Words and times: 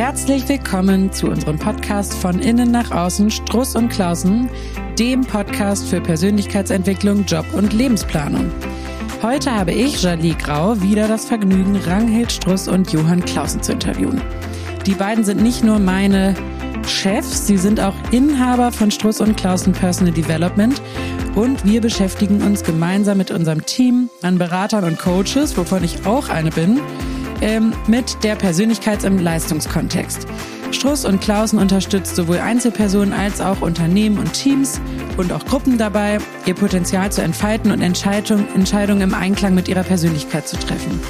Herzlich 0.00 0.48
willkommen 0.48 1.12
zu 1.12 1.26
unserem 1.26 1.58
Podcast 1.58 2.14
von 2.14 2.38
Innen 2.38 2.70
nach 2.70 2.90
Außen 2.90 3.30
Struss 3.30 3.76
und 3.76 3.90
Klausen, 3.90 4.48
dem 4.98 5.20
Podcast 5.20 5.88
für 5.88 6.00
Persönlichkeitsentwicklung, 6.00 7.26
Job 7.26 7.44
und 7.52 7.74
Lebensplanung. 7.74 8.50
Heute 9.20 9.54
habe 9.54 9.72
ich, 9.72 10.02
Jalie 10.02 10.34
Grau, 10.36 10.80
wieder 10.80 11.06
das 11.06 11.26
Vergnügen, 11.26 11.76
Ranghild 11.76 12.32
Struss 12.32 12.66
und 12.66 12.90
Johann 12.94 13.22
Klausen 13.26 13.62
zu 13.62 13.72
interviewen. 13.72 14.22
Die 14.86 14.94
beiden 14.94 15.22
sind 15.22 15.42
nicht 15.42 15.62
nur 15.64 15.78
meine 15.78 16.34
Chefs, 16.86 17.46
sie 17.46 17.58
sind 17.58 17.78
auch 17.78 17.94
Inhaber 18.10 18.72
von 18.72 18.90
Struss 18.90 19.20
und 19.20 19.36
Klausen 19.36 19.74
Personal 19.74 20.14
Development 20.14 20.80
und 21.34 21.62
wir 21.66 21.82
beschäftigen 21.82 22.40
uns 22.40 22.64
gemeinsam 22.64 23.18
mit 23.18 23.30
unserem 23.30 23.66
Team 23.66 24.08
an 24.22 24.38
Beratern 24.38 24.84
und 24.84 24.98
Coaches, 24.98 25.58
wovon 25.58 25.84
ich 25.84 26.06
auch 26.06 26.30
eine 26.30 26.50
bin, 26.50 26.80
ähm, 27.40 27.72
mit 27.86 28.22
der 28.22 28.38
Persönlichkeits- 28.38 29.04
im 29.04 29.18
Leistungskontext. 29.18 30.26
Struss 30.72 31.04
und 31.04 31.20
Klausen 31.20 31.58
unterstützt 31.58 32.14
sowohl 32.14 32.38
Einzelpersonen 32.38 33.12
als 33.12 33.40
auch 33.40 33.60
Unternehmen 33.60 34.18
und 34.18 34.32
Teams 34.32 34.80
und 35.16 35.32
auch 35.32 35.44
Gruppen 35.44 35.78
dabei, 35.78 36.18
ihr 36.46 36.54
Potenzial 36.54 37.10
zu 37.10 37.22
entfalten 37.22 37.72
und 37.72 37.82
Entscheidung, 37.82 38.46
Entscheidungen 38.54 39.02
im 39.02 39.14
Einklang 39.14 39.54
mit 39.54 39.68
ihrer 39.68 39.82
Persönlichkeit 39.82 40.46
zu 40.46 40.56
treffen. 40.56 41.00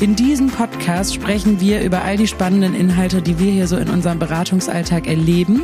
In 0.00 0.14
diesem 0.14 0.46
Podcast 0.46 1.14
sprechen 1.14 1.60
wir 1.60 1.82
über 1.82 2.02
all 2.02 2.16
die 2.16 2.28
spannenden 2.28 2.74
Inhalte, 2.74 3.20
die 3.20 3.40
wir 3.40 3.50
hier 3.50 3.66
so 3.66 3.76
in 3.76 3.90
unserem 3.90 4.20
Beratungsalltag 4.20 5.08
erleben 5.08 5.62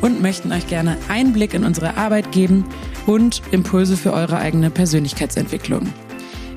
und 0.00 0.22
möchten 0.22 0.52
euch 0.52 0.68
gerne 0.68 0.96
Einblick 1.08 1.54
in 1.54 1.64
unsere 1.64 1.96
Arbeit 1.96 2.30
geben 2.30 2.64
und 3.06 3.42
Impulse 3.50 3.96
für 3.96 4.12
eure 4.12 4.38
eigene 4.38 4.70
Persönlichkeitsentwicklung. 4.70 5.88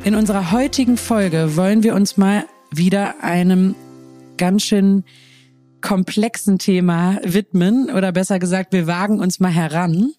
In 0.04 0.14
unserer 0.14 0.52
heutigen 0.52 0.96
Folge 0.96 1.58
wollen 1.58 1.82
wir 1.82 1.96
uns 1.96 2.18
mal 2.18 2.46
wieder 2.78 3.24
einem 3.24 3.76
ganz 4.38 4.64
schön 4.64 5.04
komplexen 5.82 6.60
Thema 6.60 7.20
widmen 7.24 7.90
oder 7.90 8.12
besser 8.12 8.40
gesagt, 8.40 8.74
wir 8.74 8.88
wagen 8.88 9.20
uns 9.20 9.40
mal 9.40 9.52
heran, 9.52 10.12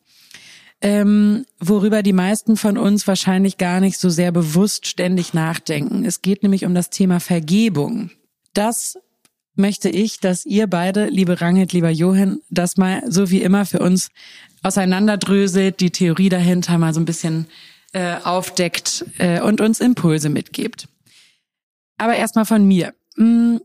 ähm, 0.81 1.45
worüber 1.59 2.03
die 2.03 2.13
meisten 2.13 2.57
von 2.57 2.79
uns 2.79 3.07
wahrscheinlich 3.07 3.59
gar 3.59 3.81
nicht 3.81 3.99
so 3.99 4.09
sehr 4.09 4.31
bewusst 4.31 4.87
ständig 4.87 5.35
nachdenken. 5.35 6.05
Es 6.05 6.23
geht 6.23 6.43
nämlich 6.43 6.65
um 6.65 6.75
das 6.75 6.91
Thema 6.91 7.19
Vergebung. 7.19 8.11
Das 8.55 8.99
möchte 9.57 9.89
ich, 9.89 10.21
dass 10.21 10.47
ihr 10.47 10.69
beide, 10.69 11.07
liebe 11.07 11.41
Rangit, 11.41 11.73
lieber 11.73 11.91
Johann, 11.91 12.41
das 12.49 12.77
mal 12.77 13.03
so 13.09 13.31
wie 13.31 13.43
immer 13.43 13.67
für 13.67 13.81
uns 13.81 14.11
auseinanderdröselt, 14.63 15.81
die 15.81 15.91
Theorie 15.91 16.29
dahinter 16.29 16.79
mal 16.79 16.95
so 16.95 17.01
ein 17.01 17.05
bisschen 17.05 17.47
äh, 17.93 18.17
aufdeckt 18.23 19.05
äh, 19.19 19.41
und 19.41 19.61
uns 19.61 19.81
Impulse 19.81 20.29
mitgebt. 20.29 20.89
Aber 21.99 22.17
erstmal 22.17 22.45
von 22.45 22.67
mir. 22.67 22.95
Mm, 23.17 23.59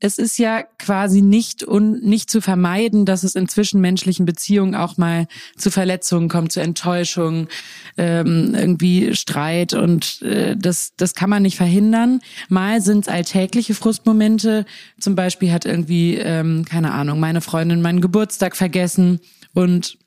es 0.00 0.18
ist 0.18 0.38
ja 0.38 0.62
quasi 0.78 1.22
nicht 1.22 1.64
und 1.64 2.04
nicht 2.04 2.30
zu 2.30 2.40
vermeiden, 2.40 3.04
dass 3.04 3.24
es 3.24 3.34
in 3.34 3.48
zwischenmenschlichen 3.48 4.26
Beziehungen 4.26 4.76
auch 4.76 4.96
mal 4.96 5.26
zu 5.56 5.70
Verletzungen 5.70 6.28
kommt, 6.28 6.52
zu 6.52 6.60
Enttäuschungen, 6.60 7.48
ähm, 7.96 8.54
irgendwie 8.54 9.14
Streit 9.16 9.74
und 9.74 10.22
äh, 10.22 10.56
das 10.56 10.92
das 10.96 11.14
kann 11.14 11.30
man 11.30 11.42
nicht 11.42 11.56
verhindern. 11.56 12.20
Mal 12.48 12.80
sind 12.80 13.06
es 13.06 13.08
alltägliche 13.08 13.74
Frustmomente. 13.74 14.66
Zum 15.00 15.16
Beispiel 15.16 15.52
hat 15.52 15.64
irgendwie 15.64 16.14
ähm, 16.14 16.64
keine 16.64 16.92
Ahnung 16.92 17.18
meine 17.18 17.40
Freundin 17.40 17.82
meinen 17.82 18.00
Geburtstag 18.00 18.56
vergessen 18.56 19.20
und 19.52 19.98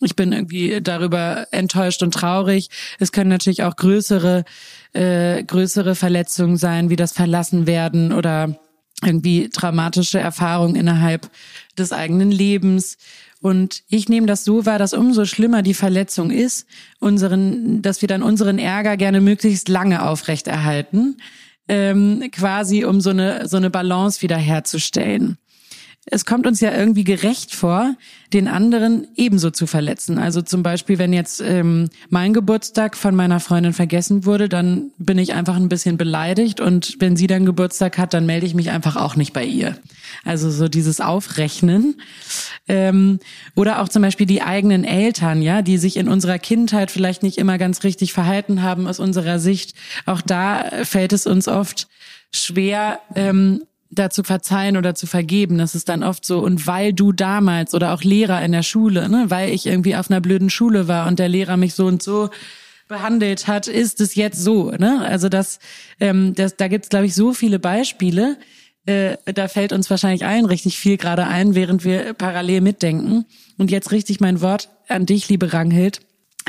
ich 0.00 0.14
bin 0.14 0.32
irgendwie 0.32 0.80
darüber 0.80 1.48
enttäuscht 1.50 2.02
und 2.02 2.14
traurig. 2.14 2.68
Es 2.98 3.10
können 3.10 3.30
natürlich 3.30 3.64
auch 3.64 3.74
größere, 3.74 4.44
äh, 4.92 5.42
größere 5.42 5.94
Verletzungen 5.94 6.56
sein, 6.56 6.90
wie 6.90 6.96
das 6.96 7.12
Verlassenwerden 7.12 8.12
oder 8.12 8.58
irgendwie 9.04 9.48
traumatische 9.48 10.18
Erfahrungen 10.18 10.74
innerhalb 10.74 11.30
des 11.76 11.92
eigenen 11.92 12.30
Lebens. 12.30 12.98
Und 13.40 13.84
ich 13.88 14.08
nehme 14.08 14.26
das 14.26 14.44
so 14.44 14.66
wahr, 14.66 14.78
dass 14.78 14.92
umso 14.92 15.24
schlimmer 15.24 15.62
die 15.62 15.74
Verletzung 15.74 16.30
ist, 16.30 16.66
unseren, 16.98 17.82
dass 17.82 18.00
wir 18.00 18.08
dann 18.08 18.22
unseren 18.22 18.58
Ärger 18.58 18.96
gerne 18.96 19.20
möglichst 19.20 19.68
lange 19.68 20.04
aufrechterhalten, 20.04 21.18
ähm, 21.68 22.24
quasi 22.32 22.84
um 22.84 23.00
so 23.00 23.10
eine 23.10 23.46
so 23.46 23.56
eine 23.56 23.70
Balance 23.70 24.22
wiederherzustellen 24.22 25.38
es 26.10 26.24
kommt 26.24 26.46
uns 26.46 26.60
ja 26.60 26.72
irgendwie 26.72 27.04
gerecht 27.04 27.54
vor, 27.54 27.94
den 28.32 28.48
anderen 28.48 29.06
ebenso 29.16 29.50
zu 29.50 29.66
verletzen. 29.66 30.18
Also 30.18 30.42
zum 30.42 30.62
Beispiel, 30.62 30.98
wenn 30.98 31.12
jetzt 31.12 31.40
ähm, 31.40 31.88
mein 32.10 32.34
Geburtstag 32.34 32.96
von 32.96 33.14
meiner 33.14 33.40
Freundin 33.40 33.72
vergessen 33.72 34.24
wurde, 34.24 34.48
dann 34.48 34.90
bin 34.98 35.18
ich 35.18 35.34
einfach 35.34 35.56
ein 35.56 35.68
bisschen 35.68 35.96
beleidigt 35.96 36.60
und 36.60 36.96
wenn 36.98 37.16
sie 37.16 37.26
dann 37.26 37.46
Geburtstag 37.46 37.98
hat, 37.98 38.14
dann 38.14 38.26
melde 38.26 38.46
ich 38.46 38.54
mich 38.54 38.70
einfach 38.70 38.96
auch 38.96 39.16
nicht 39.16 39.32
bei 39.32 39.44
ihr. 39.44 39.76
Also 40.24 40.50
so 40.50 40.68
dieses 40.68 41.00
Aufrechnen. 41.00 42.00
Ähm, 42.68 43.18
oder 43.54 43.80
auch 43.80 43.88
zum 43.88 44.02
Beispiel 44.02 44.26
die 44.26 44.42
eigenen 44.42 44.84
Eltern, 44.84 45.42
ja, 45.42 45.62
die 45.62 45.78
sich 45.78 45.96
in 45.96 46.08
unserer 46.08 46.38
Kindheit 46.38 46.90
vielleicht 46.90 47.22
nicht 47.22 47.38
immer 47.38 47.58
ganz 47.58 47.82
richtig 47.84 48.12
verhalten 48.12 48.62
haben 48.62 48.86
aus 48.86 49.00
unserer 49.00 49.38
Sicht. 49.38 49.74
Auch 50.06 50.20
da 50.20 50.64
fällt 50.84 51.12
es 51.12 51.26
uns 51.26 51.48
oft 51.48 51.88
schwer, 52.30 53.00
ähm, 53.14 53.62
da 53.90 54.10
zu 54.10 54.22
verzeihen 54.22 54.76
oder 54.76 54.94
zu 54.94 55.06
vergeben. 55.06 55.58
Das 55.58 55.74
ist 55.74 55.88
dann 55.88 56.02
oft 56.02 56.24
so, 56.24 56.40
und 56.40 56.66
weil 56.66 56.92
du 56.92 57.12
damals 57.12 57.74
oder 57.74 57.94
auch 57.94 58.02
Lehrer 58.02 58.42
in 58.44 58.52
der 58.52 58.62
Schule, 58.62 59.08
ne, 59.08 59.26
weil 59.28 59.50
ich 59.50 59.66
irgendwie 59.66 59.96
auf 59.96 60.10
einer 60.10 60.20
blöden 60.20 60.50
Schule 60.50 60.88
war 60.88 61.06
und 61.06 61.18
der 61.18 61.28
Lehrer 61.28 61.56
mich 61.56 61.74
so 61.74 61.86
und 61.86 62.02
so 62.02 62.30
behandelt 62.88 63.46
hat, 63.46 63.68
ist 63.68 64.00
es 64.00 64.14
jetzt 64.14 64.42
so. 64.42 64.70
Ne? 64.72 65.04
Also 65.06 65.28
das, 65.28 65.58
ähm, 66.00 66.34
das, 66.34 66.56
da 66.56 66.68
gibt's 66.68 66.88
glaube 66.88 67.06
ich, 67.06 67.14
so 67.14 67.34
viele 67.34 67.58
Beispiele. 67.58 68.38
Äh, 68.86 69.16
da 69.26 69.48
fällt 69.48 69.72
uns 69.72 69.90
wahrscheinlich 69.90 70.24
allen 70.24 70.46
richtig 70.46 70.78
viel 70.78 70.96
gerade 70.96 71.26
ein, 71.26 71.54
während 71.54 71.84
wir 71.84 72.14
parallel 72.14 72.62
mitdenken. 72.62 73.26
Und 73.58 73.70
jetzt 73.70 73.92
richtig 73.92 74.20
mein 74.20 74.40
Wort 74.40 74.70
an 74.88 75.04
dich, 75.04 75.28
liebe 75.28 75.52
Ranghild. 75.52 76.00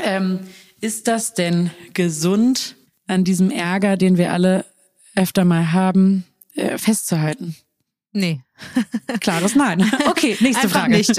Ähm, 0.02 0.40
ist 0.80 1.08
das 1.08 1.34
denn 1.34 1.70
gesund, 1.92 2.76
an 3.06 3.24
diesem 3.24 3.50
Ärger, 3.50 3.96
den 3.96 4.16
wir 4.16 4.32
alle 4.32 4.64
öfter 5.16 5.44
mal 5.44 5.72
haben, 5.72 6.24
äh, 6.54 6.78
festzuhalten? 6.78 7.56
Nee. 8.12 8.40
Klares 9.20 9.54
Nein. 9.54 9.90
Okay, 10.06 10.36
nächste 10.40 10.64
Einfach 10.64 10.80
Frage. 10.80 10.96
nicht. 10.96 11.12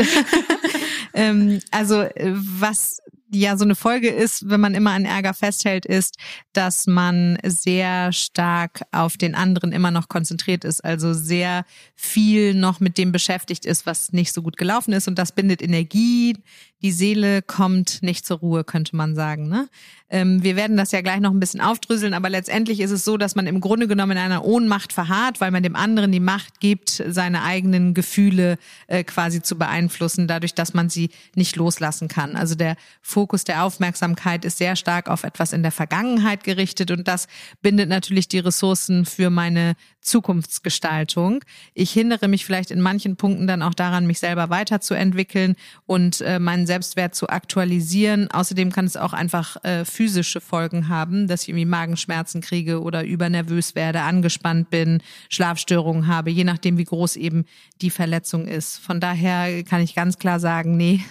ähm, 1.13 1.59
also 1.71 2.01
äh, 2.01 2.33
was 2.35 3.01
ja 3.33 3.57
so 3.57 3.63
eine 3.63 3.75
Folge 3.75 4.09
ist, 4.09 4.49
wenn 4.49 4.59
man 4.59 4.75
immer 4.75 4.91
an 4.91 5.05
Ärger 5.05 5.33
festhält, 5.33 5.85
ist, 5.85 6.17
dass 6.51 6.85
man 6.85 7.37
sehr 7.43 8.11
stark 8.11 8.81
auf 8.91 9.15
den 9.15 9.35
anderen 9.35 9.71
immer 9.71 9.89
noch 9.89 10.09
konzentriert 10.09 10.65
ist, 10.65 10.83
also 10.83 11.13
sehr 11.13 11.63
viel 11.95 12.53
noch 12.53 12.81
mit 12.81 12.97
dem 12.97 13.13
beschäftigt 13.13 13.65
ist, 13.65 13.85
was 13.85 14.11
nicht 14.11 14.33
so 14.33 14.41
gut 14.41 14.57
gelaufen 14.57 14.91
ist 14.91 15.07
und 15.07 15.17
das 15.17 15.31
bindet 15.31 15.61
Energie, 15.61 16.35
die 16.81 16.91
Seele 16.91 17.41
kommt 17.41 18.01
nicht 18.01 18.25
zur 18.25 18.39
Ruhe, 18.39 18.63
könnte 18.63 18.95
man 18.95 19.15
sagen. 19.15 19.47
Ne? 19.47 19.69
Ähm, 20.09 20.43
wir 20.43 20.55
werden 20.55 20.77
das 20.77 20.91
ja 20.91 21.01
gleich 21.01 21.19
noch 21.19 21.31
ein 21.31 21.39
bisschen 21.39 21.61
aufdröseln, 21.61 22.13
aber 22.13 22.29
letztendlich 22.29 22.79
ist 22.79 22.91
es 22.91 23.05
so, 23.05 23.17
dass 23.17 23.35
man 23.35 23.47
im 23.47 23.61
Grunde 23.61 23.87
genommen 23.87 24.11
in 24.11 24.17
einer 24.17 24.43
Ohnmacht 24.43 24.91
verharrt, 24.91 25.39
weil 25.39 25.51
man 25.51 25.63
dem 25.63 25.75
anderen 25.75 26.11
die 26.11 26.19
Macht 26.19 26.59
gibt, 26.59 27.03
seine 27.07 27.43
eigenen 27.43 27.93
Gefühle 27.93 28.57
äh, 28.87 29.03
quasi 29.03 29.41
zu 29.41 29.57
beeinflussen, 29.57 30.27
dadurch, 30.27 30.53
dass 30.53 30.73
man 30.73 30.89
sie 30.89 31.11
nicht 31.35 31.55
loslassen 31.55 32.07
kann. 32.07 32.35
Also 32.35 32.55
der 32.55 32.75
Fokus 33.01 33.43
der 33.43 33.63
Aufmerksamkeit 33.63 34.43
ist 34.43 34.57
sehr 34.57 34.75
stark 34.75 35.07
auf 35.07 35.23
etwas 35.23 35.53
in 35.53 35.63
der 35.63 35.71
Vergangenheit 35.71 36.43
gerichtet 36.43 36.91
und 36.91 37.07
das 37.07 37.27
bindet 37.61 37.89
natürlich 37.89 38.27
die 38.27 38.39
Ressourcen 38.39 39.05
für 39.05 39.29
meine 39.29 39.75
Zukunftsgestaltung. 40.01 41.43
Ich 41.73 41.91
hindere 41.91 42.27
mich 42.27 42.45
vielleicht 42.45 42.71
in 42.71 42.81
manchen 42.81 43.15
Punkten 43.15 43.47
dann 43.47 43.61
auch 43.61 43.73
daran, 43.73 44.07
mich 44.07 44.19
selber 44.19 44.49
weiterzuentwickeln 44.49 45.55
und 45.85 46.21
äh, 46.21 46.39
meinen 46.39 46.65
Selbstwert 46.67 47.15
zu 47.15 47.29
aktualisieren. 47.29 48.29
Außerdem 48.31 48.71
kann 48.71 48.85
es 48.85 48.97
auch 48.97 49.13
einfach 49.13 49.63
äh, 49.63 49.85
physische 49.85 50.41
Folgen 50.41 50.87
haben, 50.89 51.27
dass 51.27 51.43
ich 51.43 51.49
irgendwie 51.49 51.65
Magenschmerzen 51.65 52.41
kriege 52.41 52.81
oder 52.81 53.05
übernervös 53.05 53.75
werde, 53.75 54.01
angespannt 54.01 54.69
bin, 54.69 55.01
Schlafstörungen 55.29 56.07
habe, 56.07 56.31
je 56.31 56.43
nachdem, 56.43 56.77
wie 56.77 56.85
groß 56.85 57.15
eben 57.15 57.45
die 57.81 57.91
Verletzung 57.91 58.47
ist. 58.47 58.77
Von 58.79 58.99
daher 58.99 59.63
kann 59.63 59.81
ich 59.81 59.95
ganz 59.95 60.17
klar 60.17 60.39
sagen, 60.39 60.77
nee, 60.77 61.01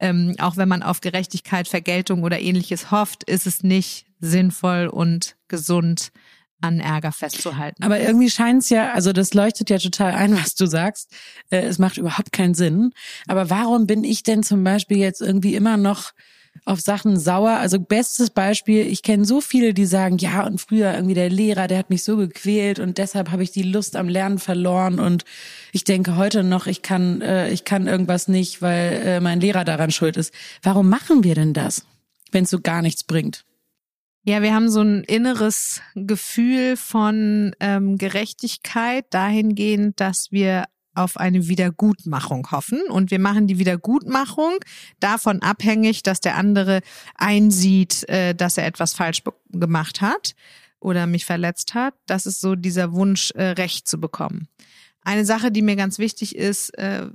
ähm, 0.00 0.36
auch 0.38 0.56
wenn 0.56 0.68
man 0.68 0.82
auf 0.82 1.00
Gerechtigkeit, 1.00 1.66
Vergeltung 1.66 2.22
oder 2.22 2.38
ähnliches 2.40 2.90
hofft, 2.90 3.24
ist 3.24 3.46
es 3.46 3.62
nicht 3.62 4.06
sinnvoll 4.20 4.86
und 4.86 5.36
gesund, 5.48 6.12
an 6.60 6.80
Ärger 6.80 7.12
festzuhalten. 7.12 7.82
Aber 7.82 8.00
irgendwie 8.00 8.30
scheint 8.30 8.62
es 8.62 8.70
ja, 8.70 8.92
also 8.92 9.12
das 9.12 9.34
leuchtet 9.34 9.70
ja 9.70 9.78
total 9.78 10.12
ein, 10.12 10.36
was 10.42 10.54
du 10.54 10.66
sagst. 10.66 11.10
Äh, 11.50 11.60
es 11.62 11.78
macht 11.78 11.98
überhaupt 11.98 12.32
keinen 12.32 12.54
Sinn. 12.54 12.92
Aber 13.26 13.50
warum 13.50 13.86
bin 13.86 14.04
ich 14.04 14.22
denn 14.22 14.42
zum 14.42 14.64
Beispiel 14.64 14.98
jetzt 14.98 15.20
irgendwie 15.20 15.54
immer 15.54 15.76
noch 15.76 16.12
auf 16.64 16.80
Sachen 16.80 17.18
sauer? 17.18 17.52
Also 17.52 17.78
bestes 17.78 18.30
Beispiel, 18.30 18.86
ich 18.86 19.02
kenne 19.02 19.24
so 19.24 19.40
viele, 19.40 19.72
die 19.74 19.86
sagen, 19.86 20.18
ja, 20.18 20.44
und 20.44 20.60
früher 20.60 20.94
irgendwie 20.94 21.14
der 21.14 21.30
Lehrer, 21.30 21.68
der 21.68 21.78
hat 21.78 21.90
mich 21.90 22.02
so 22.02 22.16
gequält 22.16 22.80
und 22.80 22.98
deshalb 22.98 23.30
habe 23.30 23.42
ich 23.42 23.52
die 23.52 23.62
Lust 23.62 23.94
am 23.94 24.08
Lernen 24.08 24.38
verloren 24.38 24.98
und 24.98 25.24
ich 25.72 25.84
denke 25.84 26.16
heute 26.16 26.42
noch, 26.42 26.66
ich 26.66 26.82
kann, 26.82 27.20
äh, 27.20 27.50
ich 27.50 27.64
kann 27.64 27.86
irgendwas 27.86 28.26
nicht, 28.26 28.62
weil 28.62 29.02
äh, 29.04 29.20
mein 29.20 29.40
Lehrer 29.40 29.64
daran 29.64 29.92
schuld 29.92 30.16
ist. 30.16 30.34
Warum 30.62 30.88
machen 30.88 31.22
wir 31.22 31.34
denn 31.34 31.52
das, 31.52 31.84
wenn 32.32 32.44
es 32.44 32.50
so 32.50 32.60
gar 32.60 32.82
nichts 32.82 33.04
bringt? 33.04 33.44
Ja, 34.28 34.42
wir 34.42 34.54
haben 34.54 34.68
so 34.68 34.82
ein 34.82 35.04
inneres 35.04 35.80
Gefühl 35.94 36.76
von 36.76 37.56
ähm, 37.60 37.96
Gerechtigkeit 37.96 39.06
dahingehend, 39.08 40.00
dass 40.00 40.30
wir 40.30 40.66
auf 40.94 41.16
eine 41.16 41.48
Wiedergutmachung 41.48 42.50
hoffen. 42.50 42.82
Und 42.90 43.10
wir 43.10 43.20
machen 43.20 43.46
die 43.46 43.58
Wiedergutmachung 43.58 44.58
davon 45.00 45.40
abhängig, 45.40 46.02
dass 46.02 46.20
der 46.20 46.36
andere 46.36 46.82
einsieht, 47.14 48.06
äh, 48.10 48.34
dass 48.34 48.58
er 48.58 48.66
etwas 48.66 48.92
falsch 48.92 49.22
gemacht 49.48 50.02
hat 50.02 50.34
oder 50.78 51.06
mich 51.06 51.24
verletzt 51.24 51.72
hat. 51.72 51.94
Das 52.04 52.26
ist 52.26 52.42
so 52.42 52.54
dieser 52.54 52.92
Wunsch, 52.92 53.30
äh, 53.30 53.52
Recht 53.52 53.88
zu 53.88 53.98
bekommen. 53.98 54.46
Eine 55.00 55.24
Sache, 55.24 55.50
die 55.50 55.62
mir 55.62 55.76
ganz 55.76 55.98
wichtig 55.98 56.36
ist, 56.36 56.76
äh, 56.76 57.06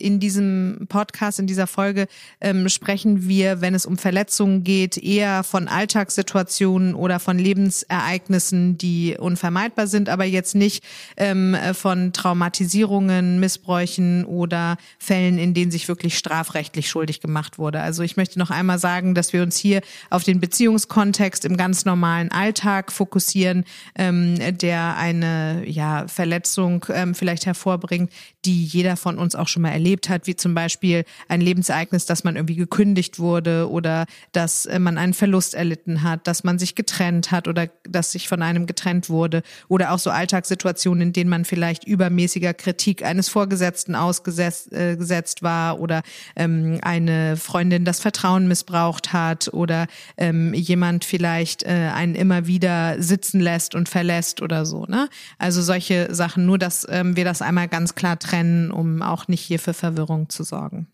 in 0.00 0.20
diesem 0.20 0.86
Podcast, 0.88 1.38
in 1.38 1.46
dieser 1.46 1.66
Folge 1.66 2.06
ähm, 2.40 2.68
sprechen 2.68 3.26
wir, 3.28 3.60
wenn 3.60 3.74
es 3.74 3.86
um 3.86 3.98
Verletzungen 3.98 4.62
geht, 4.62 4.96
eher 4.96 5.42
von 5.42 5.66
Alltagssituationen 5.66 6.94
oder 6.94 7.18
von 7.18 7.38
Lebensereignissen, 7.38 8.78
die 8.78 9.16
unvermeidbar 9.18 9.86
sind, 9.86 10.08
aber 10.08 10.24
jetzt 10.24 10.54
nicht 10.54 10.84
ähm, 11.16 11.56
von 11.72 12.12
Traumatisierungen, 12.12 13.40
Missbräuchen 13.40 14.24
oder 14.24 14.76
Fällen, 14.98 15.38
in 15.38 15.54
denen 15.54 15.70
sich 15.70 15.88
wirklich 15.88 16.16
strafrechtlich 16.16 16.88
schuldig 16.88 17.20
gemacht 17.20 17.58
wurde. 17.58 17.80
Also 17.80 18.02
ich 18.02 18.16
möchte 18.16 18.38
noch 18.38 18.50
einmal 18.50 18.78
sagen, 18.78 19.14
dass 19.14 19.32
wir 19.32 19.42
uns 19.42 19.56
hier 19.56 19.80
auf 20.10 20.24
den 20.24 20.40
Beziehungskontext 20.40 21.44
im 21.44 21.56
ganz 21.56 21.84
normalen 21.84 22.30
Alltag 22.30 22.92
fokussieren, 22.92 23.64
ähm, 23.96 24.38
der 24.58 24.96
eine 24.96 25.64
ja, 25.66 26.06
Verletzung 26.06 26.84
vielleicht 27.12 27.30
vielleicht 27.30 27.46
hervorbringt, 27.46 28.10
die 28.44 28.64
jeder 28.64 28.96
von 28.96 29.18
uns 29.18 29.34
auch 29.34 29.48
schon 29.48 29.62
mal 29.62 29.70
erlebt 29.70 30.08
hat, 30.08 30.26
wie 30.26 30.36
zum 30.36 30.54
Beispiel 30.54 31.04
ein 31.28 31.40
Lebensereignis, 31.40 32.06
dass 32.06 32.24
man 32.24 32.36
irgendwie 32.36 32.56
gekündigt 32.56 33.18
wurde 33.18 33.70
oder 33.70 34.06
dass 34.32 34.66
äh, 34.66 34.78
man 34.78 34.98
einen 34.98 35.14
Verlust 35.14 35.54
erlitten 35.54 36.02
hat, 36.02 36.26
dass 36.26 36.44
man 36.44 36.58
sich 36.58 36.74
getrennt 36.74 37.30
hat 37.30 37.48
oder 37.48 37.68
dass 37.84 38.12
sich 38.12 38.28
von 38.28 38.42
einem 38.42 38.66
getrennt 38.66 39.10
wurde 39.10 39.42
oder 39.68 39.92
auch 39.92 39.98
so 39.98 40.10
Alltagssituationen, 40.10 41.08
in 41.08 41.12
denen 41.12 41.30
man 41.30 41.44
vielleicht 41.44 41.84
übermäßiger 41.84 42.54
Kritik 42.54 43.04
eines 43.04 43.28
Vorgesetzten 43.28 43.94
ausgesetzt 43.94 44.72
äh, 44.72 44.96
gesetzt 44.96 45.42
war 45.42 45.80
oder 45.80 46.02
ähm, 46.36 46.78
eine 46.82 47.36
Freundin 47.36 47.84
das 47.84 48.00
Vertrauen 48.00 48.48
missbraucht 48.48 49.12
hat 49.12 49.52
oder 49.52 49.86
ähm, 50.16 50.54
jemand 50.54 51.04
vielleicht 51.04 51.62
äh, 51.62 51.90
einen 51.94 52.14
immer 52.14 52.46
wieder 52.46 53.02
sitzen 53.02 53.40
lässt 53.40 53.74
und 53.74 53.88
verlässt 53.88 54.40
oder 54.40 54.64
so. 54.64 54.86
Ne? 54.86 55.08
Also 55.38 55.62
solche 55.62 56.14
Sachen, 56.14 56.46
nur 56.46 56.58
dass 56.58 56.86
ähm, 56.88 57.16
wir 57.16 57.24
das 57.24 57.42
einmal 57.42 57.68
ganz 57.68 57.94
klar 57.94 58.18
trennen, 58.18 58.29
um 58.70 59.02
auch 59.02 59.28
nicht 59.28 59.40
hier 59.40 59.58
für 59.58 59.74
Verwirrung 59.74 60.28
zu 60.28 60.42
sorgen. 60.44 60.86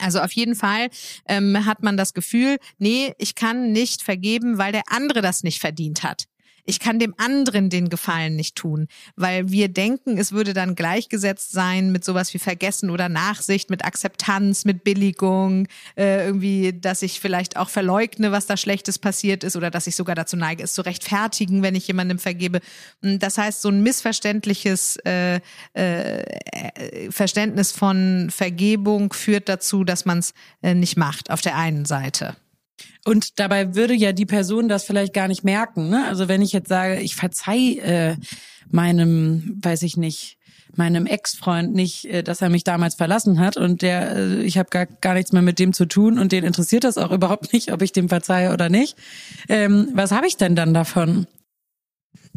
Also 0.00 0.20
auf 0.20 0.32
jeden 0.32 0.54
Fall 0.54 0.90
ähm, 1.26 1.64
hat 1.64 1.82
man 1.82 1.96
das 1.96 2.12
Gefühl, 2.12 2.58
nee, 2.78 3.14
ich 3.18 3.34
kann 3.34 3.72
nicht 3.72 4.02
vergeben, 4.02 4.58
weil 4.58 4.72
der 4.72 4.82
andere 4.88 5.22
das 5.22 5.42
nicht 5.42 5.60
verdient 5.60 6.02
hat 6.02 6.28
ich 6.68 6.80
kann 6.80 6.98
dem 6.98 7.14
anderen 7.16 7.70
den 7.70 7.88
Gefallen 7.88 8.36
nicht 8.36 8.54
tun, 8.54 8.88
weil 9.16 9.50
wir 9.50 9.68
denken, 9.68 10.18
es 10.18 10.32
würde 10.32 10.52
dann 10.52 10.74
gleichgesetzt 10.74 11.50
sein 11.50 11.92
mit 11.92 12.04
sowas 12.04 12.34
wie 12.34 12.38
Vergessen 12.38 12.90
oder 12.90 13.08
Nachsicht, 13.08 13.70
mit 13.70 13.86
Akzeptanz, 13.86 14.66
mit 14.66 14.84
Billigung, 14.84 15.66
äh, 15.96 16.26
irgendwie, 16.26 16.74
dass 16.78 17.00
ich 17.00 17.20
vielleicht 17.20 17.56
auch 17.56 17.70
verleugne, 17.70 18.32
was 18.32 18.44
da 18.44 18.58
Schlechtes 18.58 18.98
passiert 18.98 19.44
ist 19.44 19.56
oder 19.56 19.70
dass 19.70 19.86
ich 19.86 19.96
sogar 19.96 20.14
dazu 20.14 20.36
neige, 20.36 20.62
es 20.62 20.74
zu 20.74 20.82
rechtfertigen, 20.82 21.62
wenn 21.62 21.74
ich 21.74 21.86
jemandem 21.86 22.18
vergebe. 22.18 22.60
Hm, 23.02 23.18
das 23.18 23.38
heißt, 23.38 23.62
so 23.62 23.70
ein 23.70 23.82
missverständliches 23.82 24.98
äh, 25.06 25.40
äh, 25.72 27.10
Verständnis 27.10 27.72
von 27.72 28.28
Vergebung 28.28 29.14
führt 29.14 29.48
dazu, 29.48 29.84
dass 29.84 30.04
man 30.04 30.18
es 30.18 30.34
äh, 30.60 30.74
nicht 30.74 30.98
macht, 30.98 31.30
auf 31.30 31.40
der 31.40 31.56
einen 31.56 31.86
Seite. 31.86 32.36
Und 33.04 33.38
dabei 33.38 33.74
würde 33.74 33.94
ja 33.94 34.12
die 34.12 34.26
Person 34.26 34.68
das 34.68 34.84
vielleicht 34.84 35.14
gar 35.14 35.28
nicht 35.28 35.44
merken. 35.44 35.88
Ne? 35.88 36.04
Also 36.06 36.28
wenn 36.28 36.42
ich 36.42 36.52
jetzt 36.52 36.68
sage, 36.68 37.00
ich 37.00 37.16
verzeih 37.16 37.78
äh, 37.78 38.16
meinem, 38.70 39.58
weiß 39.62 39.82
ich 39.82 39.96
nicht, 39.96 40.38
meinem 40.76 41.06
Ex-Freund 41.06 41.74
nicht, 41.74 42.06
äh, 42.06 42.22
dass 42.22 42.42
er 42.42 42.48
mich 42.48 42.64
damals 42.64 42.94
verlassen 42.94 43.40
hat 43.40 43.56
und 43.56 43.82
der, 43.82 44.16
äh, 44.16 44.42
ich 44.42 44.58
habe 44.58 44.70
gar, 44.70 44.86
gar 44.86 45.14
nichts 45.14 45.32
mehr 45.32 45.42
mit 45.42 45.58
dem 45.58 45.72
zu 45.72 45.86
tun 45.86 46.18
und 46.18 46.32
den 46.32 46.44
interessiert 46.44 46.84
das 46.84 46.98
auch 46.98 47.10
überhaupt 47.10 47.52
nicht, 47.52 47.72
ob 47.72 47.82
ich 47.82 47.92
dem 47.92 48.08
verzeihe 48.08 48.52
oder 48.52 48.68
nicht. 48.68 48.96
Ähm, 49.48 49.88
was 49.94 50.12
habe 50.12 50.26
ich 50.26 50.36
denn 50.36 50.54
dann 50.54 50.74
davon? 50.74 51.26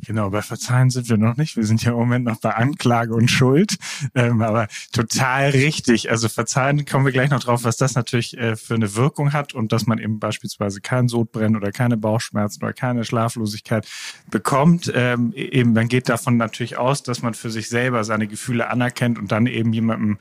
Genau, 0.06 0.31
bei 0.31 0.42
Verzeihen 0.42 0.89
sind 0.89 1.09
wir 1.09 1.18
noch 1.18 1.38
nicht. 1.38 1.56
Wir 1.56 1.63
sind 1.63 1.83
ja 1.83 1.92
im 1.92 1.98
Moment 1.98 2.25
noch 2.25 2.39
bei 2.39 2.56
Anklage 2.56 3.13
und 3.13 3.30
Schuld. 3.30 3.77
Ähm, 4.15 4.42
aber 4.42 4.68
total 4.92 5.50
richtig. 5.51 6.09
Also 6.09 6.27
Verzeihen 6.27 6.86
kommen 6.86 7.06
wir 7.06 7.12
gleich 7.12 7.30
noch 7.30 7.42
drauf, 7.42 7.63
was 7.63 7.77
das 7.77 7.94
natürlich 7.94 8.38
äh, 8.38 8.56
für 8.56 8.74
eine 8.74 8.95
Wirkung 8.95 9.31
hat 9.33 9.53
und 9.53 9.71
dass 9.71 9.86
man 9.86 10.00
eben 10.00 10.19
beispielsweise 10.19 10.81
kein 10.81 11.07
Sodbrennen 11.07 11.56
oder 11.56 11.71
keine 11.71 11.98
Bauchschmerzen 11.98 12.63
oder 12.63 12.74
keine 12.74 13.03
Schlaflosigkeit 13.03 13.88
bekommt. 14.31 14.92
Ähm, 14.94 15.33
e-, 15.36 15.59
eben, 15.59 15.74
man 15.74 15.88
geht 15.88 16.09
davon 16.09 16.38
natürlich 16.38 16.77
aus, 16.77 17.04
dass 17.04 17.21
man 17.21 17.36
für 17.36 17.51
sich 17.51 17.69
selber 17.69 18.04
seine 18.04 18.27
Gefühle 18.27 18.69
anerkennt 18.69 19.19
und 19.19 19.31
dann 19.31 19.45
eben 19.45 19.71
jemandem 19.71 20.18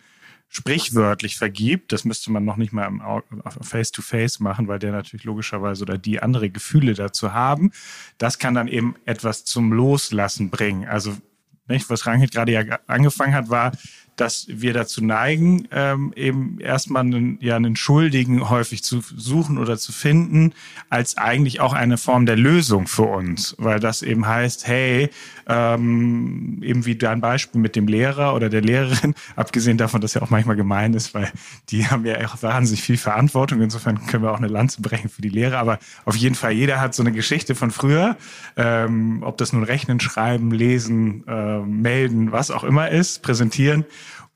sprichwörtlich 0.50 1.37
vergibt, 1.37 1.93
das 1.93 2.05
müsste 2.05 2.32
man 2.32 2.44
noch 2.44 2.56
nicht 2.56 2.73
mal 2.73 2.91
face-to-face 3.61 4.38
-face 4.38 4.43
machen, 4.43 4.67
weil 4.67 4.81
der 4.81 4.91
natürlich 4.91 5.25
logischerweise 5.25 5.85
oder 5.85 5.97
die 5.97 6.20
andere 6.20 6.50
Gefühle 6.50 6.94
dazu 6.94 7.32
haben. 7.32 7.70
Das 8.19 8.38
kann 8.41 8.55
dann 8.55 8.67
eben 8.67 8.97
etwas 9.06 9.44
zum 9.44 9.73
Loslassen 9.73 10.50
bringen. 10.50 10.88
Also 10.88 11.17
nicht, 11.69 11.88
was 11.88 12.05
Rangit 12.05 12.32
gerade 12.32 12.52
ja 12.52 12.62
angefangen 12.88 13.32
hat, 13.32 13.49
war, 13.49 13.70
dass 14.20 14.46
wir 14.49 14.75
dazu 14.75 15.02
neigen, 15.02 15.67
ähm, 15.70 16.12
eben 16.14 16.58
erstmal 16.61 17.02
einen, 17.02 17.38
ja, 17.40 17.56
einen 17.56 17.75
Schuldigen 17.75 18.50
häufig 18.50 18.84
zu 18.84 19.00
suchen 19.17 19.56
oder 19.56 19.78
zu 19.78 19.93
finden, 19.93 20.52
als 20.90 21.17
eigentlich 21.17 21.61
auch 21.61 21.72
eine 21.72 21.96
Form 21.96 22.26
der 22.26 22.37
Lösung 22.37 22.87
für 22.87 23.05
uns. 23.05 23.55
Weil 23.58 23.81
das 23.81 24.02
eben 24.02 24.26
heißt, 24.26 24.67
hey, 24.67 25.08
ähm, 25.49 26.61
eben 26.62 26.84
wie 26.84 26.96
dein 26.96 27.20
Beispiel 27.20 27.61
mit 27.61 27.76
dem 27.76 27.88
Lehrer 27.88 28.34
oder 28.34 28.50
der 28.50 28.61
Lehrerin, 28.61 29.14
abgesehen 29.37 29.78
davon, 29.78 30.02
dass 30.02 30.14
ja 30.14 30.23
auch 30.23 30.31
manchmal 30.31 30.56
gemein 30.56 30.93
ist, 30.93 31.14
weil 31.14 31.31
die 31.70 31.87
haben 31.87 32.05
ja 32.05 32.16
auch 32.26 32.43
wahnsinnig 32.43 32.82
viel 32.82 32.99
Verantwortung. 32.99 33.62
Insofern 33.62 34.06
können 34.06 34.23
wir 34.23 34.32
auch 34.32 34.38
eine 34.38 34.49
Lanze 34.49 34.82
brechen 34.82 35.08
für 35.08 35.23
die 35.23 35.31
Lehrer. 35.31 35.58
Aber 35.58 35.78
auf 36.05 36.16
jeden 36.16 36.34
Fall, 36.34 36.52
jeder 36.52 36.81
hat 36.81 36.94
so 36.94 37.02
eine 37.02 37.12
Geschichte 37.12 37.55
von 37.55 37.70
früher, 37.70 38.16
ähm, 38.56 39.23
ob 39.23 39.38
das 39.38 39.55
nun 39.55 39.64
Rechnen, 39.64 39.99
Schreiben, 39.99 40.50
Lesen, 40.50 41.26
äh, 41.26 41.61
Melden, 41.61 42.32
was 42.32 42.50
auch 42.50 42.64
immer 42.64 42.90
ist, 42.90 43.23
präsentieren. 43.23 43.87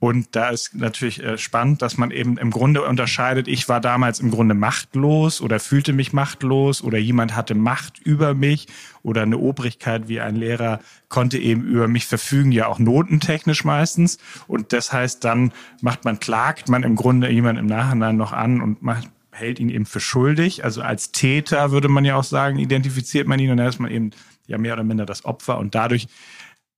Und 0.01 0.37
da 0.37 0.51
ist 0.51 0.75
natürlich 0.75 1.23
äh, 1.23 1.39
spannend, 1.39 1.81
dass 1.81 1.97
man 1.97 2.11
eben 2.11 2.37
im 2.37 2.51
Grunde 2.51 2.83
unterscheidet, 2.83 3.49
ich 3.49 3.69
war 3.69 3.81
damals 3.81 4.21
im 4.21 4.31
Grunde 4.31 4.55
machtlos 4.55 5.41
oder 5.41 5.61
fühlte 5.61 5.93
mich 5.93 6.13
machtlos 6.13 6.83
oder 6.83 6.99
jemand 6.99 7.35
hatte 7.35 7.55
Macht 7.55 8.01
über 8.01 8.35
mich 8.35 8.67
oder 9.03 9.23
eine 9.23 9.39
Obrigkeit 9.39 10.09
wie 10.09 10.21
ein 10.21 10.37
Lehrer 10.37 10.81
konnte 11.09 11.39
eben 11.39 11.63
über 11.63 11.89
mich 11.89 12.07
verfügen, 12.07 12.53
ja 12.53 12.67
auch 12.67 12.79
notentechnisch 12.79 13.65
meistens. 13.65 14.19
Und 14.47 14.73
das 14.73 14.93
heißt, 14.93 15.25
dann 15.25 15.53
macht 15.81 16.05
man, 16.05 16.21
klagt 16.21 16.69
man 16.69 16.83
im 16.83 16.97
Grunde 16.97 17.31
jemand 17.31 17.59
im 17.59 17.67
Nachhinein 17.67 18.17
noch 18.17 18.33
an 18.33 18.61
und 18.61 18.83
macht, 18.83 19.09
hält 19.31 19.59
ihn 19.59 19.71
eben 19.71 19.87
für 19.87 20.01
schuldig. 20.01 20.65
Also 20.65 20.83
als 20.83 21.13
Täter 21.13 21.71
würde 21.71 21.89
man 21.89 22.05
ja 22.05 22.17
auch 22.17 22.25
sagen, 22.25 22.59
identifiziert 22.59 23.27
man 23.27 23.39
ihn 23.39 23.51
und 23.51 23.57
dann 23.57 23.69
ist 23.69 23.81
man 23.81 23.91
eben 23.91 24.11
ja 24.47 24.59
mehr 24.59 24.75
oder 24.75 24.85
minder 24.85 25.07
das 25.07 25.25
Opfer 25.25 25.59
und 25.59 25.75
dadurch 25.75 26.09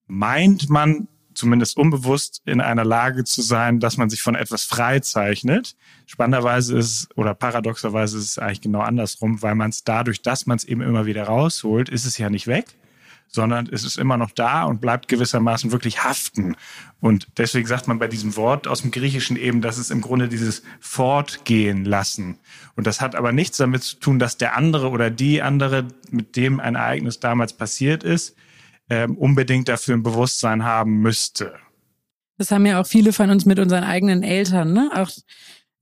meint 0.07 0.71
man 0.71 1.09
zumindest 1.37 1.77
unbewusst 1.77 2.43
in 2.45 2.61
einer 2.61 2.85
Lage 2.85 3.25
zu 3.25 3.43
sein, 3.43 3.81
dass 3.81 3.97
man 3.97 4.11
sich 4.11 4.23
von 4.23 4.35
etwas 4.35 4.65
freizeichnet. 4.65 5.77
Spannenderweise 6.07 6.77
ist 6.77 7.09
oder 7.17 7.35
paradoxerweise 7.35 8.19
ist 8.19 8.25
es 8.25 8.39
eigentlich 8.39 8.63
genau 8.63 8.81
andersrum, 8.81 9.43
weil 9.43 9.55
man 9.55 9.71
es 9.71 9.85
dadurch, 9.85 10.23
dass 10.23 10.47
man 10.47 10.57
es 10.57 10.65
eben 10.65 10.81
immer 10.81 11.07
wieder 11.07 11.25
rausholt, 11.25 11.89
ist 11.89 12.07
es 12.07 12.19
ja 12.19 12.31
nicht 12.31 12.47
weg, 12.47 12.67
sondern 13.29 13.69
es 13.71 13.85
ist 13.85 13.99
immer 13.99 14.17
noch 14.17 14.31
da 14.31 14.65
und 14.65 14.81
bleibt 14.81 15.09
gewissermaßen 15.09 15.73
wirklich 15.73 16.05
haften. 16.05 16.57
Und 17.01 17.29
deswegen 17.37 17.67
sagt 17.67 17.89
man 17.89 17.99
bei 17.99 18.09
diesem 18.09 18.37
Wort 18.37 18.67
aus 18.67 18.83
dem 18.83 18.91
Griechischen 18.91 19.37
eben, 19.37 19.61
dass 19.61 19.79
es 19.79 19.91
im 19.91 20.01
Grunde 20.01 20.29
dieses 20.29 20.63
Fortgehen 20.81 21.85
lassen. 21.85 22.39
Und 22.77 22.87
das 22.87 23.01
hat 23.01 23.15
aber 23.15 23.33
nichts 23.33 23.59
damit 23.59 23.83
zu 23.83 23.97
tun, 23.97 24.19
dass 24.19 24.39
der 24.39 24.57
andere 24.57 24.91
oder 24.91 25.11
die 25.11 25.43
andere, 25.43 25.87
mit 26.11 26.37
dem 26.37 26.61
ein 26.61 26.77
Ereignis 26.77 27.21
damals 27.21 27.53
passiert 27.53 28.05
ist, 28.05 28.37
ähm, 28.91 29.17
unbedingt 29.17 29.69
dafür 29.69 29.97
ein 29.97 30.03
Bewusstsein 30.03 30.65
haben 30.65 31.01
müsste. 31.01 31.55
Das 32.39 32.51
haben 32.51 32.67
ja 32.67 32.81
auch 32.81 32.87
viele 32.87 33.13
von 33.13 33.31
uns 33.31 33.47
mit 33.47 33.59
unseren 33.59 33.85
eigenen 33.85 34.23
Eltern, 34.23 34.73
ne? 34.73 34.91
Auch 34.95 35.11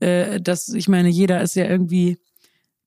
äh, 0.00 0.40
das, 0.40 0.68
ich 0.68 0.88
meine, 0.88 1.08
jeder 1.08 1.42
ist 1.42 1.56
ja 1.56 1.64
irgendwie 1.64 2.18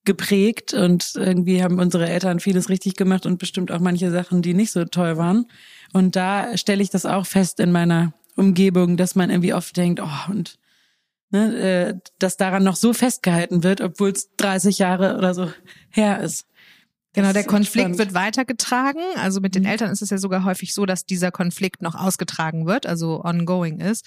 geprägt 0.06 0.74
und 0.74 1.14
irgendwie 1.16 1.62
haben 1.62 1.80
unsere 1.80 2.10
Eltern 2.10 2.40
vieles 2.40 2.70
richtig 2.70 2.96
gemacht 2.96 3.26
und 3.26 3.40
bestimmt 3.40 3.72
auch 3.72 3.80
manche 3.80 4.10
Sachen, 4.10 4.42
die 4.42 4.54
nicht 4.54 4.72
so 4.72 4.86
toll 4.86 5.18
waren. 5.18 5.46
Und 5.92 6.16
da 6.16 6.58
stelle 6.58 6.82
ich 6.82 6.90
das 6.90 7.06
auch 7.06 7.26
fest 7.26 7.60
in 7.60 7.72
meiner 7.72 8.14
Umgebung, 8.38 8.96
dass 8.96 9.16
man 9.16 9.30
irgendwie 9.30 9.54
oft 9.54 9.76
denkt, 9.76 10.00
oh, 10.02 10.32
und 10.32 10.58
ne, 11.30 11.56
äh, 11.58 11.94
dass 12.20 12.38
daran 12.38 12.64
noch 12.64 12.78
so 12.78 12.94
festgehalten 12.94 13.64
wird, 13.64 13.82
obwohl 13.82 14.12
es 14.12 14.30
30 14.38 14.80
Jahre 14.80 15.18
oder 15.18 15.34
so 15.34 15.52
her 15.90 16.22
ist. 16.22 16.48
Genau, 17.18 17.34
der 17.34 17.46
Konflikt 17.46 17.80
spannend. 17.80 17.98
wird 17.98 18.14
weitergetragen. 18.14 19.02
Also 19.16 19.42
mit 19.42 19.56
den 19.56 19.64
mhm. 19.64 19.70
Eltern 19.70 19.90
ist 19.90 20.04
es 20.04 20.12
ja 20.12 20.20
sogar 20.20 20.44
häufig 20.44 20.76
so, 20.76 20.86
dass 20.86 21.04
dieser 21.04 21.32
Konflikt 21.32 21.82
noch 21.82 21.96
ausgetragen 21.96 22.68
wird, 22.68 22.86
also 22.86 23.26
ongoing 23.26 23.80
ist. 23.80 24.06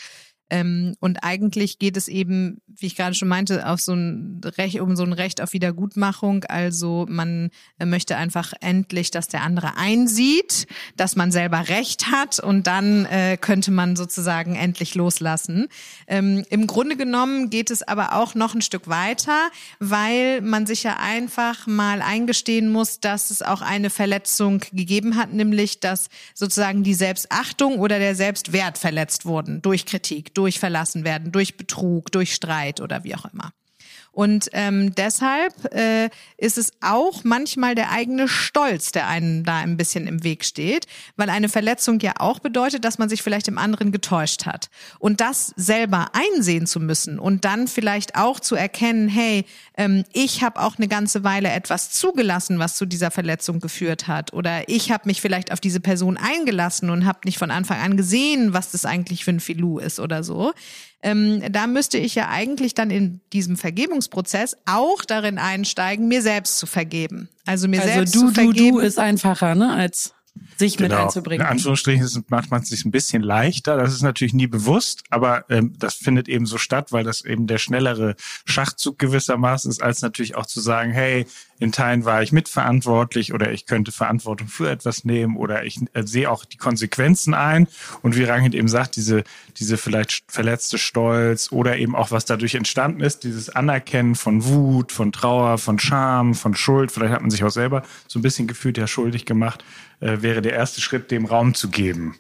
Ähm, 0.51 0.97
und 1.01 1.23
eigentlich 1.23 1.79
geht 1.79 1.97
es 1.97 2.09
eben, 2.09 2.61
wie 2.67 2.87
ich 2.87 2.97
gerade 2.97 3.15
schon 3.15 3.29
meinte, 3.29 3.67
auf 3.67 3.81
so 3.81 3.95
ein 3.95 4.41
Recht, 4.59 4.81
um 4.81 4.97
so 4.97 5.05
ein 5.05 5.13
Recht 5.13 5.41
auf 5.41 5.53
Wiedergutmachung. 5.53 6.45
Also 6.45 7.07
man 7.09 7.51
möchte 7.83 8.17
einfach 8.17 8.53
endlich, 8.61 9.11
dass 9.11 9.29
der 9.29 9.43
andere 9.43 9.77
einsieht, 9.77 10.67
dass 10.97 11.17
man 11.17 11.33
selber 11.33 11.69
Recht 11.69 12.11
hat 12.11 12.41
und 12.41 12.67
dann 12.67 13.07
äh, 13.07 13.37
könnte 13.41 13.71
man 13.71 13.97
sozusagen 13.97 14.57
endlich 14.57 14.95
loslassen. 14.95 15.69
Ähm, 16.07 16.45
Im 16.51 16.67
Grunde 16.67 16.97
genommen 16.97 17.51
geht 17.51 17.71
es 17.71 17.83
aber 17.83 18.15
auch 18.15 18.35
noch 18.35 18.55
ein 18.55 18.63
Stück 18.63 18.89
weiter, 18.89 19.51
weil 19.79 20.41
man 20.41 20.67
sich 20.67 20.83
ja 20.83 20.97
einfach 21.01 21.67
mal 21.67 22.03
eingestehen 22.03 22.71
muss, 22.71 23.01
dass 23.01 23.31
es 23.31 23.43
auch 23.43 23.63
eine 23.63 23.91
Verletzung 23.91 24.61
gegeben 24.73 25.17
hat, 25.17 25.33
nämlich 25.33 25.81
dass 25.81 26.09
sozusagen 26.35 26.83
die 26.83 26.95
Selbstachtung 26.95 27.79
oder 27.79 27.99
der 27.99 28.15
Selbstwert 28.15 28.79
verletzt 28.79 29.25
wurden 29.25 29.63
durch 29.63 29.87
Kritik, 29.87 30.35
durch 30.41 30.59
Verlassen 30.59 31.05
werden, 31.05 31.33
durch 31.33 31.59
Betrug, 31.59 32.11
durch 32.13 32.35
Streit 32.35 32.81
oder 32.81 33.05
wie 33.05 33.15
auch 33.15 33.27
immer. 33.27 33.53
Und 34.13 34.49
ähm, 34.53 34.95
deshalb 34.95 35.73
äh, 35.73 36.11
ist 36.37 36.59
es 36.59 36.73
auch 36.81 37.23
manchmal 37.25 37.75
der 37.75 37.93
eigene 37.93 38.29
Stolz, 38.29 38.93
der 38.93 39.07
einem 39.07 39.45
da 39.45 39.59
ein 39.59 39.77
bisschen 39.77 40.07
im 40.07 40.25
Weg 40.25 40.45
steht, 40.45 40.87
weil 41.17 41.31
eine 41.31 41.49
Verletzung 41.49 42.01
ja 42.01 42.15
auch 42.19 42.41
bedeutet, 42.41 42.85
dass 42.85 42.99
man 42.99 43.09
sich 43.09 43.23
vielleicht 43.23 43.49
im 43.49 43.59
anderen 43.59 43.93
getäuscht 43.93 44.47
hat. 44.47 44.69
Und 44.99 45.21
das 45.21 45.53
selber 45.57 46.11
einsehen 46.13 46.67
zu 46.67 46.81
müssen 46.81 47.19
und 47.19 47.45
dann 47.45 47.69
vielleicht 47.69 48.17
auch 48.17 48.41
zu 48.41 48.57
erkennen, 48.57 49.09
hey, 49.09 49.45
ähm, 49.77 50.05
ich 50.13 50.43
habe 50.43 50.61
auch 50.61 50.77
eine 50.77 50.89
ganze 50.89 51.23
Weile 51.23 51.51
etwas 51.51 51.93
zugelassen, 51.93 52.59
was 52.59 52.77
zu 52.77 52.87
dieser 52.87 53.11
Verletzung 53.11 53.61
geführt 53.61 54.09
hat. 54.09 54.33
Oder 54.33 54.69
ich 54.69 54.91
habe 54.91 55.05
mich 55.07 55.21
vielleicht 55.21 55.53
auf 55.53 55.61
diese 55.61 55.81
Person 55.81 56.17
eingelassen 56.17 56.91
und 56.91 57.07
habe 57.07 57.21
nicht 57.25 57.39
von 57.39 57.51
Anfang 57.51 57.81
an 57.81 57.97
gesehen, 57.97 58.53
was 58.53 58.73
das 58.73 58.85
eigentlich 58.85 59.25
für 59.25 59.31
ein 59.31 59.41
Filou 59.41 59.79
ist 59.79 60.01
oder 60.01 60.25
so 60.25 60.53
ähm, 61.03 61.43
da 61.51 61.67
müsste 61.67 61.99
ich 61.99 62.15
ja 62.15 62.29
eigentlich 62.29 62.75
dann 62.75 62.91
in 62.91 63.21
diesem 63.33 63.57
Vergebungsprozess 63.57 64.57
auch 64.67 65.05
darin 65.05 65.39
einsteigen, 65.39 66.09
mir 66.09 66.23
selbst 66.23 66.59
zu 66.59 66.67
vergeben. 66.67 67.29
Also 67.47 67.69
mir 67.69 67.81
also 67.81 67.93
selbst 67.93 68.15
du, 68.15 68.21
zu 68.21 68.35
vergeben. 68.35 68.77
Du, 68.77 68.81
du 68.81 68.87
ist 68.87 68.99
einfacher, 68.99 69.55
ne, 69.55 69.73
als 69.73 70.15
sich 70.57 70.77
genau. 70.77 70.95
mit 70.95 71.05
einzubringen. 71.05 71.47
In 71.47 71.53
Anführungsstrichen 71.53 72.25
macht 72.29 72.51
man 72.51 72.63
es 72.63 72.69
sich 72.69 72.85
ein 72.85 72.91
bisschen 72.91 73.23
leichter. 73.23 73.77
Das 73.77 73.93
ist 73.93 74.03
natürlich 74.03 74.35
nie 74.35 74.47
bewusst, 74.47 75.03
aber 75.11 75.45
ähm, 75.51 75.75
das 75.79 75.95
findet 75.95 76.29
eben 76.29 76.47
so 76.47 76.59
statt, 76.59 76.93
weil 76.93 77.05
das 77.05 77.25
eben 77.25 77.47
der 77.47 77.59
schnellere 77.59 78.15
Schachzug 78.45 78.99
gewissermaßen 78.99 79.71
ist, 79.71 79.83
als 79.83 80.03
natürlich 80.03 80.37
auch 80.37 80.47
zu 80.47 80.61
sagen, 80.61 80.93
hey, 80.93 81.27
in 81.59 81.73
Teilen 81.73 82.05
war 82.05 82.23
ich 82.23 82.33
mitverantwortlich 82.33 83.35
oder 83.35 83.53
ich 83.53 83.67
könnte 83.67 83.93
Verantwortung 83.93 84.49
für 84.49 84.71
etwas 84.71 85.05
nehmen 85.05 85.37
oder 85.37 85.65
ich 85.65 85.79
äh, 85.93 86.03
sehe 86.05 86.31
auch 86.31 86.45
die 86.45 86.57
Konsequenzen 86.57 87.35
ein. 87.35 87.69
Und 88.03 88.17
wie 88.17 88.25
Rangit 88.25 88.55
eben 88.55 88.69
sagt, 88.69 88.97
diese, 88.97 89.25
diese 89.59 89.77
vielleicht 89.77 90.25
verletzte 90.29 90.79
Stolz 90.79 91.53
oder 91.53 91.77
eben 91.77 91.95
auch 91.95 92.11
was 92.11 92.25
dadurch 92.25 92.55
entstanden 92.55 93.01
ist, 93.01 93.25
dieses 93.25 93.51
Anerkennen 93.51 94.15
von 94.15 94.45
Wut, 94.45 94.93
von 94.93 95.13
Trauer, 95.13 95.59
von 95.59 95.79
Scham, 95.79 96.35
von 96.35 96.55
Schuld, 96.55 96.93
vielleicht 96.93 97.13
hat 97.13 97.21
man 97.21 97.31
sich 97.31 97.45
auch 97.45 97.51
selber 97.51 97.83
so 98.09 98.19
ein 98.19 98.23
bisschen 98.23 98.47
gefühlt 98.47 98.79
ja 98.79 98.87
schuldig 98.87 99.27
gemacht, 99.27 99.63
äh, 100.01 100.23
wäre 100.23 100.43
der 100.43 100.53
erste 100.53 100.81
Schritt, 100.81 101.11
dem 101.11 101.25
Raum 101.25 101.55
zu 101.55 101.71
geben. 101.71 102.17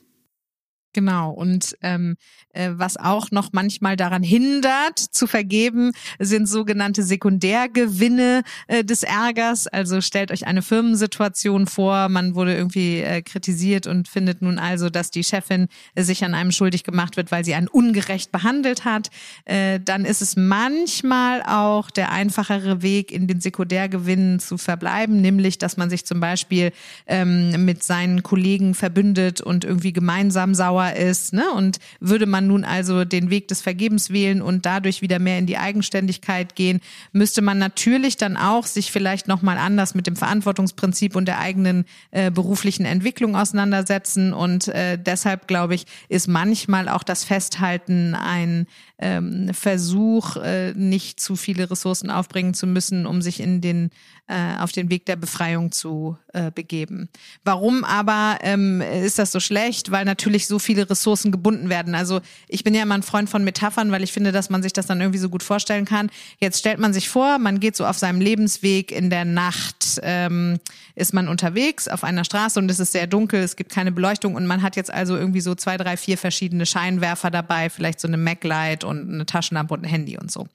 Genau. 0.92 1.30
Und 1.30 1.76
ähm, 1.82 2.16
äh, 2.49 2.49
was 2.52 2.96
auch 2.96 3.30
noch 3.30 3.50
manchmal 3.52 3.96
daran 3.96 4.22
hindert, 4.22 4.98
zu 4.98 5.26
vergeben, 5.26 5.92
sind 6.18 6.48
sogenannte 6.48 7.02
Sekundärgewinne 7.02 8.42
äh, 8.66 8.84
des 8.84 9.02
Ärgers. 9.02 9.66
Also 9.66 10.00
stellt 10.00 10.32
euch 10.32 10.46
eine 10.46 10.62
Firmensituation 10.62 11.66
vor, 11.66 12.08
man 12.08 12.34
wurde 12.34 12.56
irgendwie 12.56 13.00
äh, 13.00 13.22
kritisiert 13.22 13.86
und 13.86 14.08
findet 14.08 14.42
nun 14.42 14.58
also, 14.58 14.90
dass 14.90 15.10
die 15.10 15.24
Chefin 15.24 15.68
äh, 15.94 16.02
sich 16.02 16.24
an 16.24 16.34
einem 16.34 16.52
schuldig 16.52 16.84
gemacht 16.84 17.16
wird, 17.16 17.30
weil 17.30 17.44
sie 17.44 17.54
einen 17.54 17.68
ungerecht 17.68 18.32
behandelt 18.32 18.84
hat. 18.84 19.10
Äh, 19.44 19.80
dann 19.80 20.04
ist 20.04 20.22
es 20.22 20.36
manchmal 20.36 21.42
auch 21.42 21.90
der 21.90 22.10
einfachere 22.12 22.82
Weg, 22.82 23.12
in 23.12 23.26
den 23.26 23.40
Sekundärgewinnen 23.40 24.40
zu 24.40 24.58
verbleiben, 24.58 25.20
nämlich, 25.20 25.58
dass 25.58 25.76
man 25.76 25.90
sich 25.90 26.04
zum 26.04 26.20
Beispiel 26.20 26.72
ähm, 27.06 27.64
mit 27.64 27.82
seinen 27.82 28.22
Kollegen 28.22 28.74
verbündet 28.74 29.40
und 29.40 29.64
irgendwie 29.64 29.92
gemeinsam 29.92 30.54
sauer 30.54 30.92
ist. 30.92 31.32
Ne? 31.32 31.50
Und 31.52 31.78
würde 32.00 32.26
man 32.26 32.39
nun 32.40 32.64
also 32.64 33.04
den 33.04 33.30
Weg 33.30 33.48
des 33.48 33.60
Vergebens 33.60 34.10
wählen 34.10 34.42
und 34.42 34.66
dadurch 34.66 35.02
wieder 35.02 35.18
mehr 35.18 35.38
in 35.38 35.46
die 35.46 35.58
Eigenständigkeit 35.58 36.54
gehen, 36.54 36.80
müsste 37.12 37.42
man 37.42 37.58
natürlich 37.58 38.16
dann 38.16 38.36
auch 38.36 38.66
sich 38.66 38.92
vielleicht 38.92 39.28
nochmal 39.28 39.58
anders 39.58 39.94
mit 39.94 40.06
dem 40.06 40.16
Verantwortungsprinzip 40.16 41.16
und 41.16 41.26
der 41.26 41.38
eigenen 41.38 41.84
äh, 42.10 42.30
beruflichen 42.30 42.84
Entwicklung 42.84 43.36
auseinandersetzen. 43.36 44.32
Und 44.32 44.68
äh, 44.68 44.98
deshalb, 44.98 45.46
glaube 45.46 45.74
ich, 45.74 45.86
ist 46.08 46.28
manchmal 46.28 46.88
auch 46.88 47.02
das 47.02 47.24
Festhalten 47.24 48.14
ein 48.14 48.66
ähm, 49.00 49.50
Versuch, 49.54 50.36
äh, 50.36 50.72
nicht 50.74 51.20
zu 51.20 51.34
viele 51.36 51.70
Ressourcen 51.70 52.10
aufbringen 52.10 52.54
zu 52.54 52.66
müssen, 52.66 53.06
um 53.06 53.22
sich 53.22 53.40
in 53.40 53.60
den 53.60 53.90
äh, 54.30 54.56
auf 54.60 54.70
den 54.70 54.90
Weg 54.90 55.06
der 55.06 55.16
Befreiung 55.16 55.72
zu 55.72 56.16
äh, 56.32 56.52
begeben. 56.52 57.08
Warum 57.42 57.82
aber 57.82 58.38
ähm, 58.42 58.80
ist 58.80 59.18
das 59.18 59.32
so 59.32 59.40
schlecht? 59.40 59.90
Weil 59.90 60.04
natürlich 60.04 60.46
so 60.46 60.60
viele 60.60 60.88
Ressourcen 60.88 61.32
gebunden 61.32 61.68
werden. 61.68 61.96
Also 61.96 62.20
ich 62.46 62.62
bin 62.62 62.74
ja 62.74 62.82
immer 62.82 62.94
ein 62.94 63.02
Freund 63.02 63.28
von 63.28 63.42
Metaphern, 63.42 63.90
weil 63.90 64.04
ich 64.04 64.12
finde, 64.12 64.30
dass 64.30 64.48
man 64.48 64.62
sich 64.62 64.72
das 64.72 64.86
dann 64.86 65.00
irgendwie 65.00 65.18
so 65.18 65.30
gut 65.30 65.42
vorstellen 65.42 65.84
kann. 65.84 66.10
Jetzt 66.38 66.60
stellt 66.60 66.78
man 66.78 66.92
sich 66.92 67.08
vor, 67.08 67.38
man 67.38 67.58
geht 67.58 67.74
so 67.74 67.86
auf 67.86 67.98
seinem 67.98 68.20
Lebensweg 68.20 68.92
in 68.92 69.10
der 69.10 69.24
Nacht, 69.24 69.79
ähm, 70.02 70.58
ist 70.94 71.14
man 71.14 71.28
unterwegs 71.28 71.88
auf 71.88 72.04
einer 72.04 72.24
Straße 72.24 72.60
und 72.60 72.70
es 72.70 72.78
ist 72.78 72.92
sehr 72.92 73.06
dunkel, 73.06 73.40
es 73.40 73.56
gibt 73.56 73.72
keine 73.72 73.90
Beleuchtung 73.90 74.34
und 74.34 74.46
man 74.46 74.62
hat 74.62 74.76
jetzt 74.76 74.92
also 74.92 75.16
irgendwie 75.16 75.40
so 75.40 75.54
zwei, 75.54 75.76
drei, 75.76 75.96
vier 75.96 76.18
verschiedene 76.18 76.66
Scheinwerfer 76.66 77.30
dabei, 77.30 77.70
vielleicht 77.70 78.00
so 78.00 78.08
eine 78.08 78.16
Mac-Light 78.16 78.84
und 78.84 79.12
eine 79.12 79.26
Taschenlampe 79.26 79.74
und 79.74 79.84
ein 79.84 79.88
Handy 79.88 80.18
und 80.18 80.30
so. 80.30 80.46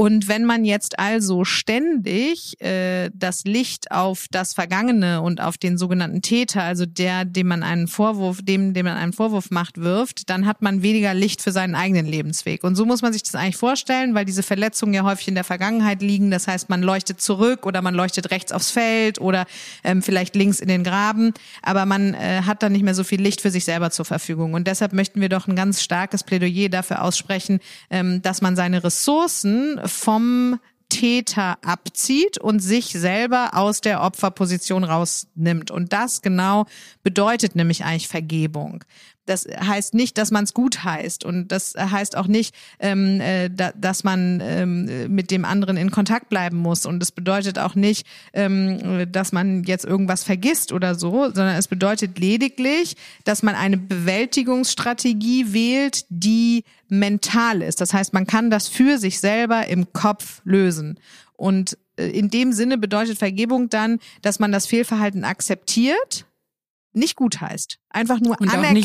Und 0.00 0.28
wenn 0.28 0.46
man 0.46 0.64
jetzt 0.64 0.98
also 0.98 1.44
ständig 1.44 2.58
äh, 2.62 3.10
das 3.12 3.44
Licht 3.44 3.90
auf 3.90 4.28
das 4.30 4.54
Vergangene 4.54 5.20
und 5.20 5.42
auf 5.42 5.58
den 5.58 5.76
sogenannten 5.76 6.22
Täter, 6.22 6.62
also 6.62 6.86
der, 6.86 7.26
dem 7.26 7.48
man 7.48 7.62
einen 7.62 7.86
Vorwurf, 7.86 8.38
dem, 8.40 8.72
dem 8.72 8.86
man 8.86 8.96
einen 8.96 9.12
Vorwurf 9.12 9.50
macht, 9.50 9.78
wirft, 9.78 10.30
dann 10.30 10.46
hat 10.46 10.62
man 10.62 10.80
weniger 10.80 11.12
Licht 11.12 11.42
für 11.42 11.52
seinen 11.52 11.74
eigenen 11.74 12.06
Lebensweg. 12.06 12.64
Und 12.64 12.76
so 12.76 12.86
muss 12.86 13.02
man 13.02 13.12
sich 13.12 13.24
das 13.24 13.34
eigentlich 13.34 13.58
vorstellen, 13.58 14.14
weil 14.14 14.24
diese 14.24 14.42
Verletzungen 14.42 14.94
ja 14.94 15.04
häufig 15.04 15.28
in 15.28 15.34
der 15.34 15.44
Vergangenheit 15.44 16.00
liegen. 16.00 16.30
Das 16.30 16.48
heißt, 16.48 16.70
man 16.70 16.80
leuchtet 16.80 17.20
zurück 17.20 17.66
oder 17.66 17.82
man 17.82 17.94
leuchtet 17.94 18.30
rechts 18.30 18.52
aufs 18.52 18.70
Feld 18.70 19.20
oder 19.20 19.44
ähm, 19.84 20.00
vielleicht 20.00 20.34
links 20.34 20.60
in 20.60 20.68
den 20.68 20.82
Graben, 20.82 21.34
aber 21.60 21.84
man 21.84 22.14
äh, 22.14 22.40
hat 22.46 22.62
dann 22.62 22.72
nicht 22.72 22.84
mehr 22.84 22.94
so 22.94 23.04
viel 23.04 23.20
Licht 23.20 23.42
für 23.42 23.50
sich 23.50 23.66
selber 23.66 23.90
zur 23.90 24.06
Verfügung. 24.06 24.54
Und 24.54 24.66
deshalb 24.66 24.94
möchten 24.94 25.20
wir 25.20 25.28
doch 25.28 25.46
ein 25.46 25.56
ganz 25.56 25.82
starkes 25.82 26.24
Plädoyer 26.24 26.70
dafür 26.70 27.02
aussprechen, 27.02 27.60
ähm, 27.90 28.22
dass 28.22 28.40
man 28.40 28.56
seine 28.56 28.82
Ressourcen 28.82 29.78
vom 29.90 30.58
Täter 30.88 31.56
abzieht 31.64 32.38
und 32.38 32.60
sich 32.60 32.86
selber 32.86 33.50
aus 33.54 33.80
der 33.80 34.02
Opferposition 34.02 34.84
rausnimmt. 34.84 35.70
Und 35.70 35.92
das 35.92 36.20
genau 36.20 36.66
bedeutet 37.02 37.54
nämlich 37.54 37.84
eigentlich 37.84 38.08
Vergebung. 38.08 38.84
Das 39.30 39.46
heißt 39.46 39.94
nicht, 39.94 40.18
dass 40.18 40.32
man 40.32 40.42
es 40.42 40.54
gut 40.54 40.82
heißt. 40.82 41.24
Und 41.24 41.48
das 41.48 41.74
heißt 41.78 42.16
auch 42.16 42.26
nicht, 42.26 42.52
ähm, 42.80 43.20
äh, 43.20 43.48
da, 43.48 43.70
dass 43.72 44.02
man 44.02 44.40
ähm, 44.42 45.14
mit 45.14 45.30
dem 45.30 45.44
anderen 45.44 45.76
in 45.76 45.92
Kontakt 45.92 46.28
bleiben 46.28 46.56
muss. 46.56 46.84
Und 46.84 47.00
es 47.00 47.12
bedeutet 47.12 47.58
auch 47.58 47.76
nicht, 47.76 48.06
ähm, 48.32 49.06
dass 49.12 49.30
man 49.30 49.62
jetzt 49.62 49.84
irgendwas 49.84 50.24
vergisst 50.24 50.72
oder 50.72 50.96
so, 50.96 51.26
sondern 51.26 51.54
es 51.56 51.68
bedeutet 51.68 52.18
lediglich, 52.18 52.96
dass 53.24 53.44
man 53.44 53.54
eine 53.54 53.76
Bewältigungsstrategie 53.76 55.52
wählt, 55.52 56.06
die 56.08 56.64
mental 56.88 57.62
ist. 57.62 57.80
Das 57.80 57.94
heißt, 57.94 58.12
man 58.12 58.26
kann 58.26 58.50
das 58.50 58.66
für 58.66 58.98
sich 58.98 59.20
selber 59.20 59.68
im 59.68 59.92
Kopf 59.92 60.40
lösen. 60.44 60.98
Und 61.36 61.78
äh, 61.96 62.08
in 62.08 62.30
dem 62.30 62.52
Sinne 62.52 62.78
bedeutet 62.78 63.18
Vergebung 63.18 63.68
dann, 63.68 64.00
dass 64.22 64.40
man 64.40 64.50
das 64.50 64.66
Fehlverhalten 64.66 65.22
akzeptiert, 65.22 66.26
nicht 66.92 67.16
gut 67.16 67.40
heißt. 67.40 67.78
Einfach 67.90 68.20
nur 68.20 68.40
und 68.40 68.52
anerkennt. 68.52 68.80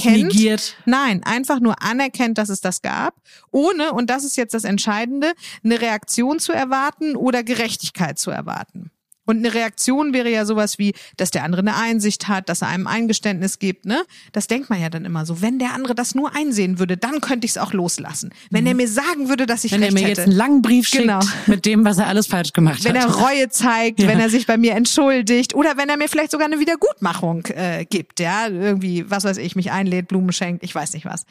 Nein, 0.85 1.23
einfach 1.23 1.59
nur 1.59 1.81
anerkennt, 1.81 2.37
dass 2.37 2.49
es 2.49 2.61
das 2.61 2.81
gab, 2.81 3.15
ohne, 3.51 3.93
und 3.93 4.09
das 4.09 4.23
ist 4.23 4.37
jetzt 4.37 4.53
das 4.53 4.63
Entscheidende, 4.63 5.33
eine 5.63 5.81
Reaktion 5.81 6.39
zu 6.39 6.51
erwarten 6.51 7.15
oder 7.15 7.43
Gerechtigkeit 7.43 8.19
zu 8.19 8.31
erwarten. 8.31 8.91
Und 9.25 9.37
eine 9.37 9.53
Reaktion 9.53 10.13
wäre 10.13 10.29
ja 10.29 10.45
sowas 10.45 10.77
wie, 10.77 10.93
dass 11.17 11.31
der 11.31 11.43
andere 11.43 11.61
eine 11.61 11.75
Einsicht 11.75 12.27
hat, 12.27 12.49
dass 12.49 12.61
er 12.61 12.69
einem 12.69 12.87
Eingeständnis 12.87 13.59
gibt, 13.59 13.85
ne? 13.85 14.03
Das 14.31 14.47
denkt 14.47 14.69
man 14.69 14.81
ja 14.81 14.89
dann 14.89 15.05
immer 15.05 15.25
so. 15.25 15.41
Wenn 15.41 15.59
der 15.59 15.73
andere 15.73 15.95
das 15.95 16.15
nur 16.15 16.35
einsehen 16.35 16.79
würde, 16.79 16.97
dann 16.97 17.21
könnte 17.21 17.45
ich 17.45 17.51
es 17.51 17.57
auch 17.57 17.73
loslassen. 17.73 18.31
Wenn 18.51 18.63
mhm. 18.63 18.67
er 18.67 18.75
mir 18.75 18.87
sagen 18.87 19.29
würde, 19.29 19.45
dass 19.45 19.63
ich 19.63 19.71
wenn 19.71 19.81
recht 19.81 19.91
hätte. 19.91 19.95
Wenn 19.95 20.03
er 20.03 20.07
mir 20.07 20.09
hätte. 20.09 20.21
jetzt 20.21 20.29
einen 20.29 20.37
langen 20.37 20.61
Brief 20.61 20.87
schickt 20.87 21.03
genau. 21.03 21.19
mit 21.47 21.65
dem, 21.65 21.85
was 21.85 21.97
er 21.97 22.07
alles 22.07 22.27
falsch 22.27 22.53
gemacht 22.53 22.83
wenn 22.83 22.95
hat. 22.95 23.09
Wenn 23.09 23.21
er 23.21 23.27
Reue 23.27 23.49
zeigt, 23.49 23.99
ja. 23.99 24.07
wenn 24.07 24.19
er 24.19 24.29
sich 24.29 24.45
bei 24.45 24.57
mir 24.57 24.73
entschuldigt 24.73 25.55
oder 25.55 25.77
wenn 25.77 25.89
er 25.89 25.97
mir 25.97 26.07
vielleicht 26.07 26.31
sogar 26.31 26.47
eine 26.47 26.59
Wiedergutmachung 26.59 27.45
äh, 27.47 27.85
gibt, 27.85 28.19
ja? 28.19 28.47
Irgendwie, 28.47 29.09
was 29.09 29.23
weiß 29.23 29.37
ich, 29.37 29.55
mich 29.55 29.71
einlädt, 29.71 30.07
Blumen 30.07 30.31
schenkt, 30.31 30.63
ich 30.63 30.73
weiß 30.73 30.93
nicht 30.93 31.05
was. 31.05 31.25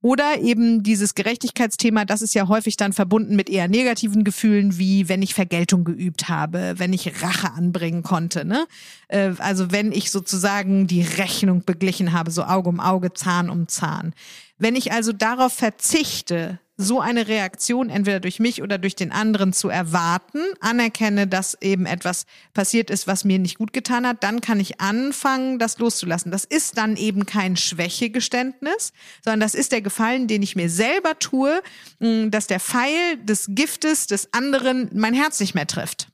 Oder 0.00 0.40
eben 0.40 0.84
dieses 0.84 1.16
Gerechtigkeitsthema, 1.16 2.04
das 2.04 2.22
ist 2.22 2.34
ja 2.34 2.46
häufig 2.46 2.76
dann 2.76 2.92
verbunden 2.92 3.34
mit 3.34 3.50
eher 3.50 3.66
negativen 3.66 4.22
Gefühlen, 4.22 4.78
wie 4.78 5.08
wenn 5.08 5.22
ich 5.22 5.34
Vergeltung 5.34 5.82
geübt 5.82 6.28
habe, 6.28 6.74
wenn 6.76 6.92
ich 6.92 7.20
Rache 7.22 7.52
anbringen 7.52 8.04
konnte. 8.04 8.44
Ne? 8.44 8.66
Äh, 9.08 9.32
also 9.38 9.72
wenn 9.72 9.90
ich 9.90 10.12
sozusagen 10.12 10.86
die 10.86 11.02
Rechnung 11.02 11.64
beglichen 11.64 12.12
habe, 12.12 12.30
so 12.30 12.44
Auge 12.44 12.68
um 12.68 12.78
Auge, 12.78 13.12
Zahn 13.12 13.50
um 13.50 13.66
Zahn. 13.66 14.14
Wenn 14.56 14.76
ich 14.76 14.92
also 14.92 15.12
darauf 15.12 15.52
verzichte, 15.52 16.60
so 16.80 17.00
eine 17.00 17.26
Reaktion 17.26 17.90
entweder 17.90 18.20
durch 18.20 18.38
mich 18.38 18.62
oder 18.62 18.78
durch 18.78 18.94
den 18.94 19.10
anderen 19.10 19.52
zu 19.52 19.68
erwarten, 19.68 20.38
anerkenne, 20.60 21.26
dass 21.26 21.60
eben 21.60 21.86
etwas 21.86 22.24
passiert 22.54 22.88
ist, 22.88 23.08
was 23.08 23.24
mir 23.24 23.40
nicht 23.40 23.58
gut 23.58 23.72
getan 23.72 24.06
hat, 24.06 24.22
dann 24.22 24.40
kann 24.40 24.60
ich 24.60 24.80
anfangen, 24.80 25.58
das 25.58 25.78
loszulassen. 25.78 26.30
Das 26.30 26.44
ist 26.44 26.78
dann 26.78 26.96
eben 26.96 27.26
kein 27.26 27.56
Schwächegeständnis, 27.56 28.92
sondern 29.24 29.40
das 29.40 29.56
ist 29.56 29.72
der 29.72 29.82
Gefallen, 29.82 30.28
den 30.28 30.42
ich 30.42 30.54
mir 30.54 30.70
selber 30.70 31.18
tue, 31.18 31.60
dass 31.98 32.46
der 32.46 32.60
Pfeil 32.60 33.16
des 33.24 33.46
Giftes 33.50 34.06
des 34.06 34.32
anderen 34.32 34.88
mein 34.94 35.14
Herz 35.14 35.40
nicht 35.40 35.56
mehr 35.56 35.66
trifft 35.66 36.08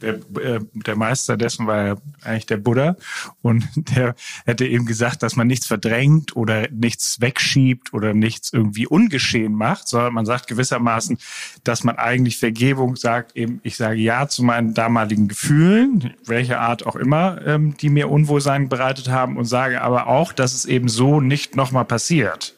der, 0.00 0.14
äh, 0.14 0.60
der 0.72 0.96
Meister 0.96 1.36
dessen 1.36 1.66
war 1.66 1.86
ja 1.86 1.96
eigentlich 2.22 2.46
der 2.46 2.56
Buddha 2.56 2.96
und 3.40 3.64
der 3.96 4.14
hätte 4.44 4.66
eben 4.66 4.86
gesagt, 4.86 5.22
dass 5.22 5.36
man 5.36 5.46
nichts 5.46 5.66
verdrängt 5.66 6.36
oder 6.36 6.68
nichts 6.70 7.20
wegschiebt 7.20 7.92
oder 7.92 8.14
nichts 8.14 8.52
irgendwie 8.52 8.86
ungeschehen 8.86 9.54
macht, 9.54 9.88
sondern 9.88 10.14
man 10.14 10.26
sagt 10.26 10.46
gewissermaßen, 10.48 11.18
dass 11.64 11.84
man 11.84 11.96
eigentlich 11.96 12.38
Vergebung 12.38 12.96
sagt, 12.96 13.36
eben 13.36 13.60
ich 13.62 13.76
sage 13.76 14.00
ja 14.00 14.28
zu 14.28 14.42
meinen 14.42 14.74
damaligen 14.74 15.28
Gefühlen, 15.28 16.14
welcher 16.24 16.60
Art 16.60 16.86
auch 16.86 16.96
immer, 16.96 17.44
ähm, 17.46 17.76
die 17.76 17.88
mir 17.88 18.10
Unwohlsein 18.10 18.68
bereitet 18.68 19.08
haben 19.08 19.36
und 19.36 19.44
sage 19.44 19.82
aber 19.82 20.06
auch, 20.06 20.32
dass 20.32 20.54
es 20.54 20.64
eben 20.64 20.88
so 20.88 21.20
nicht 21.20 21.56
nochmal 21.56 21.84
passiert. 21.84 22.54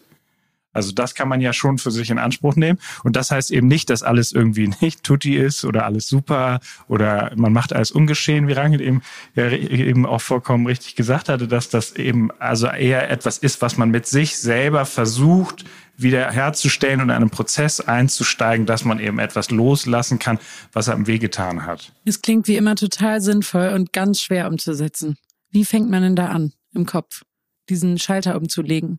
Also 0.75 0.93
das 0.93 1.15
kann 1.15 1.29
man 1.29 1.41
ja 1.41 1.53
schon 1.53 1.79
für 1.79 1.91
sich 1.91 2.11
in 2.11 2.19
Anspruch 2.19 2.57
nehmen. 2.57 2.79
Und 3.03 3.17
das 3.17 3.31
heißt 3.31 3.51
eben 3.51 3.69
nicht, 3.69 3.89
dass 3.89 4.03
alles 4.03 4.33
irgendwie 4.33 4.69
nicht 4.81 5.03
tutti 5.03 5.37
ist 5.37 5.65
oder 5.65 5.87
alles 5.87 6.09
super 6.09 6.61
oder 6.89 7.33
man 7.37 7.53
macht 7.53 7.73
alles 7.73 7.91
ungeschehen, 7.91 8.49
wie 8.49 8.53
Rangel 8.53 8.81
eben, 8.81 9.03
ja, 9.35 9.51
eben 9.51 10.05
auch 10.05 10.21
vollkommen 10.21 10.67
richtig 10.67 10.97
gesagt 10.97 11.29
hatte, 11.29 11.49
dass 11.49 11.69
das 11.69 11.93
eben 11.93 12.31
also 12.39 12.67
eher 12.67 13.11
etwas 13.11 13.39
ist, 13.39 13.63
was 13.63 13.77
man 13.77 13.91
mit 13.91 14.07
sich 14.07 14.37
selber 14.37 14.85
versucht, 14.85 15.65
wieder 15.97 16.31
herzustellen 16.31 17.01
und 17.01 17.11
in 17.11 17.15
einen 17.15 17.31
Prozess 17.31 17.81
einzusteigen, 17.81 18.67
dass 18.67 18.85
man 18.85 18.99
eben 18.99 19.19
etwas 19.19 19.51
loslassen 19.51 20.19
kann, 20.19 20.39
was 20.73 20.89
einem 20.89 21.07
wehgetan 21.07 21.67
hat. 21.67 21.93
Es 22.05 22.21
klingt 22.21 22.49
wie 22.49 22.57
immer 22.57 22.75
total 22.75 23.21
sinnvoll 23.21 23.69
und 23.69 23.93
ganz 23.93 24.21
schwer 24.21 24.49
umzusetzen. 24.49 25.17
Wie 25.51 25.65
fängt 25.65 25.91
man 25.91 26.03
denn 26.03 26.17
da 26.17 26.29
an 26.29 26.53
im 26.75 26.87
Kopf, 26.87 27.23
diesen 27.69 27.99
Schalter 27.99 28.37
umzulegen? 28.37 28.99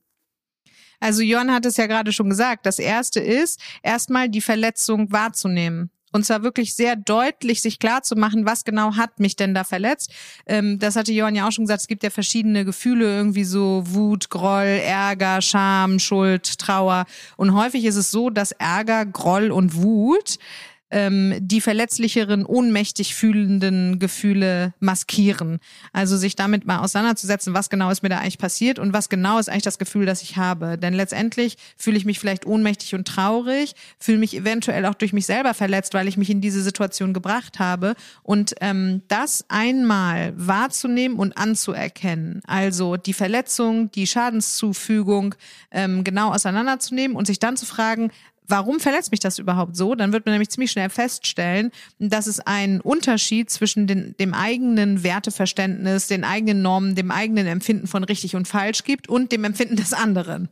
Also 0.99 1.21
Jörn 1.21 1.51
hat 1.51 1.65
es 1.65 1.77
ja 1.77 1.87
gerade 1.87 2.11
schon 2.11 2.29
gesagt. 2.29 2.65
Das 2.65 2.79
erste 2.79 3.19
ist, 3.19 3.59
erstmal 3.83 4.29
die 4.29 4.41
Verletzung 4.41 5.11
wahrzunehmen. 5.11 5.89
Und 6.15 6.25
zwar 6.25 6.43
wirklich 6.43 6.75
sehr 6.75 6.95
deutlich 6.95 7.61
sich 7.61 7.77
klar 7.77 8.01
zu 8.01 8.15
machen, 8.15 8.45
was 8.45 8.63
genau 8.63 8.95
hat 8.95 9.19
mich 9.19 9.35
denn 9.35 9.53
da 9.53 9.65
verletzt. 9.65 10.13
Ähm, 10.45 10.79
das 10.79 10.95
hatte 10.95 11.11
Johann 11.11 11.35
ja 11.35 11.45
auch 11.45 11.51
schon 11.51 11.65
gesagt, 11.65 11.81
es 11.81 11.87
gibt 11.87 12.03
ja 12.03 12.09
verschiedene 12.09 12.63
Gefühle, 12.63 13.03
irgendwie 13.03 13.43
so 13.43 13.83
Wut, 13.85 14.29
Groll, 14.29 14.63
Ärger, 14.63 15.41
Scham, 15.41 15.99
Schuld, 15.99 16.57
Trauer. 16.57 17.05
Und 17.35 17.53
häufig 17.53 17.83
ist 17.83 17.97
es 17.97 18.11
so, 18.11 18.29
dass 18.29 18.53
Ärger, 18.53 19.05
Groll 19.05 19.51
und 19.51 19.83
Wut 19.83 20.37
ähm, 20.91 21.33
die 21.39 21.61
verletzlicheren, 21.61 22.45
ohnmächtig 22.45 23.15
fühlenden 23.15 23.99
Gefühle 23.99 24.73
maskieren. 24.79 25.59
Also 25.93 26.17
sich 26.17 26.35
damit 26.35 26.65
mal 26.65 26.79
auseinanderzusetzen, 26.79 27.53
was 27.53 27.69
genau 27.69 27.89
ist 27.89 28.03
mir 28.03 28.09
da 28.09 28.19
eigentlich 28.19 28.37
passiert 28.37 28.79
und 28.79 28.93
was 28.93 29.09
genau 29.09 29.39
ist 29.39 29.49
eigentlich 29.49 29.63
das 29.63 29.79
Gefühl, 29.79 30.05
das 30.05 30.21
ich 30.21 30.37
habe. 30.37 30.77
Denn 30.77 30.93
letztendlich 30.93 31.57
fühle 31.77 31.97
ich 31.97 32.05
mich 32.05 32.19
vielleicht 32.19 32.45
ohnmächtig 32.45 32.93
und 32.95 33.07
traurig, 33.07 33.73
fühle 33.99 34.19
mich 34.19 34.35
eventuell 34.35 34.85
auch 34.85 34.93
durch 34.93 35.13
mich 35.13 35.25
selber 35.25 35.53
verletzt, 35.53 35.93
weil 35.93 36.07
ich 36.07 36.17
mich 36.17 36.29
in 36.29 36.41
diese 36.41 36.61
Situation 36.61 37.13
gebracht 37.13 37.59
habe. 37.59 37.95
Und 38.21 38.55
ähm, 38.61 39.01
das 39.07 39.45
einmal 39.47 40.33
wahrzunehmen 40.35 41.17
und 41.17 41.37
anzuerkennen, 41.37 42.41
also 42.45 42.95
die 42.95 43.13
Verletzung, 43.13 43.91
die 43.91 44.07
Schadenszufügung 44.07 45.35
ähm, 45.71 46.03
genau 46.03 46.31
auseinanderzunehmen 46.31 47.17
und 47.17 47.25
sich 47.25 47.39
dann 47.39 47.57
zu 47.57 47.65
fragen, 47.65 48.11
warum 48.47 48.79
verletzt 48.79 49.11
mich 49.11 49.19
das 49.19 49.39
überhaupt 49.39 49.75
so? 49.75 49.95
Dann 49.95 50.13
wird 50.13 50.25
man 50.25 50.33
nämlich 50.33 50.49
ziemlich 50.49 50.71
schnell 50.71 50.89
feststellen, 50.89 51.71
dass 51.99 52.27
es 52.27 52.39
einen 52.39 52.81
Unterschied 52.81 53.49
zwischen 53.49 53.87
den, 53.87 54.15
dem 54.19 54.33
eigenen 54.33 55.03
Werteverständnis, 55.03 56.07
den 56.07 56.23
eigenen 56.23 56.61
Normen, 56.61 56.95
dem 56.95 57.11
eigenen 57.11 57.47
Empfinden 57.47 57.87
von 57.87 58.03
richtig 58.03 58.35
und 58.35 58.47
falsch 58.47 58.83
gibt 58.83 59.09
und 59.09 59.31
dem 59.31 59.43
Empfinden 59.43 59.75
des 59.75 59.93
anderen. 59.93 60.49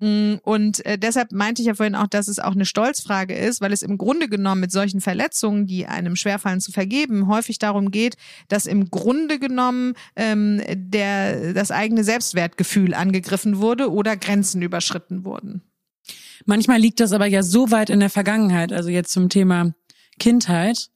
Mm, 0.00 0.36
und 0.42 0.84
äh, 0.86 0.98
deshalb 0.98 1.30
meinte 1.30 1.60
ich 1.60 1.68
ja 1.68 1.74
vorhin 1.74 1.94
auch, 1.94 2.06
dass 2.06 2.26
es 2.26 2.38
auch 2.38 2.52
eine 2.52 2.64
Stolzfrage 2.64 3.34
ist, 3.34 3.60
weil 3.60 3.72
es 3.72 3.82
im 3.82 3.98
Grunde 3.98 4.28
genommen 4.28 4.62
mit 4.62 4.72
solchen 4.72 5.00
Verletzungen, 5.00 5.66
die 5.66 5.86
einem 5.86 6.16
schwerfallen 6.16 6.60
zu 6.60 6.72
vergeben, 6.72 7.28
häufig 7.28 7.58
darum 7.58 7.90
geht, 7.90 8.16
dass 8.48 8.66
im 8.66 8.90
Grunde 8.90 9.38
genommen 9.38 9.94
ähm, 10.16 10.62
der, 10.66 11.52
das 11.52 11.70
eigene 11.70 12.02
Selbstwertgefühl 12.02 12.94
angegriffen 12.94 13.58
wurde 13.58 13.92
oder 13.92 14.16
Grenzen 14.16 14.62
überschritten 14.62 15.24
wurden. 15.24 15.62
Manchmal 16.46 16.80
liegt 16.80 17.00
das 17.00 17.12
aber 17.12 17.26
ja 17.26 17.42
so 17.42 17.70
weit 17.70 17.90
in 17.90 18.00
der 18.00 18.10
Vergangenheit, 18.10 18.72
also 18.72 18.88
jetzt 18.88 19.12
zum 19.12 19.28
Thema 19.28 19.72
Kindheit, 20.18 20.90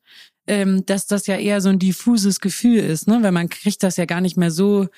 ähm, 0.47 0.85
dass 0.87 1.07
das 1.07 1.27
ja 1.27 1.37
eher 1.37 1.61
so 1.61 1.71
ein 1.71 1.79
diffuses 1.79 2.41
Gefühl 2.41 2.79
ist, 2.79 3.09
ne? 3.09 3.19
Weil 3.23 3.33
man 3.33 3.49
kriegt 3.49 3.83
das 3.83 3.97
ja 3.97 4.05
gar 4.05 4.21
nicht 4.21 4.37
mehr 4.37 4.51
so, 4.51 4.89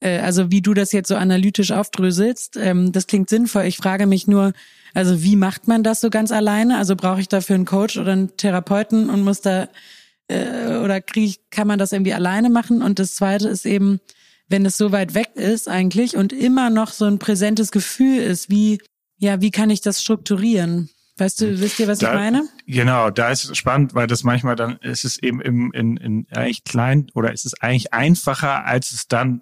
äh, 0.00 0.18
also 0.18 0.50
wie 0.50 0.62
du 0.62 0.74
das 0.74 0.92
jetzt 0.92 1.08
so 1.08 1.16
analytisch 1.16 1.72
aufdröselst, 1.72 2.56
ähm, 2.56 2.92
das 2.92 3.06
klingt 3.06 3.28
sinnvoll. 3.28 3.64
Ich 3.64 3.76
frage 3.76 4.06
mich 4.06 4.26
nur, 4.26 4.52
also 4.94 5.22
wie 5.22 5.36
macht 5.36 5.66
man 5.66 5.82
das 5.82 6.00
so 6.00 6.10
ganz 6.10 6.30
alleine? 6.30 6.78
Also 6.78 6.94
brauche 6.96 7.20
ich 7.20 7.28
dafür 7.28 7.56
einen 7.56 7.64
Coach 7.64 7.96
oder 7.96 8.12
einen 8.12 8.36
Therapeuten 8.36 9.10
und 9.10 9.22
muss 9.22 9.40
da 9.40 9.68
äh, 10.28 10.76
oder 10.76 11.00
krieg 11.00 11.24
ich, 11.24 11.50
kann 11.50 11.66
man 11.66 11.78
das 11.78 11.92
irgendwie 11.92 12.14
alleine 12.14 12.50
machen? 12.50 12.82
Und 12.82 12.98
das 12.98 13.14
zweite 13.14 13.48
ist 13.48 13.66
eben, 13.66 14.00
wenn 14.48 14.64
es 14.66 14.76
so 14.76 14.92
weit 14.92 15.14
weg 15.14 15.30
ist 15.34 15.68
eigentlich 15.68 16.16
und 16.16 16.32
immer 16.32 16.70
noch 16.70 16.92
so 16.92 17.06
ein 17.06 17.18
präsentes 17.18 17.72
Gefühl 17.72 18.18
ist, 18.18 18.50
wie 18.50 18.78
ja, 19.18 19.40
wie 19.40 19.50
kann 19.50 19.70
ich 19.70 19.80
das 19.80 20.02
strukturieren? 20.02 20.90
Weißt 21.16 21.40
du, 21.40 21.60
wisst 21.60 21.78
ihr, 21.78 21.86
was 21.86 21.98
da, 21.98 22.08
ich 22.08 22.18
meine? 22.18 22.48
Genau, 22.66 23.10
da 23.10 23.30
ist 23.30 23.44
es 23.44 23.56
spannend, 23.56 23.94
weil 23.94 24.08
das 24.08 24.24
manchmal 24.24 24.56
dann 24.56 24.78
ist 24.78 25.04
es 25.04 25.22
eben 25.22 25.40
im, 25.40 25.70
in, 25.72 25.96
in 25.96 26.26
eigentlich 26.30 26.64
klein 26.64 27.06
oder 27.14 27.32
ist 27.32 27.46
es 27.46 27.54
eigentlich 27.60 27.92
einfacher, 27.92 28.64
als 28.66 28.90
es 28.90 29.06
dann 29.06 29.40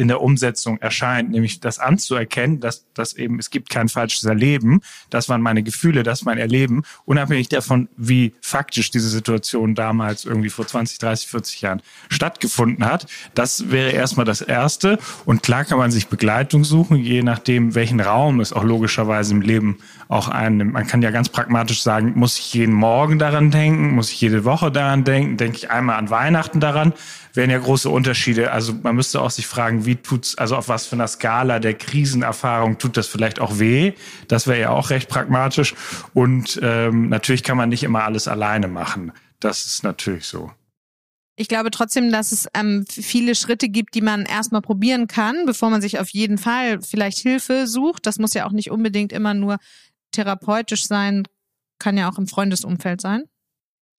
in 0.00 0.08
der 0.08 0.22
Umsetzung 0.22 0.78
erscheint, 0.78 1.30
nämlich 1.30 1.60
das 1.60 1.78
anzuerkennen, 1.78 2.58
dass, 2.58 2.86
dass 2.94 3.12
eben 3.12 3.38
es 3.38 3.50
gibt 3.50 3.68
kein 3.68 3.90
falsches 3.90 4.24
Erleben, 4.24 4.80
das 5.10 5.28
waren 5.28 5.42
meine 5.42 5.62
Gefühle, 5.62 6.02
das 6.02 6.24
mein 6.24 6.38
Erleben, 6.38 6.84
unabhängig 7.04 7.50
davon, 7.50 7.88
wie 7.98 8.32
faktisch 8.40 8.90
diese 8.90 9.10
Situation 9.10 9.74
damals 9.74 10.24
irgendwie 10.24 10.48
vor 10.48 10.66
20, 10.66 10.98
30, 10.98 11.28
40 11.28 11.60
Jahren 11.60 11.82
stattgefunden 12.08 12.86
hat. 12.86 13.06
Das 13.34 13.70
wäre 13.70 13.90
erstmal 13.90 14.24
das 14.24 14.40
Erste. 14.40 14.98
Und 15.26 15.42
klar 15.42 15.66
kann 15.66 15.76
man 15.76 15.90
sich 15.90 16.08
Begleitung 16.08 16.64
suchen, 16.64 16.96
je 16.96 17.22
nachdem, 17.22 17.74
welchen 17.74 18.00
Raum 18.00 18.40
es 18.40 18.54
auch 18.54 18.64
logischerweise 18.64 19.34
im 19.34 19.42
Leben 19.42 19.78
auch 20.08 20.28
einnimmt. 20.28 20.72
Man 20.72 20.86
kann 20.86 21.02
ja 21.02 21.10
ganz 21.10 21.28
pragmatisch 21.28 21.82
sagen, 21.82 22.14
muss 22.16 22.38
ich 22.38 22.54
jeden 22.54 22.74
Morgen 22.74 23.18
daran 23.18 23.50
denken, 23.50 23.90
muss 23.90 24.10
ich 24.10 24.20
jede 24.20 24.46
Woche 24.46 24.72
daran 24.72 25.04
denken, 25.04 25.36
denke 25.36 25.58
ich 25.58 25.70
einmal 25.70 25.96
an 25.96 26.08
Weihnachten 26.08 26.58
daran, 26.58 26.94
wären 27.34 27.50
ja 27.50 27.58
große 27.58 27.88
Unterschiede. 27.88 28.52
Also 28.52 28.74
man 28.82 28.96
müsste 28.96 29.20
auch 29.20 29.30
sich 29.30 29.46
fragen, 29.46 29.86
wie 29.86 29.96
tut's, 29.96 30.36
also 30.36 30.56
auf 30.56 30.68
was 30.68 30.86
für 30.86 30.96
einer 30.96 31.08
Skala 31.08 31.58
der 31.58 31.74
Krisenerfahrung 31.74 32.78
tut 32.78 32.96
das 32.96 33.06
vielleicht 33.06 33.40
auch 33.40 33.58
weh? 33.58 33.92
Das 34.28 34.46
wäre 34.46 34.60
ja 34.60 34.70
auch 34.70 34.90
recht 34.90 35.08
pragmatisch. 35.08 35.74
Und 36.14 36.58
ähm, 36.62 37.08
natürlich 37.08 37.42
kann 37.42 37.56
man 37.56 37.68
nicht 37.68 37.82
immer 37.82 38.04
alles 38.04 38.28
alleine 38.28 38.68
machen. 38.68 39.12
Das 39.40 39.66
ist 39.66 39.82
natürlich 39.82 40.26
so. 40.26 40.50
Ich 41.36 41.48
glaube 41.48 41.70
trotzdem, 41.70 42.12
dass 42.12 42.32
es 42.32 42.48
ähm, 42.52 42.84
viele 42.86 43.34
Schritte 43.34 43.70
gibt, 43.70 43.94
die 43.94 44.02
man 44.02 44.26
erstmal 44.26 44.60
probieren 44.60 45.06
kann, 45.06 45.46
bevor 45.46 45.70
man 45.70 45.80
sich 45.80 45.98
auf 45.98 46.10
jeden 46.10 46.36
Fall 46.36 46.82
vielleicht 46.82 47.18
Hilfe 47.18 47.66
sucht. 47.66 48.04
Das 48.04 48.18
muss 48.18 48.34
ja 48.34 48.46
auch 48.46 48.52
nicht 48.52 48.70
unbedingt 48.70 49.10
immer 49.10 49.32
nur 49.32 49.56
therapeutisch 50.12 50.86
sein, 50.86 51.22
kann 51.78 51.96
ja 51.96 52.10
auch 52.10 52.18
im 52.18 52.26
Freundesumfeld 52.26 53.00
sein. 53.00 53.24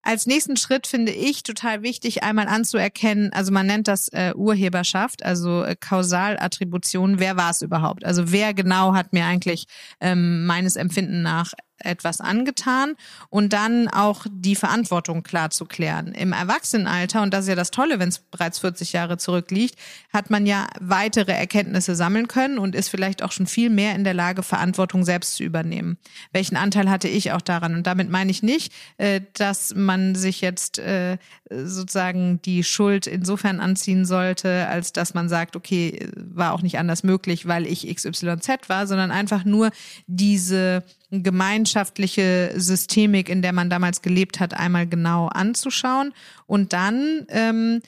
Als 0.03 0.25
nächsten 0.25 0.57
Schritt 0.57 0.87
finde 0.87 1.11
ich 1.11 1.43
total 1.43 1.83
wichtig, 1.83 2.23
einmal 2.23 2.47
anzuerkennen, 2.47 3.31
also 3.33 3.51
man 3.51 3.67
nennt 3.67 3.87
das 3.87 4.07
äh, 4.09 4.33
Urheberschaft, 4.35 5.23
also 5.23 5.63
äh, 5.63 5.75
Kausalattribution, 5.79 7.19
wer 7.19 7.37
war 7.37 7.51
es 7.51 7.61
überhaupt? 7.61 8.03
Also 8.03 8.31
wer 8.31 8.53
genau 8.53 8.93
hat 8.95 9.13
mir 9.13 9.25
eigentlich 9.25 9.65
ähm, 9.99 10.45
meines 10.45 10.75
Empfinden 10.75 11.21
nach 11.21 11.53
etwas 11.83 12.21
angetan 12.21 12.95
und 13.29 13.53
dann 13.53 13.87
auch 13.87 14.25
die 14.29 14.55
Verantwortung 14.55 15.23
klar 15.23 15.49
zu 15.49 15.65
klären. 15.65 16.13
Im 16.13 16.33
Erwachsenenalter, 16.33 17.21
und 17.21 17.33
das 17.33 17.45
ist 17.45 17.49
ja 17.49 17.55
das 17.55 17.71
Tolle, 17.71 17.99
wenn 17.99 18.09
es 18.09 18.19
bereits 18.19 18.59
40 18.59 18.93
Jahre 18.93 19.17
zurückliegt, 19.17 19.75
hat 20.13 20.29
man 20.29 20.45
ja 20.45 20.67
weitere 20.79 21.31
Erkenntnisse 21.31 21.95
sammeln 21.95 22.27
können 22.27 22.57
und 22.57 22.75
ist 22.75 22.89
vielleicht 22.89 23.23
auch 23.23 23.31
schon 23.31 23.47
viel 23.47 23.69
mehr 23.69 23.95
in 23.95 24.03
der 24.03 24.13
Lage, 24.13 24.43
Verantwortung 24.43 25.03
selbst 25.03 25.35
zu 25.35 25.43
übernehmen. 25.43 25.97
Welchen 26.31 26.55
Anteil 26.55 26.89
hatte 26.89 27.07
ich 27.07 27.31
auch 27.31 27.41
daran? 27.41 27.75
Und 27.75 27.87
damit 27.87 28.09
meine 28.09 28.31
ich 28.31 28.43
nicht, 28.43 28.73
äh, 28.97 29.21
dass 29.33 29.73
man 29.75 30.15
sich 30.15 30.41
jetzt 30.41 30.79
äh, 30.79 31.17
sozusagen 31.49 32.41
die 32.41 32.63
Schuld 32.63 33.07
insofern 33.07 33.59
anziehen 33.59 34.05
sollte, 34.05 34.67
als 34.67 34.93
dass 34.93 35.13
man 35.13 35.29
sagt, 35.29 35.55
okay, 35.55 36.07
war 36.15 36.53
auch 36.53 36.61
nicht 36.61 36.77
anders 36.77 37.03
möglich, 37.03 37.47
weil 37.47 37.65
ich 37.65 37.93
XYZ 37.93 38.69
war, 38.69 38.87
sondern 38.87 39.11
einfach 39.11 39.43
nur 39.43 39.71
diese 40.07 40.83
gemeinschaftliche 41.11 42.53
Systemik, 42.55 43.29
in 43.29 43.41
der 43.41 43.53
man 43.53 43.69
damals 43.69 44.01
gelebt 44.01 44.39
hat, 44.39 44.53
einmal 44.53 44.87
genau 44.87 45.27
anzuschauen. 45.27 46.13
Und 46.47 46.73
dann 46.73 47.27
ähm, 47.29 47.81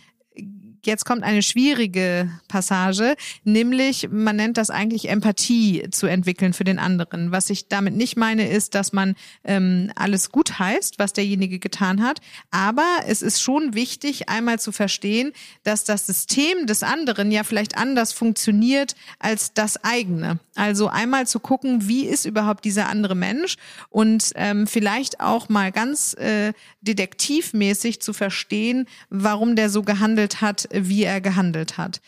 Jetzt 0.86 1.06
kommt 1.06 1.24
eine 1.24 1.41
schwierige 1.41 2.30
Passage, 2.50 3.15
nämlich 3.46 4.10
man 4.12 4.36
nennt 4.36 4.58
das 4.58 4.69
eigentlich 4.69 5.08
Empathie 5.08 5.89
zu 5.91 6.08
entwickeln 6.08 6.52
für 6.52 6.65
den 6.65 6.78
anderen. 6.78 7.32
Was 7.32 7.50
ich 7.50 7.69
damit 7.69 7.96
nicht 7.96 8.17
meine, 8.17 8.50
ist, 8.50 8.76
dass 8.76 8.91
man 8.91 9.15
ähm, 9.46 9.91
alles 9.96 10.30
gut 10.30 10.60
heißt, 10.60 11.00
was 11.00 11.13
derjenige 11.13 11.60
getan 11.60 12.04
hat, 12.04 12.19
aber 12.52 12.86
es 13.08 13.22
ist 13.22 13.41
schon 13.41 13.76
wichtig, 13.76 14.28
einmal 14.28 14.60
zu 14.60 14.74
verstehen, 14.74 15.32
dass 15.63 15.86
das 15.86 16.06
System 16.06 16.67
des 16.67 16.84
anderen 16.84 17.32
ja 17.32 17.46
vielleicht 17.46 17.78
anders 17.78 18.12
funktioniert 18.12 18.96
als 19.19 19.54
das 19.54 19.86
eigene. 19.86 20.39
Also 20.56 20.89
einmal 20.89 21.28
zu 21.28 21.39
gucken, 21.39 21.88
wie 21.88 22.06
ist 22.06 22.26
überhaupt 22.26 22.65
dieser 22.65 22.89
andere 22.89 23.15
Mensch 23.15 23.56
und 23.89 24.32
ähm, 24.36 24.67
vielleicht 24.67 25.22
auch 25.22 25.48
mal 25.48 25.72
ganz 25.72 26.13
äh, 26.15 26.52
detektivmäßig 26.82 28.02
zu 28.02 28.12
verstehen, 28.12 28.86
warum 29.10 29.56
der 29.56 29.69
so 29.69 29.82
gehandelt 29.82 30.41
hat, 30.41 30.67
wie 30.74 31.04
er 31.04 31.22
gehandelt 31.22 31.78
hat. 31.78 32.02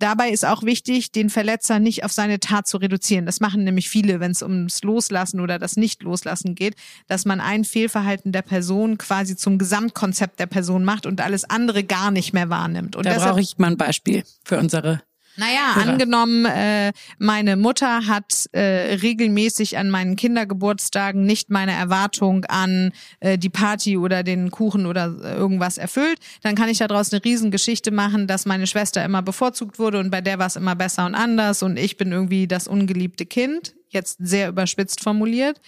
Dabei 0.00 0.30
ist 0.30 0.44
auch 0.44 0.64
wichtig, 0.64 1.12
den 1.12 1.30
Verletzer 1.30 1.78
nicht 1.78 2.04
auf 2.04 2.12
seine 2.12 2.40
Tat 2.40 2.66
zu 2.66 2.78
reduzieren. 2.78 3.26
Das 3.26 3.40
machen 3.40 3.64
nämlich 3.64 3.88
viele, 3.88 4.18
wenn 4.18 4.32
es 4.32 4.42
ums 4.42 4.82
Loslassen 4.82 5.40
oder 5.40 5.58
das 5.58 5.76
Nicht-Loslassen 5.76 6.54
geht, 6.54 6.74
dass 7.06 7.24
man 7.24 7.40
ein 7.40 7.64
Fehlverhalten 7.64 8.32
der 8.32 8.42
Person 8.42 8.98
quasi 8.98 9.36
zum 9.36 9.56
Gesamtkonzept 9.56 10.40
der 10.40 10.46
Person 10.46 10.84
macht 10.84 11.06
und 11.06 11.20
alles 11.20 11.48
andere 11.48 11.84
gar 11.84 12.10
nicht 12.10 12.32
mehr 12.32 12.50
wahrnimmt. 12.50 12.96
Und 12.96 13.06
da 13.06 13.14
brauche 13.16 13.40
ich 13.40 13.56
mal 13.58 13.68
ein 13.68 13.76
Beispiel 13.76 14.24
für 14.44 14.58
unsere 14.58 15.00
naja, 15.36 15.74
ja. 15.76 15.82
angenommen, 15.82 16.44
äh, 16.44 16.92
meine 17.18 17.56
Mutter 17.56 18.06
hat 18.06 18.46
äh, 18.52 18.94
regelmäßig 18.96 19.78
an 19.78 19.90
meinen 19.90 20.16
Kindergeburtstagen 20.16 21.24
nicht 21.24 21.50
meine 21.50 21.72
Erwartung 21.72 22.44
an 22.44 22.92
äh, 23.20 23.36
die 23.36 23.50
Party 23.50 23.96
oder 23.96 24.22
den 24.22 24.50
Kuchen 24.50 24.86
oder 24.86 25.06
irgendwas 25.22 25.78
erfüllt, 25.78 26.18
dann 26.42 26.54
kann 26.54 26.68
ich 26.68 26.78
daraus 26.78 27.12
eine 27.12 27.24
Riesengeschichte 27.24 27.90
machen, 27.90 28.26
dass 28.26 28.46
meine 28.46 28.66
Schwester 28.66 29.04
immer 29.04 29.22
bevorzugt 29.22 29.78
wurde 29.78 29.98
und 29.98 30.10
bei 30.10 30.20
der 30.20 30.38
war 30.38 30.46
es 30.46 30.56
immer 30.56 30.76
besser 30.76 31.06
und 31.06 31.14
anders 31.14 31.62
und 31.62 31.78
ich 31.78 31.96
bin 31.96 32.12
irgendwie 32.12 32.46
das 32.46 32.68
ungeliebte 32.68 33.26
Kind, 33.26 33.74
jetzt 33.88 34.18
sehr 34.20 34.48
überspitzt 34.48 35.00
formuliert. 35.00 35.60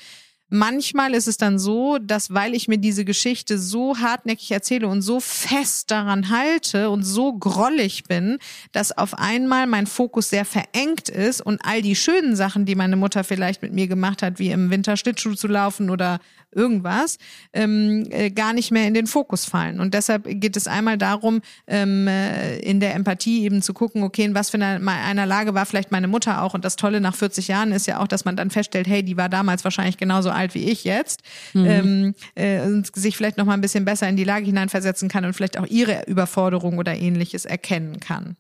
Manchmal 0.49 1.15
ist 1.15 1.27
es 1.27 1.39
dann 1.39 1.59
so, 1.59 1.99
dass 1.99 2.33
weil 2.33 2.55
ich 2.55 2.69
mir 2.69 2.79
diese 2.79 3.05
Geschichte 3.05 3.59
so 3.59 3.99
hartnäckig 3.99 4.53
erzähle 4.53 4.87
und 4.87 5.03
so 5.03 5.19
fest 5.19 5.91
daran 5.91 6.31
halte 6.31 6.89
und 6.91 7.03
so 7.03 7.33
grollig 7.33 8.05
bin, 8.05 8.39
dass 8.71 8.97
auf 8.97 9.15
einmal 9.19 9.67
mein 9.67 9.89
Fokus 9.89 10.31
sehr 10.31 10.45
verengt 10.45 11.09
ist 11.09 11.41
und 11.41 11.61
all 11.65 11.83
die 11.83 11.97
schönen 11.97 12.37
Sachen, 12.37 12.65
die 12.65 12.77
meine 12.77 12.95
Mutter 12.95 13.25
vielleicht 13.25 13.61
mit 13.61 13.73
mir 13.73 13.89
gemacht 13.89 14.23
hat, 14.23 14.39
wie 14.39 14.51
im 14.53 14.71
Winter 14.71 14.97
Schlittschuh 14.97 15.35
zu 15.35 15.49
laufen 15.49 15.91
oder 15.91 16.21
irgendwas, 16.57 17.19
ähm, 17.53 18.07
äh, 18.11 18.31
gar 18.31 18.53
nicht 18.53 18.71
mehr 18.71 18.89
in 18.89 18.95
den 18.95 19.07
Fokus 19.07 19.45
fallen. 19.45 19.79
Und 19.79 19.95
deshalb 19.95 20.25
geht 20.27 20.57
es 20.57 20.67
einmal 20.67 20.99
darum, 20.99 21.43
ähm, 21.67 22.09
äh, 22.09 22.59
in 22.59 22.81
der 22.81 22.95
Empathie 22.95 23.45
eben 23.45 23.63
zu 23.63 23.75
gucken, 23.75 24.03
okay, 24.03 24.25
in 24.25 24.35
was 24.35 24.51
für 24.51 24.57
einer, 24.57 24.81
einer 24.91 25.27
Lage 25.27 25.55
war 25.55 25.67
vielleicht 25.67 25.93
meine 25.93 26.09
Mutter 26.09 26.43
auch. 26.43 26.55
Und 26.55 26.65
das 26.65 26.77
Tolle 26.77 27.01
nach 27.01 27.15
40 27.15 27.49
Jahren 27.49 27.73
ist 27.73 27.87
ja 27.87 28.01
auch, 28.01 28.09
dass 28.09 28.25
man 28.25 28.37
dann 28.37 28.51
feststellt, 28.51 28.89
hey, 28.89 29.03
die 29.03 29.17
war 29.17 29.29
damals 29.29 29.65
wahrscheinlich 29.65 29.99
genauso 29.99 30.31
alt 30.31 30.55
wie 30.55 30.71
ich 30.71 30.85
jetzt. 30.85 31.23
Mhm. 31.53 31.67
Ähm, 31.67 32.15
äh, 32.35 32.61
und 32.63 32.95
sich 32.97 33.17
vielleicht 33.17 33.37
noch 33.37 33.45
mal 33.45 33.55
ein 33.55 33.61
bisschen 33.61 33.85
besser 33.85 34.09
in 34.09 34.17
die 34.17 34.25
Lage 34.25 34.47
hineinversetzen 34.47 35.09
kann 35.09 35.25
und 35.25 35.35
vielleicht 35.35 35.59
auch 35.59 35.67
ihre 35.67 36.05
Überforderung 36.07 36.79
oder 36.79 36.97
ähnliches 36.97 37.45
erkennen 37.45 38.01
kann. 38.01 38.37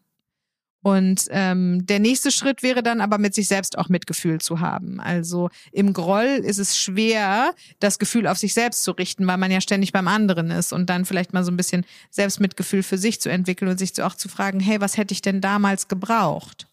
Und 0.86 1.26
ähm, 1.30 1.84
der 1.84 1.98
nächste 1.98 2.30
Schritt 2.30 2.62
wäre 2.62 2.80
dann 2.80 3.00
aber 3.00 3.18
mit 3.18 3.34
sich 3.34 3.48
selbst 3.48 3.76
auch 3.76 3.88
Mitgefühl 3.88 4.40
zu 4.40 4.60
haben. 4.60 5.00
Also 5.00 5.50
im 5.72 5.92
Groll 5.92 6.40
ist 6.44 6.58
es 6.58 6.78
schwer, 6.78 7.50
das 7.80 7.98
Gefühl 7.98 8.28
auf 8.28 8.38
sich 8.38 8.54
selbst 8.54 8.84
zu 8.84 8.92
richten, 8.92 9.26
weil 9.26 9.36
man 9.36 9.50
ja 9.50 9.60
ständig 9.60 9.90
beim 9.90 10.06
anderen 10.06 10.52
ist 10.52 10.72
und 10.72 10.88
dann 10.88 11.04
vielleicht 11.04 11.32
mal 11.32 11.42
so 11.42 11.50
ein 11.50 11.56
bisschen 11.56 11.84
Selbstmitgefühl 12.10 12.84
für 12.84 12.98
sich 12.98 13.20
zu 13.20 13.28
entwickeln 13.28 13.68
und 13.68 13.78
sich 13.80 14.00
auch 14.00 14.14
zu 14.14 14.28
fragen, 14.28 14.60
hey, 14.60 14.80
was 14.80 14.96
hätte 14.96 15.12
ich 15.12 15.22
denn 15.22 15.40
damals 15.40 15.88
gebraucht? 15.88 16.68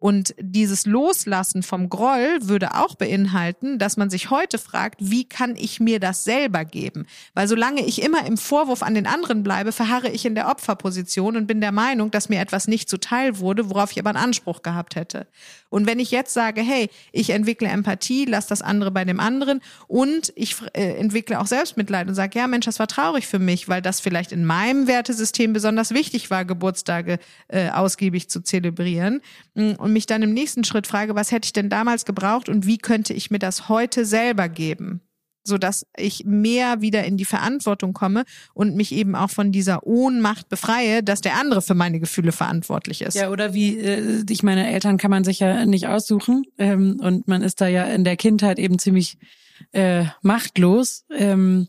Und 0.00 0.34
dieses 0.38 0.86
Loslassen 0.86 1.64
vom 1.64 1.88
Groll 1.88 2.38
würde 2.42 2.76
auch 2.76 2.94
beinhalten, 2.94 3.80
dass 3.80 3.96
man 3.96 4.10
sich 4.10 4.30
heute 4.30 4.58
fragt, 4.58 5.00
wie 5.00 5.24
kann 5.24 5.56
ich 5.56 5.80
mir 5.80 5.98
das 5.98 6.22
selber 6.22 6.64
geben? 6.64 7.06
Weil 7.34 7.48
solange 7.48 7.84
ich 7.84 8.02
immer 8.02 8.24
im 8.24 8.36
Vorwurf 8.36 8.84
an 8.84 8.94
den 8.94 9.08
anderen 9.08 9.42
bleibe, 9.42 9.72
verharre 9.72 10.08
ich 10.08 10.24
in 10.24 10.36
der 10.36 10.48
Opferposition 10.48 11.36
und 11.36 11.48
bin 11.48 11.60
der 11.60 11.72
Meinung, 11.72 12.12
dass 12.12 12.28
mir 12.28 12.40
etwas 12.40 12.68
nicht 12.68 12.88
zuteil 12.88 13.38
wurde, 13.40 13.70
worauf 13.70 13.90
ich 13.90 13.98
aber 13.98 14.10
einen 14.10 14.24
Anspruch 14.24 14.62
gehabt 14.62 14.94
hätte. 14.94 15.26
Und 15.68 15.86
wenn 15.86 15.98
ich 15.98 16.10
jetzt 16.10 16.32
sage, 16.32 16.62
hey, 16.62 16.88
ich 17.12 17.30
entwickle 17.30 17.68
Empathie, 17.68 18.24
lass 18.24 18.46
das 18.46 18.62
andere 18.62 18.90
bei 18.90 19.04
dem 19.04 19.20
anderen 19.20 19.60
und 19.86 20.32
ich 20.34 20.56
äh, 20.72 20.94
entwickle 20.94 21.40
auch 21.40 21.46
Selbstmitleid 21.46 22.08
und 22.08 22.14
sage, 22.14 22.38
ja 22.38 22.46
Mensch, 22.46 22.66
das 22.66 22.78
war 22.78 22.86
traurig 22.86 23.26
für 23.26 23.38
mich, 23.38 23.68
weil 23.68 23.82
das 23.82 24.00
vielleicht 24.00 24.32
in 24.32 24.44
meinem 24.44 24.86
Wertesystem 24.86 25.52
besonders 25.52 25.92
wichtig 25.92 26.30
war, 26.30 26.44
Geburtstage 26.44 27.18
äh, 27.48 27.70
ausgiebig 27.70 28.30
zu 28.30 28.40
zelebrieren 28.40 29.20
mm, 29.54 29.72
und 29.88 29.94
mich 29.94 30.06
dann 30.06 30.22
im 30.22 30.32
nächsten 30.32 30.64
Schritt 30.64 30.86
frage, 30.86 31.14
was 31.14 31.32
hätte 31.32 31.46
ich 31.46 31.52
denn 31.52 31.70
damals 31.70 32.04
gebraucht 32.04 32.48
und 32.48 32.66
wie 32.66 32.78
könnte 32.78 33.14
ich 33.14 33.30
mir 33.30 33.38
das 33.38 33.68
heute 33.68 34.04
selber 34.04 34.48
geben? 34.48 35.00
so 35.44 35.56
dass 35.56 35.86
ich 35.96 36.26
mehr 36.26 36.82
wieder 36.82 37.04
in 37.04 37.16
die 37.16 37.24
Verantwortung 37.24 37.94
komme 37.94 38.24
und 38.52 38.76
mich 38.76 38.92
eben 38.92 39.14
auch 39.14 39.30
von 39.30 39.50
dieser 39.50 39.86
Ohnmacht 39.86 40.50
befreie, 40.50 41.02
dass 41.02 41.22
der 41.22 41.40
andere 41.40 41.62
für 41.62 41.74
meine 41.74 42.00
Gefühle 42.00 42.32
verantwortlich 42.32 43.00
ist. 43.00 43.14
Ja, 43.14 43.30
oder 43.30 43.54
wie, 43.54 43.78
äh, 43.78 44.24
ich 44.28 44.42
meine, 44.42 44.70
Eltern 44.70 44.98
kann 44.98 45.10
man 45.10 45.24
sich 45.24 45.38
ja 45.38 45.64
nicht 45.64 45.86
aussuchen 45.86 46.44
ähm, 46.58 47.00
und 47.02 47.28
man 47.28 47.40
ist 47.40 47.62
da 47.62 47.66
ja 47.66 47.84
in 47.84 48.04
der 48.04 48.18
Kindheit 48.18 48.58
eben 48.58 48.78
ziemlich 48.78 49.16
äh, 49.72 50.04
machtlos. 50.20 51.06
Ähm, 51.10 51.68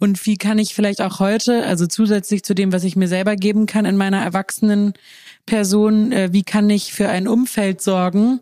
und 0.00 0.26
wie 0.26 0.36
kann 0.36 0.58
ich 0.58 0.74
vielleicht 0.74 1.00
auch 1.02 1.20
heute, 1.20 1.64
also 1.64 1.86
zusätzlich 1.86 2.42
zu 2.42 2.54
dem, 2.54 2.72
was 2.72 2.84
ich 2.84 2.96
mir 2.96 3.06
selber 3.06 3.36
geben 3.36 3.66
kann 3.66 3.84
in 3.84 3.96
meiner 3.96 4.18
erwachsenen 4.18 4.94
Person, 5.46 6.10
äh, 6.10 6.30
wie 6.32 6.42
kann 6.42 6.68
ich 6.70 6.92
für 6.92 7.08
ein 7.08 7.28
Umfeld 7.28 7.82
sorgen, 7.82 8.40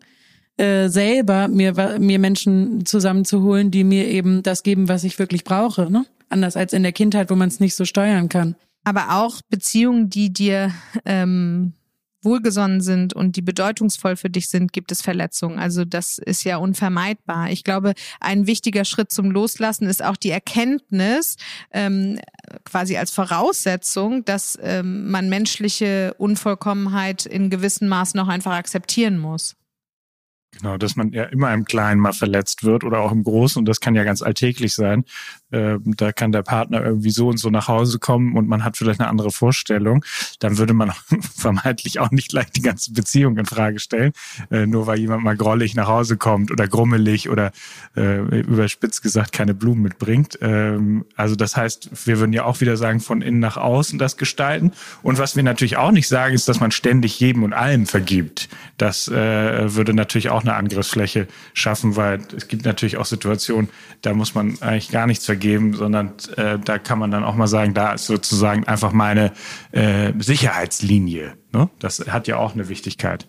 äh, 0.56 0.88
selber 0.88 1.48
mir, 1.48 1.98
mir 1.98 2.18
Menschen 2.18 2.86
zusammenzuholen, 2.86 3.70
die 3.70 3.84
mir 3.84 4.06
eben 4.06 4.42
das 4.42 4.62
geben, 4.62 4.88
was 4.88 5.04
ich 5.04 5.18
wirklich 5.18 5.44
brauche. 5.44 5.90
Ne? 5.90 6.06
Anders 6.28 6.56
als 6.56 6.72
in 6.72 6.84
der 6.84 6.92
Kindheit, 6.92 7.28
wo 7.30 7.34
man 7.34 7.48
es 7.48 7.60
nicht 7.60 7.74
so 7.74 7.84
steuern 7.84 8.28
kann. 8.28 8.54
Aber 8.84 9.16
auch 9.16 9.40
Beziehungen, 9.50 10.10
die 10.10 10.32
dir 10.32 10.72
ähm, 11.04 11.74
wohlgesonnen 12.22 12.80
sind 12.80 13.14
und 13.14 13.36
die 13.36 13.42
bedeutungsvoll 13.42 14.16
für 14.16 14.30
dich 14.30 14.48
sind, 14.48 14.72
gibt 14.72 14.92
es 14.92 15.02
Verletzungen. 15.02 15.58
Also 15.58 15.84
das 15.84 16.18
ist 16.18 16.44
ja 16.44 16.56
unvermeidbar. 16.56 17.50
Ich 17.50 17.64
glaube, 17.64 17.94
ein 18.20 18.46
wichtiger 18.46 18.84
Schritt 18.84 19.12
zum 19.12 19.30
Loslassen 19.30 19.88
ist 19.88 20.04
auch 20.04 20.16
die 20.16 20.30
Erkenntnis, 20.30 21.36
ähm, 21.72 22.18
quasi 22.64 22.96
als 22.96 23.10
Voraussetzung, 23.10 24.24
dass 24.24 24.58
ähm, 24.62 25.10
man 25.10 25.28
menschliche 25.28 26.14
Unvollkommenheit 26.18 27.26
in 27.26 27.50
gewissem 27.50 27.88
Maß 27.88 28.14
noch 28.14 28.28
einfach 28.28 28.52
akzeptieren 28.52 29.18
muss. 29.18 29.54
Genau, 30.56 30.78
dass 30.78 30.96
man 30.96 31.12
ja 31.12 31.24
immer 31.24 31.52
im 31.52 31.64
Kleinen 31.64 32.00
mal 32.00 32.12
verletzt 32.12 32.64
wird 32.64 32.82
oder 32.82 33.00
auch 33.00 33.12
im 33.12 33.22
Großen 33.22 33.60
und 33.60 33.66
das 33.66 33.80
kann 33.80 33.94
ja 33.94 34.02
ganz 34.02 34.22
alltäglich 34.22 34.74
sein. 34.74 35.04
Äh, 35.50 35.76
da 35.84 36.12
kann 36.12 36.32
der 36.32 36.42
Partner 36.42 36.82
irgendwie 36.82 37.10
so 37.10 37.28
und 37.28 37.38
so 37.38 37.48
nach 37.50 37.68
Hause 37.68 37.98
kommen 37.98 38.36
und 38.36 38.48
man 38.48 38.64
hat 38.64 38.76
vielleicht 38.76 39.00
eine 39.00 39.08
andere 39.08 39.30
Vorstellung. 39.30 40.04
Dann 40.40 40.58
würde 40.58 40.74
man 40.74 40.92
vermeintlich 41.36 42.00
auch 42.00 42.10
nicht 42.10 42.30
gleich 42.30 42.50
die 42.50 42.62
ganze 42.62 42.92
Beziehung 42.92 43.38
in 43.38 43.46
Frage 43.46 43.78
stellen, 43.78 44.12
äh, 44.50 44.66
nur 44.66 44.86
weil 44.86 44.98
jemand 44.98 45.22
mal 45.22 45.36
grollig 45.36 45.74
nach 45.74 45.86
Hause 45.86 46.16
kommt 46.16 46.50
oder 46.50 46.66
grummelig 46.66 47.28
oder 47.28 47.52
äh, 47.96 48.40
überspitzt 48.40 49.02
gesagt 49.02 49.32
keine 49.32 49.54
Blumen 49.54 49.82
mitbringt. 49.82 50.38
Ähm, 50.40 51.04
also 51.14 51.36
das 51.36 51.56
heißt, 51.56 52.06
wir 52.06 52.18
würden 52.18 52.32
ja 52.32 52.44
auch 52.44 52.60
wieder 52.60 52.76
sagen, 52.76 53.00
von 53.00 53.22
innen 53.22 53.38
nach 53.38 53.58
außen 53.58 53.98
das 53.98 54.16
gestalten. 54.16 54.72
Und 55.02 55.18
was 55.18 55.36
wir 55.36 55.42
natürlich 55.42 55.76
auch 55.76 55.92
nicht 55.92 56.08
sagen, 56.08 56.34
ist, 56.34 56.48
dass 56.48 56.60
man 56.60 56.72
ständig 56.72 57.20
jedem 57.20 57.42
und 57.42 57.52
allem 57.52 57.86
vergibt. 57.86 58.48
Das 58.76 59.08
äh, 59.08 59.74
würde 59.74 59.94
natürlich 59.94 60.30
auch 60.30 60.37
eine 60.42 60.54
Angriffsfläche 60.54 61.26
schaffen, 61.54 61.96
weil 61.96 62.20
es 62.36 62.48
gibt 62.48 62.64
natürlich 62.64 62.96
auch 62.96 63.06
Situationen, 63.06 63.68
da 64.02 64.14
muss 64.14 64.34
man 64.34 64.60
eigentlich 64.60 64.90
gar 64.90 65.06
nichts 65.06 65.24
vergeben, 65.26 65.74
sondern 65.74 66.12
äh, 66.36 66.58
da 66.58 66.78
kann 66.78 66.98
man 66.98 67.10
dann 67.10 67.24
auch 67.24 67.34
mal 67.34 67.46
sagen, 67.46 67.74
da 67.74 67.92
ist 67.92 68.06
sozusagen 68.06 68.64
einfach 68.64 68.92
meine 68.92 69.32
äh, 69.72 70.12
Sicherheitslinie. 70.18 71.34
Ne? 71.52 71.68
Das 71.78 72.00
hat 72.08 72.28
ja 72.28 72.36
auch 72.36 72.54
eine 72.54 72.68
Wichtigkeit. 72.68 73.28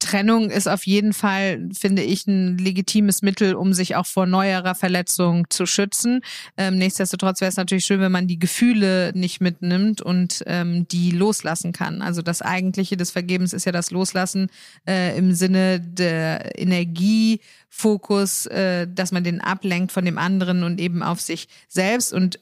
Trennung 0.00 0.50
ist 0.50 0.68
auf 0.68 0.84
jeden 0.86 1.12
Fall, 1.12 1.68
finde 1.78 2.02
ich, 2.02 2.26
ein 2.26 2.58
legitimes 2.58 3.22
Mittel, 3.22 3.54
um 3.54 3.72
sich 3.72 3.94
auch 3.94 4.06
vor 4.06 4.26
neuerer 4.26 4.74
Verletzung 4.74 5.48
zu 5.50 5.66
schützen. 5.66 6.22
Ähm, 6.56 6.78
nichtsdestotrotz 6.78 7.40
wäre 7.40 7.50
es 7.50 7.56
natürlich 7.56 7.84
schön, 7.84 8.00
wenn 8.00 8.10
man 8.10 8.26
die 8.26 8.38
Gefühle 8.38 9.12
nicht 9.14 9.40
mitnimmt 9.40 10.02
und 10.02 10.42
ähm, 10.46 10.88
die 10.88 11.12
loslassen 11.12 11.72
kann. 11.72 12.02
Also 12.02 12.22
das 12.22 12.42
Eigentliche 12.42 12.96
des 12.96 13.12
Vergebens 13.12 13.52
ist 13.52 13.66
ja 13.66 13.72
das 13.72 13.92
Loslassen 13.92 14.50
äh, 14.88 15.16
im 15.16 15.34
Sinne 15.34 15.80
der 15.80 16.58
Energiefokus, 16.58 18.46
äh, 18.46 18.88
dass 18.92 19.12
man 19.12 19.22
den 19.22 19.40
ablenkt 19.40 19.92
von 19.92 20.04
dem 20.04 20.18
anderen 20.18 20.64
und 20.64 20.80
eben 20.80 21.02
auf 21.02 21.20
sich 21.20 21.46
selbst 21.68 22.12
und 22.12 22.40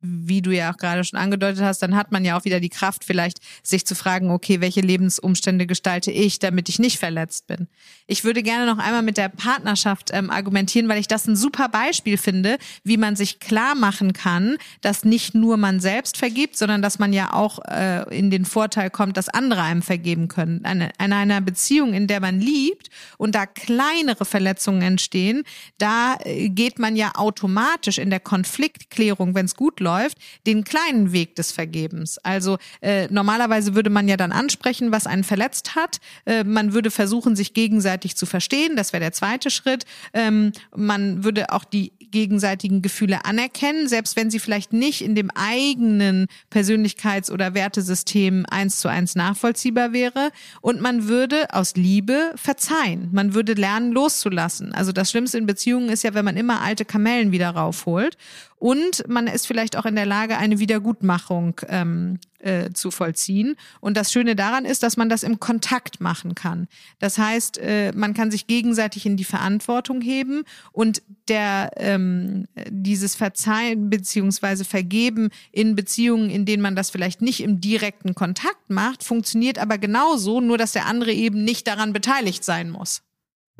wie 0.00 0.42
du 0.42 0.50
ja 0.54 0.72
auch 0.72 0.76
gerade 0.76 1.02
schon 1.02 1.18
angedeutet 1.18 1.62
hast, 1.62 1.82
dann 1.82 1.96
hat 1.96 2.12
man 2.12 2.24
ja 2.24 2.38
auch 2.38 2.44
wieder 2.44 2.60
die 2.60 2.68
Kraft, 2.68 3.04
vielleicht 3.04 3.38
sich 3.62 3.84
zu 3.84 3.94
fragen, 3.94 4.30
okay, 4.30 4.60
welche 4.60 4.80
Lebensumstände 4.80 5.66
gestalte 5.66 6.12
ich, 6.12 6.38
damit 6.38 6.68
ich 6.68 6.78
nicht 6.78 6.98
verletzt 6.98 7.48
bin. 7.48 7.66
Ich 8.06 8.22
würde 8.22 8.42
gerne 8.42 8.66
noch 8.66 8.78
einmal 8.78 9.02
mit 9.02 9.16
der 9.16 9.28
Partnerschaft 9.28 10.10
ähm, 10.12 10.30
argumentieren, 10.30 10.88
weil 10.88 11.00
ich 11.00 11.08
das 11.08 11.26
ein 11.26 11.34
super 11.34 11.68
Beispiel 11.68 12.16
finde, 12.16 12.58
wie 12.84 12.96
man 12.96 13.16
sich 13.16 13.40
klar 13.40 13.74
machen 13.74 14.12
kann, 14.12 14.56
dass 14.82 15.04
nicht 15.04 15.34
nur 15.34 15.56
man 15.56 15.80
selbst 15.80 16.16
vergibt, 16.16 16.56
sondern 16.56 16.80
dass 16.80 16.98
man 17.00 17.12
ja 17.12 17.32
auch 17.32 17.58
äh, 17.66 18.16
in 18.16 18.30
den 18.30 18.44
Vorteil 18.44 18.90
kommt, 18.90 19.16
dass 19.16 19.28
andere 19.28 19.62
einem 19.62 19.82
vergeben 19.82 20.28
können. 20.28 20.64
Eine, 20.64 20.92
in 21.02 21.12
einer 21.12 21.40
Beziehung, 21.40 21.92
in 21.92 22.06
der 22.06 22.20
man 22.20 22.40
liebt 22.40 22.88
und 23.16 23.34
da 23.34 23.46
kleinere 23.46 24.24
Verletzungen 24.24 24.82
entstehen, 24.82 25.42
da 25.78 26.16
äh, 26.22 26.48
geht 26.48 26.78
man 26.78 26.94
ja 26.94 27.12
automatisch 27.16 27.98
in 27.98 28.10
der 28.10 28.20
Konfliktklärung, 28.20 29.34
wenn 29.34 29.46
es 29.46 29.56
gut 29.56 29.80
läuft, 29.80 29.87
läuft, 29.88 30.18
den 30.46 30.64
kleinen 30.64 31.12
Weg 31.12 31.34
des 31.36 31.50
Vergebens. 31.50 32.18
Also 32.18 32.58
äh, 32.82 33.08
normalerweise 33.10 33.74
würde 33.74 33.90
man 33.90 34.06
ja 34.06 34.16
dann 34.18 34.32
ansprechen, 34.32 34.92
was 34.92 35.06
einen 35.06 35.24
verletzt 35.24 35.74
hat. 35.74 35.98
Äh, 36.26 36.44
man 36.44 36.74
würde 36.74 36.90
versuchen, 36.90 37.36
sich 37.36 37.54
gegenseitig 37.54 38.16
zu 38.16 38.26
verstehen. 38.26 38.76
Das 38.76 38.92
wäre 38.92 39.00
der 39.00 39.12
zweite 39.12 39.50
Schritt. 39.50 39.84
Ähm, 40.12 40.52
man 40.76 41.24
würde 41.24 41.52
auch 41.52 41.64
die 41.64 41.92
gegenseitigen 42.10 42.82
Gefühle 42.82 43.24
anerkennen, 43.24 43.88
selbst 43.88 44.16
wenn 44.16 44.30
sie 44.30 44.38
vielleicht 44.38 44.72
nicht 44.72 45.02
in 45.02 45.14
dem 45.14 45.30
eigenen 45.30 46.26
Persönlichkeits- 46.52 47.30
oder 47.30 47.54
Wertesystem 47.54 48.46
eins 48.50 48.80
zu 48.80 48.88
eins 48.88 49.14
nachvollziehbar 49.14 49.92
wäre. 49.92 50.30
Und 50.60 50.80
man 50.80 51.08
würde 51.08 51.46
aus 51.52 51.74
Liebe 51.76 52.32
verzeihen. 52.36 53.08
Man 53.12 53.34
würde 53.34 53.54
lernen, 53.54 53.92
loszulassen. 53.92 54.72
Also 54.72 54.92
das 54.92 55.10
Schlimmste 55.10 55.38
in 55.38 55.46
Beziehungen 55.46 55.88
ist 55.88 56.04
ja, 56.04 56.14
wenn 56.14 56.24
man 56.24 56.36
immer 56.36 56.60
alte 56.62 56.84
Kamellen 56.84 57.32
wieder 57.32 57.50
raufholt. 57.50 58.16
Und 58.58 59.08
man 59.08 59.28
ist 59.28 59.46
vielleicht 59.46 59.76
auch 59.76 59.86
in 59.86 59.94
der 59.94 60.06
Lage, 60.06 60.36
eine 60.36 60.58
Wiedergutmachung 60.58 61.60
ähm, 61.68 62.18
äh, 62.40 62.70
zu 62.72 62.90
vollziehen. 62.90 63.56
Und 63.80 63.96
das 63.96 64.12
Schöne 64.12 64.34
daran 64.34 64.64
ist, 64.64 64.82
dass 64.82 64.96
man 64.96 65.08
das 65.08 65.22
im 65.22 65.38
Kontakt 65.38 66.00
machen 66.00 66.34
kann. 66.34 66.66
Das 66.98 67.18
heißt, 67.18 67.58
äh, 67.58 67.92
man 67.92 68.14
kann 68.14 68.30
sich 68.30 68.46
gegenseitig 68.46 69.06
in 69.06 69.16
die 69.16 69.24
Verantwortung 69.24 70.00
heben 70.00 70.42
und 70.72 71.02
der 71.28 71.70
ähm, 71.76 72.46
dieses 72.68 73.14
Verzeihen 73.14 73.90
beziehungsweise 73.90 74.64
Vergeben 74.64 75.30
in 75.52 75.76
Beziehungen, 75.76 76.30
in 76.30 76.44
denen 76.44 76.62
man 76.62 76.76
das 76.76 76.90
vielleicht 76.90 77.22
nicht 77.22 77.42
im 77.42 77.60
direkten 77.60 78.14
Kontakt 78.14 78.70
macht, 78.70 79.04
funktioniert 79.04 79.58
aber 79.58 79.78
genauso, 79.78 80.40
nur 80.40 80.58
dass 80.58 80.72
der 80.72 80.86
andere 80.86 81.12
eben 81.12 81.44
nicht 81.44 81.66
daran 81.66 81.92
beteiligt 81.92 82.44
sein 82.44 82.70
muss. 82.70 83.02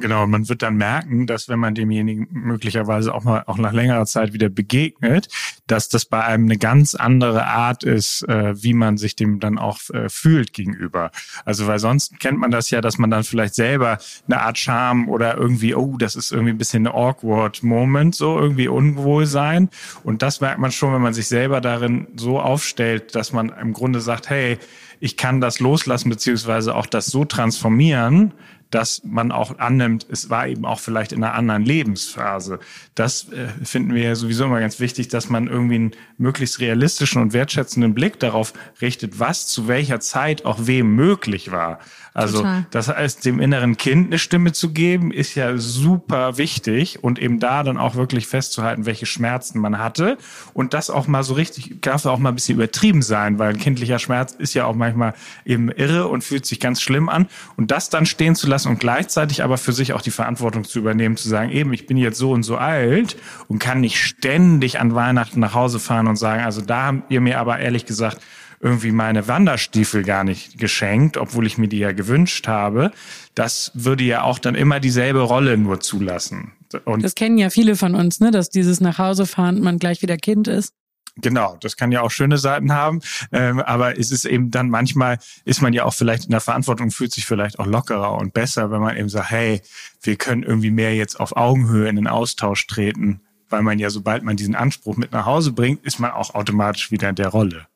Genau, 0.00 0.28
man 0.28 0.48
wird 0.48 0.62
dann 0.62 0.76
merken, 0.76 1.26
dass 1.26 1.48
wenn 1.48 1.58
man 1.58 1.74
demjenigen 1.74 2.28
möglicherweise 2.30 3.12
auch 3.12 3.24
mal 3.24 3.42
auch 3.46 3.58
nach 3.58 3.72
längerer 3.72 4.06
Zeit 4.06 4.32
wieder 4.32 4.48
begegnet, 4.48 5.28
dass 5.66 5.88
das 5.88 6.04
bei 6.04 6.22
einem 6.22 6.44
eine 6.44 6.56
ganz 6.56 6.94
andere 6.94 7.46
Art 7.46 7.82
ist, 7.82 8.22
äh, 8.28 8.62
wie 8.62 8.74
man 8.74 8.96
sich 8.96 9.16
dem 9.16 9.40
dann 9.40 9.58
auch 9.58 9.80
äh, 9.92 10.08
fühlt 10.08 10.52
gegenüber. 10.52 11.10
Also 11.44 11.66
weil 11.66 11.80
sonst 11.80 12.20
kennt 12.20 12.38
man 12.38 12.52
das 12.52 12.70
ja, 12.70 12.80
dass 12.80 12.98
man 12.98 13.10
dann 13.10 13.24
vielleicht 13.24 13.56
selber 13.56 13.98
eine 14.28 14.40
Art 14.40 14.56
Charme 14.56 15.08
oder 15.08 15.36
irgendwie, 15.36 15.74
oh, 15.74 15.96
das 15.98 16.14
ist 16.14 16.30
irgendwie 16.30 16.52
ein 16.52 16.58
bisschen 16.58 16.86
ein 16.86 16.94
awkward 16.94 17.64
Moment, 17.64 18.14
so 18.14 18.38
irgendwie 18.38 18.68
Unwohlsein. 18.68 19.68
Und 20.04 20.22
das 20.22 20.40
merkt 20.40 20.60
man 20.60 20.70
schon, 20.70 20.94
wenn 20.94 21.02
man 21.02 21.14
sich 21.14 21.26
selber 21.26 21.60
darin 21.60 22.06
so 22.14 22.38
aufstellt, 22.38 23.16
dass 23.16 23.32
man 23.32 23.48
im 23.48 23.72
Grunde 23.72 24.00
sagt, 24.00 24.30
hey, 24.30 24.58
ich 25.00 25.16
kann 25.16 25.40
das 25.40 25.60
loslassen, 25.60 26.08
beziehungsweise 26.10 26.74
auch 26.74 26.86
das 26.86 27.06
so 27.06 27.24
transformieren, 27.24 28.32
dass 28.70 29.02
man 29.04 29.32
auch 29.32 29.58
annimmt, 29.58 30.06
es 30.10 30.28
war 30.28 30.46
eben 30.46 30.66
auch 30.66 30.80
vielleicht 30.80 31.12
in 31.12 31.24
einer 31.24 31.34
anderen 31.34 31.64
Lebensphase. 31.64 32.58
Das 32.94 33.28
äh, 33.32 33.48
finden 33.64 33.94
wir 33.94 34.02
ja 34.02 34.14
sowieso 34.14 34.44
immer 34.44 34.60
ganz 34.60 34.78
wichtig, 34.78 35.08
dass 35.08 35.30
man 35.30 35.46
irgendwie 35.46 35.76
einen 35.76 35.90
möglichst 36.18 36.60
realistischen 36.60 37.22
und 37.22 37.32
wertschätzenden 37.32 37.94
Blick 37.94 38.18
darauf 38.20 38.52
richtet, 38.82 39.18
was 39.18 39.46
zu 39.46 39.68
welcher 39.68 40.00
Zeit 40.00 40.44
auch 40.44 40.58
wem 40.60 40.94
möglich 40.94 41.50
war. 41.50 41.78
Also 42.18 42.38
Total. 42.38 42.66
das 42.72 42.88
heißt, 42.88 43.24
dem 43.24 43.38
inneren 43.38 43.76
Kind 43.76 44.08
eine 44.08 44.18
Stimme 44.18 44.52
zu 44.52 44.72
geben, 44.72 45.12
ist 45.12 45.36
ja 45.36 45.56
super 45.56 46.36
wichtig 46.36 47.04
und 47.04 47.20
eben 47.20 47.38
da 47.38 47.62
dann 47.62 47.78
auch 47.78 47.94
wirklich 47.94 48.26
festzuhalten, 48.26 48.86
welche 48.86 49.06
Schmerzen 49.06 49.60
man 49.60 49.78
hatte 49.78 50.18
und 50.52 50.74
das 50.74 50.90
auch 50.90 51.06
mal 51.06 51.22
so 51.22 51.34
richtig, 51.34 51.80
darf 51.80 52.06
auch 52.06 52.18
mal 52.18 52.30
ein 52.30 52.34
bisschen 52.34 52.56
übertrieben 52.56 53.02
sein, 53.02 53.38
weil 53.38 53.50
ein 53.50 53.58
kindlicher 53.58 54.00
Schmerz 54.00 54.32
ist 54.32 54.54
ja 54.54 54.64
auch 54.64 54.74
manchmal 54.74 55.14
eben 55.44 55.70
irre 55.70 56.08
und 56.08 56.24
fühlt 56.24 56.44
sich 56.44 56.58
ganz 56.58 56.82
schlimm 56.82 57.08
an 57.08 57.28
und 57.56 57.70
das 57.70 57.88
dann 57.88 58.04
stehen 58.04 58.34
zu 58.34 58.48
lassen 58.48 58.57
und 58.66 58.80
gleichzeitig 58.80 59.42
aber 59.42 59.58
für 59.58 59.72
sich 59.72 59.92
auch 59.92 60.02
die 60.02 60.10
Verantwortung 60.10 60.64
zu 60.64 60.78
übernehmen, 60.78 61.16
zu 61.16 61.28
sagen, 61.28 61.50
eben, 61.50 61.72
ich 61.72 61.86
bin 61.86 61.96
jetzt 61.96 62.18
so 62.18 62.32
und 62.32 62.42
so 62.42 62.56
alt 62.56 63.16
und 63.48 63.58
kann 63.58 63.80
nicht 63.80 64.02
ständig 64.02 64.80
an 64.80 64.94
Weihnachten 64.94 65.40
nach 65.40 65.54
Hause 65.54 65.78
fahren 65.78 66.06
und 66.06 66.16
sagen, 66.16 66.44
also 66.44 66.60
da 66.60 66.86
habt 66.86 67.10
ihr 67.10 67.20
mir 67.20 67.38
aber 67.38 67.58
ehrlich 67.58 67.86
gesagt 67.86 68.18
irgendwie 68.60 68.90
meine 68.90 69.28
Wanderstiefel 69.28 70.02
gar 70.02 70.24
nicht 70.24 70.58
geschenkt, 70.58 71.16
obwohl 71.16 71.46
ich 71.46 71.58
mir 71.58 71.68
die 71.68 71.78
ja 71.78 71.92
gewünscht 71.92 72.48
habe. 72.48 72.90
Das 73.34 73.70
würde 73.74 74.04
ja 74.04 74.22
auch 74.22 74.38
dann 74.38 74.54
immer 74.54 74.80
dieselbe 74.80 75.20
Rolle 75.20 75.56
nur 75.56 75.80
zulassen. 75.80 76.52
Und 76.84 77.02
das 77.02 77.14
kennen 77.14 77.38
ja 77.38 77.50
viele 77.50 77.76
von 77.76 77.94
uns, 77.94 78.20
ne, 78.20 78.30
dass 78.30 78.50
dieses 78.50 78.80
nach 78.80 78.98
Hause 78.98 79.26
fahren 79.26 79.60
man 79.60 79.78
gleich 79.78 80.02
wieder 80.02 80.16
Kind 80.16 80.48
ist. 80.48 80.74
Genau, 81.20 81.56
das 81.60 81.76
kann 81.76 81.90
ja 81.90 82.02
auch 82.02 82.10
schöne 82.10 82.38
Seiten 82.38 82.72
haben, 82.72 83.00
ähm, 83.32 83.60
aber 83.60 83.98
es 83.98 84.12
ist 84.12 84.24
eben 84.24 84.50
dann 84.50 84.70
manchmal 84.70 85.18
ist 85.44 85.62
man 85.62 85.72
ja 85.72 85.84
auch 85.84 85.94
vielleicht 85.94 86.26
in 86.26 86.30
der 86.30 86.40
Verantwortung, 86.40 86.90
fühlt 86.90 87.12
sich 87.12 87.26
vielleicht 87.26 87.58
auch 87.58 87.66
lockerer 87.66 88.12
und 88.12 88.32
besser, 88.32 88.70
wenn 88.70 88.80
man 88.80 88.96
eben 88.96 89.08
sagt, 89.08 89.30
hey, 89.30 89.60
wir 90.02 90.16
können 90.16 90.44
irgendwie 90.44 90.70
mehr 90.70 90.94
jetzt 90.94 91.18
auf 91.18 91.36
Augenhöhe 91.36 91.88
in 91.88 91.96
den 91.96 92.06
Austausch 92.06 92.66
treten, 92.66 93.20
weil 93.48 93.62
man 93.62 93.78
ja, 93.78 93.90
sobald 93.90 94.22
man 94.22 94.36
diesen 94.36 94.54
Anspruch 94.54 94.96
mit 94.96 95.12
nach 95.12 95.26
Hause 95.26 95.52
bringt, 95.52 95.84
ist 95.84 95.98
man 95.98 96.12
auch 96.12 96.34
automatisch 96.34 96.90
wieder 96.90 97.08
in 97.08 97.16
der 97.16 97.28
Rolle. 97.28 97.66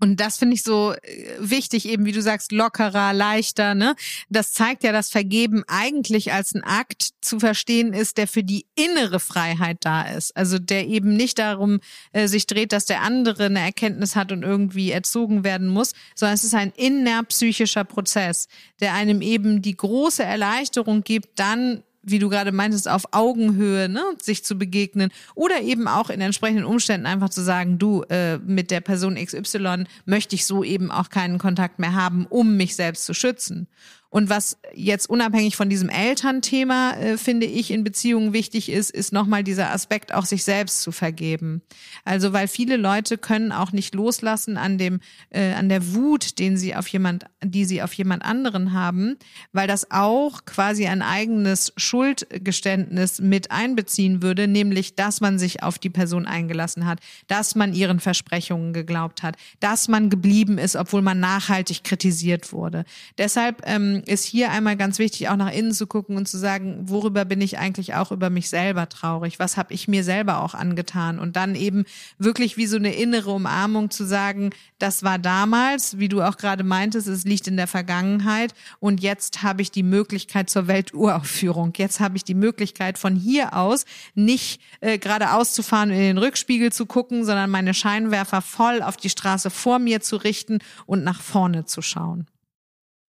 Und 0.00 0.20
das 0.20 0.38
finde 0.38 0.54
ich 0.54 0.62
so 0.62 0.92
äh, 0.92 1.36
wichtig, 1.38 1.88
eben 1.88 2.04
wie 2.04 2.12
du 2.12 2.20
sagst, 2.20 2.52
lockerer, 2.52 3.12
leichter. 3.12 3.74
Ne? 3.74 3.94
Das 4.28 4.52
zeigt 4.52 4.82
ja, 4.82 4.92
dass 4.92 5.10
Vergeben 5.10 5.62
eigentlich 5.68 6.32
als 6.32 6.54
ein 6.54 6.64
Akt 6.64 7.10
zu 7.20 7.38
verstehen 7.38 7.92
ist, 7.92 8.18
der 8.18 8.26
für 8.26 8.42
die 8.42 8.66
innere 8.74 9.20
Freiheit 9.20 9.78
da 9.80 10.02
ist. 10.02 10.36
Also 10.36 10.58
der 10.58 10.86
eben 10.88 11.16
nicht 11.16 11.38
darum 11.38 11.80
äh, 12.12 12.26
sich 12.26 12.46
dreht, 12.46 12.72
dass 12.72 12.86
der 12.86 13.02
andere 13.02 13.46
eine 13.46 13.60
Erkenntnis 13.60 14.16
hat 14.16 14.32
und 14.32 14.42
irgendwie 14.42 14.90
erzogen 14.90 15.44
werden 15.44 15.68
muss, 15.68 15.92
sondern 16.14 16.34
es 16.34 16.44
ist 16.44 16.54
ein 16.54 16.72
innerpsychischer 16.76 17.84
Prozess, 17.84 18.48
der 18.80 18.94
einem 18.94 19.22
eben 19.22 19.62
die 19.62 19.76
große 19.76 20.22
Erleichterung 20.22 21.02
gibt, 21.02 21.38
dann 21.38 21.82
wie 22.04 22.18
du 22.18 22.28
gerade 22.28 22.52
meintest, 22.52 22.88
auf 22.88 23.04
Augenhöhe 23.12 23.88
ne, 23.88 24.02
sich 24.20 24.44
zu 24.44 24.56
begegnen 24.56 25.10
oder 25.34 25.60
eben 25.60 25.88
auch 25.88 26.10
in 26.10 26.20
entsprechenden 26.20 26.64
Umständen 26.64 27.06
einfach 27.06 27.30
zu 27.30 27.42
sagen, 27.42 27.78
du, 27.78 28.02
äh, 28.08 28.38
mit 28.38 28.70
der 28.70 28.80
Person 28.80 29.16
XY 29.16 29.84
möchte 30.04 30.34
ich 30.34 30.46
so 30.46 30.64
eben 30.64 30.90
auch 30.90 31.10
keinen 31.10 31.38
Kontakt 31.38 31.78
mehr 31.78 31.94
haben, 31.94 32.26
um 32.26 32.56
mich 32.56 32.76
selbst 32.76 33.04
zu 33.04 33.14
schützen. 33.14 33.68
Und 34.14 34.30
was 34.30 34.58
jetzt 34.72 35.10
unabhängig 35.10 35.56
von 35.56 35.68
diesem 35.68 35.88
Elternthema, 35.88 36.92
äh, 36.92 37.18
finde 37.18 37.46
ich, 37.46 37.72
in 37.72 37.82
Beziehungen 37.82 38.32
wichtig 38.32 38.68
ist, 38.70 38.92
ist 38.92 39.12
nochmal 39.12 39.42
dieser 39.42 39.72
Aspekt, 39.72 40.14
auch 40.14 40.24
sich 40.24 40.44
selbst 40.44 40.82
zu 40.82 40.92
vergeben. 40.92 41.62
Also, 42.04 42.32
weil 42.32 42.46
viele 42.46 42.76
Leute 42.76 43.18
können 43.18 43.50
auch 43.50 43.72
nicht 43.72 43.92
loslassen 43.92 44.56
an 44.56 44.78
dem, 44.78 45.00
äh, 45.30 45.54
an 45.54 45.68
der 45.68 45.94
Wut, 45.94 46.38
den 46.38 46.56
sie 46.56 46.76
auf 46.76 46.86
jemand, 46.86 47.24
die 47.42 47.64
sie 47.64 47.82
auf 47.82 47.92
jemand 47.94 48.24
anderen 48.24 48.72
haben, 48.72 49.16
weil 49.52 49.66
das 49.66 49.90
auch 49.90 50.44
quasi 50.44 50.86
ein 50.86 51.02
eigenes 51.02 51.72
Schuldgeständnis 51.76 53.20
mit 53.20 53.50
einbeziehen 53.50 54.22
würde, 54.22 54.46
nämlich, 54.46 54.94
dass 54.94 55.20
man 55.20 55.40
sich 55.40 55.64
auf 55.64 55.80
die 55.80 55.90
Person 55.90 56.24
eingelassen 56.24 56.86
hat, 56.86 57.00
dass 57.26 57.56
man 57.56 57.74
ihren 57.74 57.98
Versprechungen 57.98 58.74
geglaubt 58.74 59.24
hat, 59.24 59.34
dass 59.58 59.88
man 59.88 60.08
geblieben 60.08 60.58
ist, 60.58 60.76
obwohl 60.76 61.02
man 61.02 61.18
nachhaltig 61.18 61.82
kritisiert 61.82 62.52
wurde. 62.52 62.84
Deshalb 63.18 63.60
ähm, 63.66 64.03
ist 64.08 64.24
hier 64.24 64.50
einmal 64.50 64.76
ganz 64.76 64.98
wichtig, 64.98 65.28
auch 65.28 65.36
nach 65.36 65.52
innen 65.52 65.72
zu 65.72 65.86
gucken 65.86 66.16
und 66.16 66.28
zu 66.28 66.38
sagen, 66.38 66.88
worüber 66.88 67.24
bin 67.24 67.40
ich 67.40 67.58
eigentlich 67.58 67.94
auch 67.94 68.12
über 68.12 68.30
mich 68.30 68.48
selber 68.48 68.88
traurig? 68.88 69.38
Was 69.38 69.56
habe 69.56 69.74
ich 69.74 69.88
mir 69.88 70.04
selber 70.04 70.42
auch 70.42 70.54
angetan? 70.54 71.18
Und 71.18 71.36
dann 71.36 71.54
eben 71.54 71.84
wirklich 72.18 72.56
wie 72.56 72.66
so 72.66 72.76
eine 72.76 72.94
innere 72.94 73.30
Umarmung 73.30 73.90
zu 73.90 74.04
sagen, 74.04 74.50
das 74.78 75.02
war 75.02 75.18
damals, 75.18 75.98
wie 75.98 76.08
du 76.08 76.22
auch 76.22 76.36
gerade 76.36 76.64
meintest, 76.64 77.08
es 77.08 77.24
liegt 77.24 77.46
in 77.46 77.56
der 77.56 77.66
Vergangenheit 77.66 78.54
und 78.80 79.00
jetzt 79.00 79.42
habe 79.42 79.62
ich 79.62 79.70
die 79.70 79.82
Möglichkeit 79.82 80.50
zur 80.50 80.66
Welturaufführung. 80.66 81.72
Jetzt 81.76 82.00
habe 82.00 82.16
ich 82.16 82.24
die 82.24 82.34
Möglichkeit 82.34 82.98
von 82.98 83.16
hier 83.16 83.54
aus 83.54 83.84
nicht 84.14 84.60
äh, 84.80 84.98
geradeaus 84.98 85.52
zu 85.52 85.62
fahren 85.62 85.90
in 85.90 85.98
den 85.98 86.18
Rückspiegel 86.18 86.72
zu 86.72 86.86
gucken, 86.86 87.24
sondern 87.24 87.50
meine 87.50 87.74
Scheinwerfer 87.74 88.42
voll 88.42 88.82
auf 88.82 88.96
die 88.96 89.10
Straße 89.10 89.50
vor 89.50 89.78
mir 89.78 90.00
zu 90.00 90.16
richten 90.16 90.58
und 90.86 91.04
nach 91.04 91.20
vorne 91.20 91.64
zu 91.64 91.82
schauen. 91.82 92.26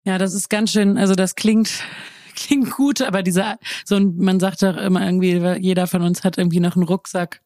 Ja, 0.05 0.19
das 0.19 0.35
ist 0.35 0.49
ganz 0.49 0.73
schön, 0.73 0.99
also 0.99 1.15
das 1.15 1.35
klingt, 1.35 1.71
klingt 2.35 2.71
gut, 2.71 3.03
aber 3.03 3.23
dieser, 3.23 3.59
so, 3.85 4.01
man 4.01 4.41
sagt 4.41 4.63
doch 4.63 4.77
immer 4.77 5.05
irgendwie, 5.05 5.39
jeder 5.61 5.87
von 5.87 6.03
uns 6.03 6.25
hat 6.25 6.39
irgendwie 6.39 6.61
noch 6.61 6.77
einen 6.77 6.85
Rucksack, 6.85 7.43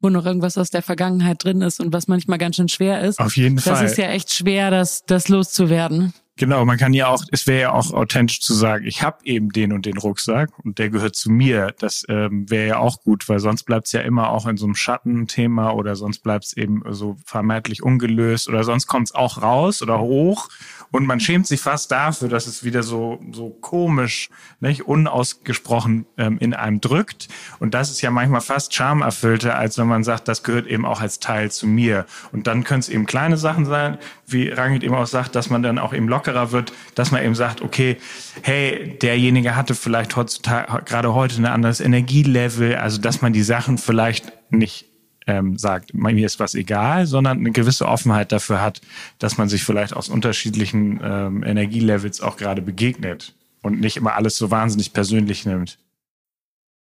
wo 0.00 0.08
noch 0.08 0.24
irgendwas 0.24 0.56
aus 0.56 0.70
der 0.70 0.82
Vergangenheit 0.82 1.42
drin 1.42 1.60
ist 1.60 1.80
und 1.80 1.92
was 1.92 2.06
manchmal 2.06 2.38
ganz 2.38 2.56
schön 2.56 2.68
schwer 2.68 3.00
ist. 3.00 3.18
Auf 3.18 3.36
jeden 3.36 3.56
das 3.56 3.64
Fall. 3.64 3.82
Das 3.82 3.92
ist 3.92 3.98
ja 3.98 4.10
echt 4.10 4.32
schwer, 4.32 4.70
das, 4.70 5.02
das 5.04 5.28
loszuwerden. 5.28 6.12
Genau, 6.38 6.64
man 6.64 6.78
kann 6.78 6.92
ja 6.92 7.08
auch, 7.08 7.24
es 7.32 7.48
wäre 7.48 7.60
ja 7.60 7.72
auch 7.72 7.92
authentisch 7.92 8.40
zu 8.40 8.54
sagen, 8.54 8.86
ich 8.86 9.02
habe 9.02 9.18
eben 9.24 9.50
den 9.50 9.72
und 9.72 9.86
den 9.86 9.98
Rucksack 9.98 10.50
und 10.64 10.78
der 10.78 10.88
gehört 10.88 11.16
zu 11.16 11.32
mir. 11.32 11.74
Das 11.80 12.04
ähm, 12.08 12.48
wäre 12.48 12.68
ja 12.68 12.78
auch 12.78 13.02
gut, 13.02 13.28
weil 13.28 13.40
sonst 13.40 13.64
bleibt 13.64 13.86
es 13.86 13.92
ja 13.92 14.02
immer 14.02 14.30
auch 14.30 14.46
in 14.46 14.56
so 14.56 14.64
einem 14.64 14.76
Schattenthema 14.76 15.72
oder 15.72 15.96
sonst 15.96 16.20
bleibt 16.20 16.44
es 16.44 16.56
eben 16.56 16.84
so 16.90 17.16
vermeintlich 17.24 17.82
ungelöst 17.82 18.48
oder 18.48 18.62
sonst 18.62 18.86
kommt 18.86 19.08
es 19.08 19.14
auch 19.16 19.42
raus 19.42 19.82
oder 19.82 19.98
hoch 19.98 20.48
und 20.90 21.06
man 21.06 21.20
schämt 21.20 21.46
sich 21.46 21.60
fast 21.60 21.90
dafür, 21.90 22.28
dass 22.28 22.46
es 22.46 22.64
wieder 22.64 22.82
so, 22.82 23.20
so 23.32 23.50
komisch, 23.50 24.30
nicht 24.60 24.86
unausgesprochen 24.86 26.06
ähm, 26.16 26.38
in 26.38 26.54
einem 26.54 26.80
drückt. 26.80 27.28
Und 27.58 27.74
das 27.74 27.90
ist 27.90 28.00
ja 28.00 28.10
manchmal 28.10 28.40
fast 28.40 28.72
schamerfüllter, 28.74 29.56
als 29.58 29.76
wenn 29.76 29.86
man 29.86 30.02
sagt, 30.02 30.28
das 30.28 30.42
gehört 30.42 30.66
eben 30.66 30.86
auch 30.86 31.00
als 31.00 31.20
Teil 31.20 31.50
zu 31.50 31.66
mir. 31.66 32.06
Und 32.32 32.46
dann 32.46 32.64
können 32.64 32.80
es 32.80 32.88
eben 32.88 33.04
kleine 33.04 33.36
Sachen 33.36 33.66
sein, 33.66 33.98
wie 34.26 34.48
Rangit 34.48 34.82
eben 34.82 34.94
auch 34.94 35.06
sagt, 35.06 35.34
dass 35.34 35.50
man 35.50 35.62
dann 35.62 35.78
auch 35.78 35.92
eben 35.92 36.08
lockerer 36.28 36.52
wird, 36.52 36.72
dass 36.94 37.10
man 37.10 37.24
eben 37.24 37.34
sagt, 37.34 37.62
okay, 37.62 37.96
hey, 38.42 38.96
derjenige 39.00 39.56
hatte 39.56 39.74
vielleicht 39.74 40.16
heutzutage, 40.16 40.84
gerade 40.84 41.14
heute 41.14 41.36
ein 41.40 41.46
anderes 41.46 41.80
Energielevel, 41.80 42.76
also 42.76 43.00
dass 43.00 43.22
man 43.22 43.32
die 43.32 43.42
Sachen 43.42 43.78
vielleicht 43.78 44.32
nicht 44.50 44.86
ähm, 45.26 45.58
sagt, 45.58 45.92
mir 45.94 46.24
ist 46.24 46.40
was 46.40 46.54
egal, 46.54 47.06
sondern 47.06 47.38
eine 47.38 47.50
gewisse 47.50 47.86
Offenheit 47.86 48.32
dafür 48.32 48.62
hat, 48.62 48.80
dass 49.18 49.36
man 49.36 49.48
sich 49.48 49.62
vielleicht 49.62 49.94
aus 49.94 50.08
unterschiedlichen 50.08 51.00
ähm, 51.02 51.42
Energielevels 51.42 52.20
auch 52.20 52.36
gerade 52.36 52.62
begegnet 52.62 53.34
und 53.62 53.80
nicht 53.80 53.96
immer 53.96 54.14
alles 54.14 54.36
so 54.36 54.50
wahnsinnig 54.50 54.92
persönlich 54.92 55.44
nimmt. 55.44 55.78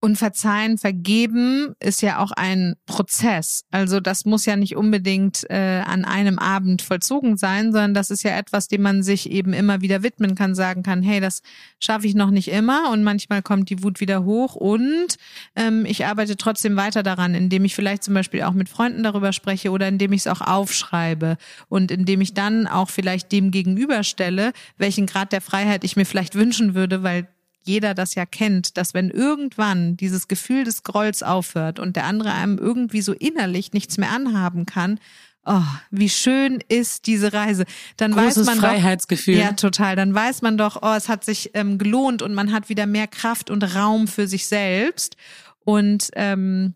Und 0.04 0.18
verzeihen, 0.18 0.80
vergeben 0.80 1.76
ist 1.80 2.02
ja 2.02 2.18
auch 2.18 2.32
ein 2.32 2.74
Prozess. 2.88 3.66
Also 3.70 4.00
das 4.00 4.26
muss 4.26 4.48
ja 4.48 4.56
nicht 4.56 4.76
unbedingt 4.76 5.48
äh, 5.52 5.84
an 5.86 6.06
einem 6.06 6.40
Abend 6.40 6.82
vollzogen 6.82 7.38
sein, 7.38 7.72
sondern 7.72 7.94
das 7.94 8.10
ist 8.10 8.24
ja 8.24 8.36
etwas, 8.36 8.68
dem 8.68 8.82
man 8.82 9.04
sich 9.04 9.30
eben 9.30 9.54
immer 9.54 9.82
wieder 9.82 10.02
widmen 10.02 10.34
kann, 10.34 10.56
sagen 10.56 10.82
kann, 10.82 11.04
hey, 11.04 11.20
das 11.20 11.44
schaffe 11.80 12.08
ich 12.08 12.16
noch 12.16 12.32
nicht 12.32 12.48
immer 12.48 12.90
und 12.92 13.04
manchmal 13.04 13.44
kommt 13.44 13.70
die 13.70 13.84
Wut 13.84 14.00
wieder 14.00 14.26
hoch 14.26 14.56
und 14.56 15.18
ähm, 15.56 15.86
ich 15.86 16.04
arbeite 16.04 16.36
trotzdem 16.36 16.76
weiter 16.78 17.04
daran, 17.04 17.36
indem 17.36 17.64
ich 17.64 17.76
vielleicht 17.76 18.04
zum 18.04 18.16
Beispiel 18.16 18.42
auch 18.42 18.54
mit 18.54 18.70
Freunden 18.70 19.04
darüber 19.04 19.34
spreche 19.34 19.70
oder 19.70 19.88
indem 19.88 20.14
ich 20.14 20.22
es 20.22 20.28
auch 20.28 20.42
aufschreibe 20.42 21.38
und 21.70 21.92
indem 21.92 22.22
ich 22.22 22.34
dann 22.34 22.66
auch 22.66 22.90
vielleicht 22.90 23.32
dem 23.32 23.52
gegenüberstelle, 23.52 24.54
welchen 24.78 25.06
Grad 25.06 25.32
der 25.32 25.42
Freiheit 25.42 25.84
ich 25.84 25.96
mir 25.96 26.06
vielleicht 26.06 26.34
wünschen 26.34 26.74
würde, 26.74 27.04
weil 27.04 27.28
jeder 27.64 27.94
das 27.94 28.16
ja 28.16 28.26
kennt, 28.26 28.78
dass 28.78 28.94
wenn 28.94 29.10
irgendwann 29.10 29.98
dieses 29.98 30.28
Gefühl 30.28 30.64
des 30.64 30.84
Grolls 30.84 31.24
aufhört 31.24 31.80
und 31.80 31.96
der 31.96 32.06
andere 32.06 32.34
einem 32.34 32.58
irgendwie 32.58 33.02
so 33.02 33.14
innerlich 33.14 33.74
nichts 33.74 33.98
mehr 33.98 34.12
anhaben 34.12 34.66
kann, 34.66 35.00
oh, 35.46 35.62
wie 35.90 36.10
schön 36.10 36.60
ist 36.68 37.08
diese 37.08 37.34
Reise. 37.34 37.66
Dann 37.98 38.14
Großes 38.14 38.46
weiß 38.48 38.56
man 38.56 38.60
Freiheitsgefühl. 38.60 39.36
Doch, 39.36 39.44
ja, 39.44 39.54
total. 39.54 39.96
Dann 39.96 40.14
weiß 40.14 40.42
man 40.42 40.58
doch, 40.58 40.80
oh, 40.82 40.94
es 40.96 41.10
hat 41.10 41.24
sich 41.24 41.52
ähm, 41.54 41.78
gelohnt 41.78 42.22
und 42.22 42.34
man 42.34 42.52
hat 42.52 42.70
wieder 42.70 42.86
mehr 42.86 43.08
Kraft 43.08 43.50
und 43.50 43.64
Raum 43.76 44.08
für 44.08 44.28
sich 44.28 44.48
selbst. 44.48 45.16
Und 45.64 46.10
ähm, 46.14 46.76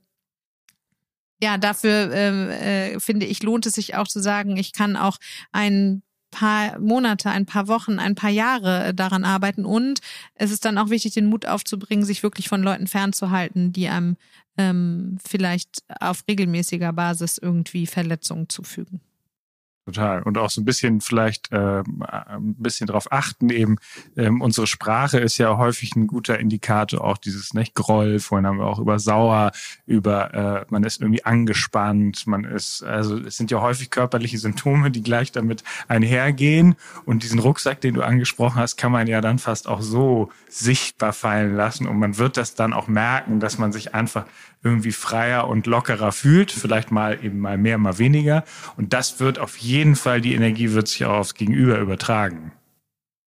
ja, 1.42 1.58
dafür 1.58 2.12
äh, 2.12 2.94
äh, 2.94 3.00
finde 3.00 3.26
ich, 3.26 3.44
lohnt 3.44 3.66
es 3.66 3.74
sich 3.74 3.96
auch 3.96 4.08
zu 4.08 4.22
sagen, 4.22 4.58
ich 4.58 4.74
kann 4.74 4.96
auch 4.96 5.18
ein 5.52 6.02
paar 6.36 6.78
Monate, 6.80 7.30
ein 7.30 7.46
paar 7.46 7.68
Wochen, 7.68 7.98
ein 7.98 8.16
paar 8.16 8.30
Jahre 8.30 8.86
äh, 8.88 8.94
daran 8.94 9.24
arbeiten. 9.24 9.66
Und 9.66 10.02
es 10.36 10.52
ist 10.52 10.66
dann 10.66 10.78
auch 10.78 10.90
wichtig, 10.90 11.14
den 11.14 11.28
Mut 11.28 11.46
aufzubringen, 11.46 12.06
sich 12.06 12.24
wirklich 12.24 12.50
von 12.50 12.62
Leuten 12.62 12.88
fernzuhalten, 12.88 13.72
die 13.72 13.88
einem 13.88 14.18
ähm, 14.58 15.18
vielleicht 15.26 15.84
auf 16.00 16.24
regelmäßiger 16.28 16.92
Basis 16.94 17.38
irgendwie 17.38 17.88
Verletzungen 17.88 18.50
zufügen. 18.50 19.02
Total. 19.86 20.24
Und 20.24 20.40
auch 20.40 20.50
so 20.50 20.62
ein 20.62 20.66
bisschen 20.66 21.00
vielleicht 21.00 21.52
äh, 21.52 21.84
ein 21.84 22.56
bisschen 22.58 22.88
darauf 22.88 23.12
achten, 23.12 23.52
eben 23.52 23.78
ähm, 24.18 24.42
unsere 24.42 24.66
Sprache 24.66 25.20
ist 25.20 25.38
ja 25.38 25.58
häufig 25.58 25.96
ein 25.96 26.08
guter 26.08 26.40
Indikator, 26.40 27.04
auch 27.04 27.20
dieses 27.20 27.54
nicht 27.54 27.76
Groll, 27.76 28.18
vorhin 28.18 28.48
haben 28.48 28.58
wir 28.58 28.66
auch 28.66 28.80
über 28.80 28.98
sauer, 28.98 29.52
über 29.86 30.34
äh, 30.34 30.66
man 30.70 30.84
ist 30.84 31.02
irgendwie 31.02 31.24
angespannt, 31.24 32.26
man 32.26 32.46
ist, 32.46 32.82
also 32.82 33.20
es 33.20 33.38
sind 33.38 33.52
ja 33.52 33.62
häufig 33.62 33.92
körperliche 33.92 34.40
Symptome, 34.40 34.90
die 34.90 35.04
gleich 35.04 35.32
damit 35.32 35.64
einhergehen. 35.88 36.76
Und 37.06 37.22
diesen 37.22 37.38
Rucksack, 37.38 37.80
den 37.80 37.94
du 37.94 38.02
angesprochen 38.02 38.56
hast, 38.56 38.78
kann 38.78 38.92
man 38.92 39.06
ja 39.06 39.22
dann 39.22 39.38
fast 39.38 39.68
auch 39.68 39.84
so 39.84 40.32
sichtbar 40.50 41.14
fallen 41.14 41.56
lassen 41.56 41.86
und 41.88 42.00
man 42.00 42.18
wird 42.18 42.38
das 42.38 42.56
dann 42.56 42.74
auch 42.74 42.88
merken, 42.88 43.40
dass 43.40 43.60
man 43.60 43.72
sich 43.72 43.94
einfach 43.94 44.26
irgendwie 44.66 44.94
freier 44.94 45.48
und 45.48 45.68
lockerer 45.68 46.12
fühlt, 46.12 46.52
vielleicht 46.52 46.90
mal 46.90 47.24
eben 47.24 47.40
mal 47.40 47.56
mehr, 47.58 47.78
mal 47.78 48.00
weniger. 48.00 48.44
Und 48.78 48.94
das 48.94 49.20
wird 49.20 49.38
auf 49.38 49.58
jeden 49.58 49.75
Fall, 49.96 50.22
die 50.22 50.34
Energie 50.34 50.72
wird 50.72 50.88
sich 50.88 51.06
auch 51.06 51.18
aufs 51.18 51.34
Gegenüber 51.34 51.80
übertragen. 51.80 52.54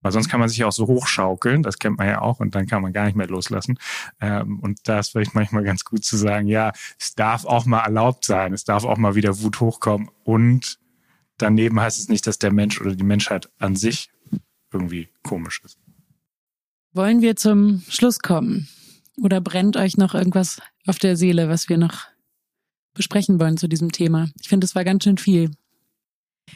Weil 0.00 0.12
sonst 0.12 0.28
kann 0.28 0.38
man 0.38 0.48
sich 0.48 0.62
auch 0.64 0.72
so 0.72 0.86
hochschaukeln, 0.86 1.62
das 1.62 1.78
kennt 1.78 1.98
man 1.98 2.06
ja 2.06 2.20
auch, 2.20 2.38
und 2.38 2.54
dann 2.54 2.66
kann 2.66 2.82
man 2.82 2.92
gar 2.92 3.06
nicht 3.06 3.16
mehr 3.16 3.26
loslassen. 3.26 3.78
Ähm, 4.20 4.60
und 4.60 4.78
da 4.84 5.00
ist 5.00 5.10
vielleicht 5.10 5.34
manchmal 5.34 5.64
ganz 5.64 5.84
gut 5.84 6.04
zu 6.04 6.16
sagen, 6.16 6.46
ja, 6.46 6.72
es 6.98 7.14
darf 7.14 7.44
auch 7.44 7.66
mal 7.66 7.80
erlaubt 7.80 8.24
sein, 8.24 8.52
es 8.52 8.64
darf 8.64 8.84
auch 8.84 8.96
mal 8.96 9.16
wieder 9.16 9.40
Wut 9.40 9.60
hochkommen. 9.60 10.08
Und 10.22 10.78
daneben 11.36 11.80
heißt 11.80 11.98
es 11.98 12.08
nicht, 12.08 12.26
dass 12.26 12.38
der 12.38 12.52
Mensch 12.52 12.80
oder 12.80 12.94
die 12.94 13.04
Menschheit 13.04 13.50
an 13.58 13.74
sich 13.74 14.10
irgendwie 14.72 15.08
komisch 15.22 15.62
ist. 15.64 15.78
Wollen 16.92 17.20
wir 17.20 17.36
zum 17.36 17.82
Schluss 17.88 18.20
kommen? 18.20 18.68
Oder 19.20 19.40
brennt 19.40 19.76
euch 19.76 19.96
noch 19.96 20.14
irgendwas 20.14 20.60
auf 20.86 20.98
der 20.98 21.16
Seele, 21.16 21.48
was 21.48 21.68
wir 21.68 21.76
noch 21.76 22.06
besprechen 22.94 23.40
wollen 23.40 23.56
zu 23.56 23.68
diesem 23.68 23.90
Thema? 23.90 24.30
Ich 24.40 24.48
finde, 24.48 24.64
es 24.64 24.76
war 24.76 24.84
ganz 24.84 25.04
schön 25.04 25.18
viel. 25.18 25.50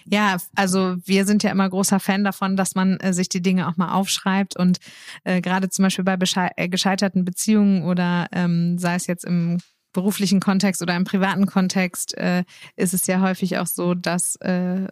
Ja, 0.05 0.37
also 0.55 0.97
wir 1.05 1.25
sind 1.27 1.43
ja 1.43 1.51
immer 1.51 1.69
großer 1.69 2.01
Fan 2.01 2.25
davon, 2.25 2.57
dass 2.57 2.75
man 2.75 2.99
äh, 2.99 3.13
sich 3.13 3.29
die 3.29 3.43
Dinge 3.43 3.69
auch 3.69 3.77
mal 3.77 3.93
aufschreibt 3.93 4.57
und 4.57 4.79
äh, 5.25 5.41
gerade 5.41 5.69
zum 5.69 5.85
Beispiel 5.85 6.05
bei 6.05 6.17
äh, 6.57 6.69
gescheiterten 6.69 7.25
Beziehungen 7.25 7.85
oder 7.85 8.29
ähm, 8.33 8.79
sei 8.79 8.95
es 8.95 9.07
jetzt 9.07 9.25
im 9.25 9.59
beruflichen 9.93 10.41
Kontext 10.41 10.83
oder 10.83 10.97
im 10.97 11.05
privaten 11.05 11.47
Kontext 11.47 12.17
äh, 12.17 12.45
ist 12.77 12.95
es 12.95 13.07
ja 13.07 13.21
häufig 13.21 13.59
auch 13.59 13.67
so, 13.67 13.95
dass 13.95 14.37
äh, 14.37 14.89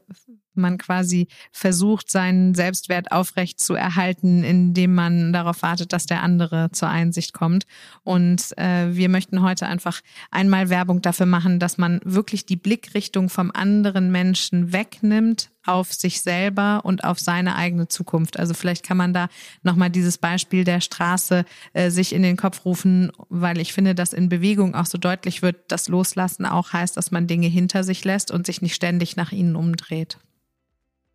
man 0.55 0.79
quasi 0.79 1.29
versucht, 1.53 2.11
seinen 2.11 2.55
Selbstwert 2.55 3.13
aufrecht 3.13 3.61
zu 3.61 3.75
erhalten, 3.75 4.45
indem 4.45 4.95
man 4.95 5.33
darauf 5.33 5.63
wartet, 5.63 5.93
dass 5.93 6.07
der 6.07 6.23
andere 6.23 6.71
zur 6.73 6.89
Einsicht 6.89 7.33
kommt. 7.33 7.67
Und 8.03 8.57
äh, 8.59 8.95
wir 8.95 9.09
möchten 9.09 9.43
heute 9.43 9.67
einfach 9.67 10.01
einmal 10.31 10.71
Werbung 10.71 11.03
dafür 11.03 11.27
machen, 11.27 11.59
dass 11.59 11.79
man 11.79 12.01
wirklich 12.05 12.47
die 12.47 12.57
Blickrichtung 12.57 13.29
vom 13.29 13.51
anderen 13.53 14.11
Menschen 14.11 14.73
wegnimmt 14.73 15.51
auf 15.67 15.93
sich 15.93 16.23
selber 16.23 16.81
und 16.85 17.05
auf 17.05 17.19
seine 17.19 17.55
eigene 17.57 17.89
Zukunft. 17.89 18.39
Also 18.39 18.55
vielleicht 18.55 18.85
kann 18.85 18.97
man 18.97 19.13
da 19.13 19.29
nochmal 19.63 19.91
dieses 19.91 20.19
Beispiel 20.19 20.65
der 20.65 20.81
Straße 20.81 21.45
äh, 21.73 21.91
sich 21.91 22.15
in 22.15 22.23
den 22.23 22.37
Kopf 22.37 22.65
rufen, 22.65 23.13
weil 23.29 23.61
ich 23.61 23.73
finde, 23.73 23.95
dass 23.95 24.13
in 24.13 24.29
Bewegung 24.29 24.75
auch 24.75 24.87
so 24.87 24.99
deutlich 24.99 25.43
wird, 25.43 25.71
dass 25.71 25.89
Loslassen 25.89 26.47
auch 26.47 26.73
heißt, 26.73 26.97
dass 26.97 27.11
man 27.11 27.27
Dinge 27.27 27.47
hinter 27.47 27.85
sich 27.85 28.05
lässt 28.05 28.31
und 28.31 28.47
sich 28.47 28.63
nicht 28.63 28.75
ständig 28.75 29.17
nach 29.17 29.33
ihnen 29.33 29.57
umdreht. 29.57 30.19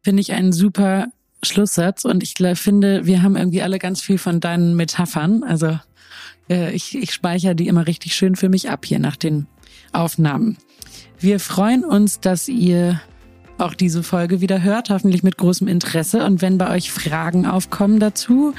Finde 0.05 0.21
ich 0.21 0.33
einen 0.33 0.53
super 0.53 1.07
Schlusssatz 1.41 2.05
und 2.05 2.21
ich 2.21 2.35
finde, 2.59 3.07
wir 3.07 3.23
haben 3.23 3.35
irgendwie 3.35 3.63
alle 3.63 3.79
ganz 3.79 4.03
viel 4.03 4.19
von 4.19 4.39
deinen 4.39 4.75
Metaphern. 4.75 5.41
Also 5.43 5.79
äh, 6.47 6.71
ich, 6.75 6.95
ich 6.95 7.11
speichere 7.11 7.55
die 7.55 7.67
immer 7.67 7.87
richtig 7.87 8.13
schön 8.13 8.35
für 8.35 8.47
mich 8.47 8.69
ab 8.69 8.85
hier 8.85 8.99
nach 8.99 9.15
den 9.15 9.47
Aufnahmen. 9.93 10.57
Wir 11.17 11.39
freuen 11.39 11.83
uns, 11.83 12.19
dass 12.19 12.47
ihr 12.47 13.01
auch 13.57 13.73
diese 13.73 14.03
Folge 14.03 14.41
wieder 14.41 14.61
hört, 14.61 14.91
hoffentlich 14.91 15.23
mit 15.23 15.37
großem 15.37 15.67
Interesse. 15.67 16.23
Und 16.23 16.39
wenn 16.43 16.59
bei 16.59 16.69
euch 16.69 16.91
Fragen 16.91 17.47
aufkommen 17.47 17.99
dazu 17.99 18.53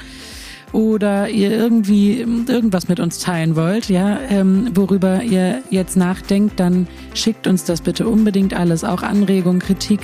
oder 0.73 1.29
ihr 1.29 1.51
irgendwie 1.51 2.19
irgendwas 2.19 2.89
mit 2.89 2.99
uns 2.99 3.19
teilen 3.19 3.55
wollt, 3.55 3.87
ja, 3.87 4.19
ähm, 4.29 4.71
worüber 4.75 5.23
ihr 5.23 5.61
jetzt 5.69 5.95
nachdenkt, 5.95 6.59
dann 6.59 6.87
schickt 7.13 7.47
uns 7.47 7.63
das 7.63 7.79
bitte 7.79 8.05
unbedingt 8.05 8.53
alles, 8.53 8.83
auch 8.83 9.01
Anregungen, 9.01 9.59
Kritik 9.61 10.01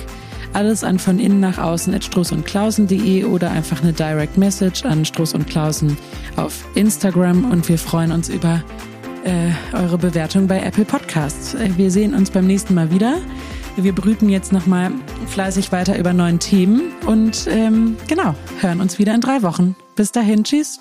alles 0.54 0.84
an 0.84 0.98
von 0.98 1.18
innen 1.18 1.40
nach 1.40 1.58
außen 1.58 1.94
at 1.94 2.04
strussundklausen.de 2.04 3.24
oder 3.24 3.50
einfach 3.50 3.82
eine 3.82 3.92
Direct 3.92 4.38
Message 4.38 4.84
an 4.84 5.04
Struss 5.04 5.34
und 5.34 5.46
Klausen 5.46 5.96
auf 6.36 6.64
Instagram 6.74 7.50
und 7.50 7.68
wir 7.68 7.78
freuen 7.78 8.12
uns 8.12 8.28
über 8.28 8.62
äh, 9.24 9.50
eure 9.76 9.98
Bewertung 9.98 10.46
bei 10.46 10.60
Apple 10.60 10.84
Podcasts. 10.84 11.54
Äh, 11.54 11.70
wir 11.76 11.90
sehen 11.90 12.14
uns 12.14 12.30
beim 12.30 12.46
nächsten 12.46 12.74
Mal 12.74 12.90
wieder. 12.90 13.18
Wir 13.76 13.92
brüten 13.92 14.28
jetzt 14.28 14.52
nochmal 14.52 14.92
fleißig 15.26 15.72
weiter 15.72 15.98
über 15.98 16.12
neuen 16.12 16.38
Themen 16.38 16.92
und 17.06 17.46
ähm, 17.48 17.96
genau, 18.06 18.34
hören 18.60 18.80
uns 18.80 18.98
wieder 18.98 19.14
in 19.14 19.20
drei 19.20 19.42
Wochen. 19.42 19.74
Bis 19.96 20.12
dahin, 20.12 20.44
tschüss. 20.44 20.80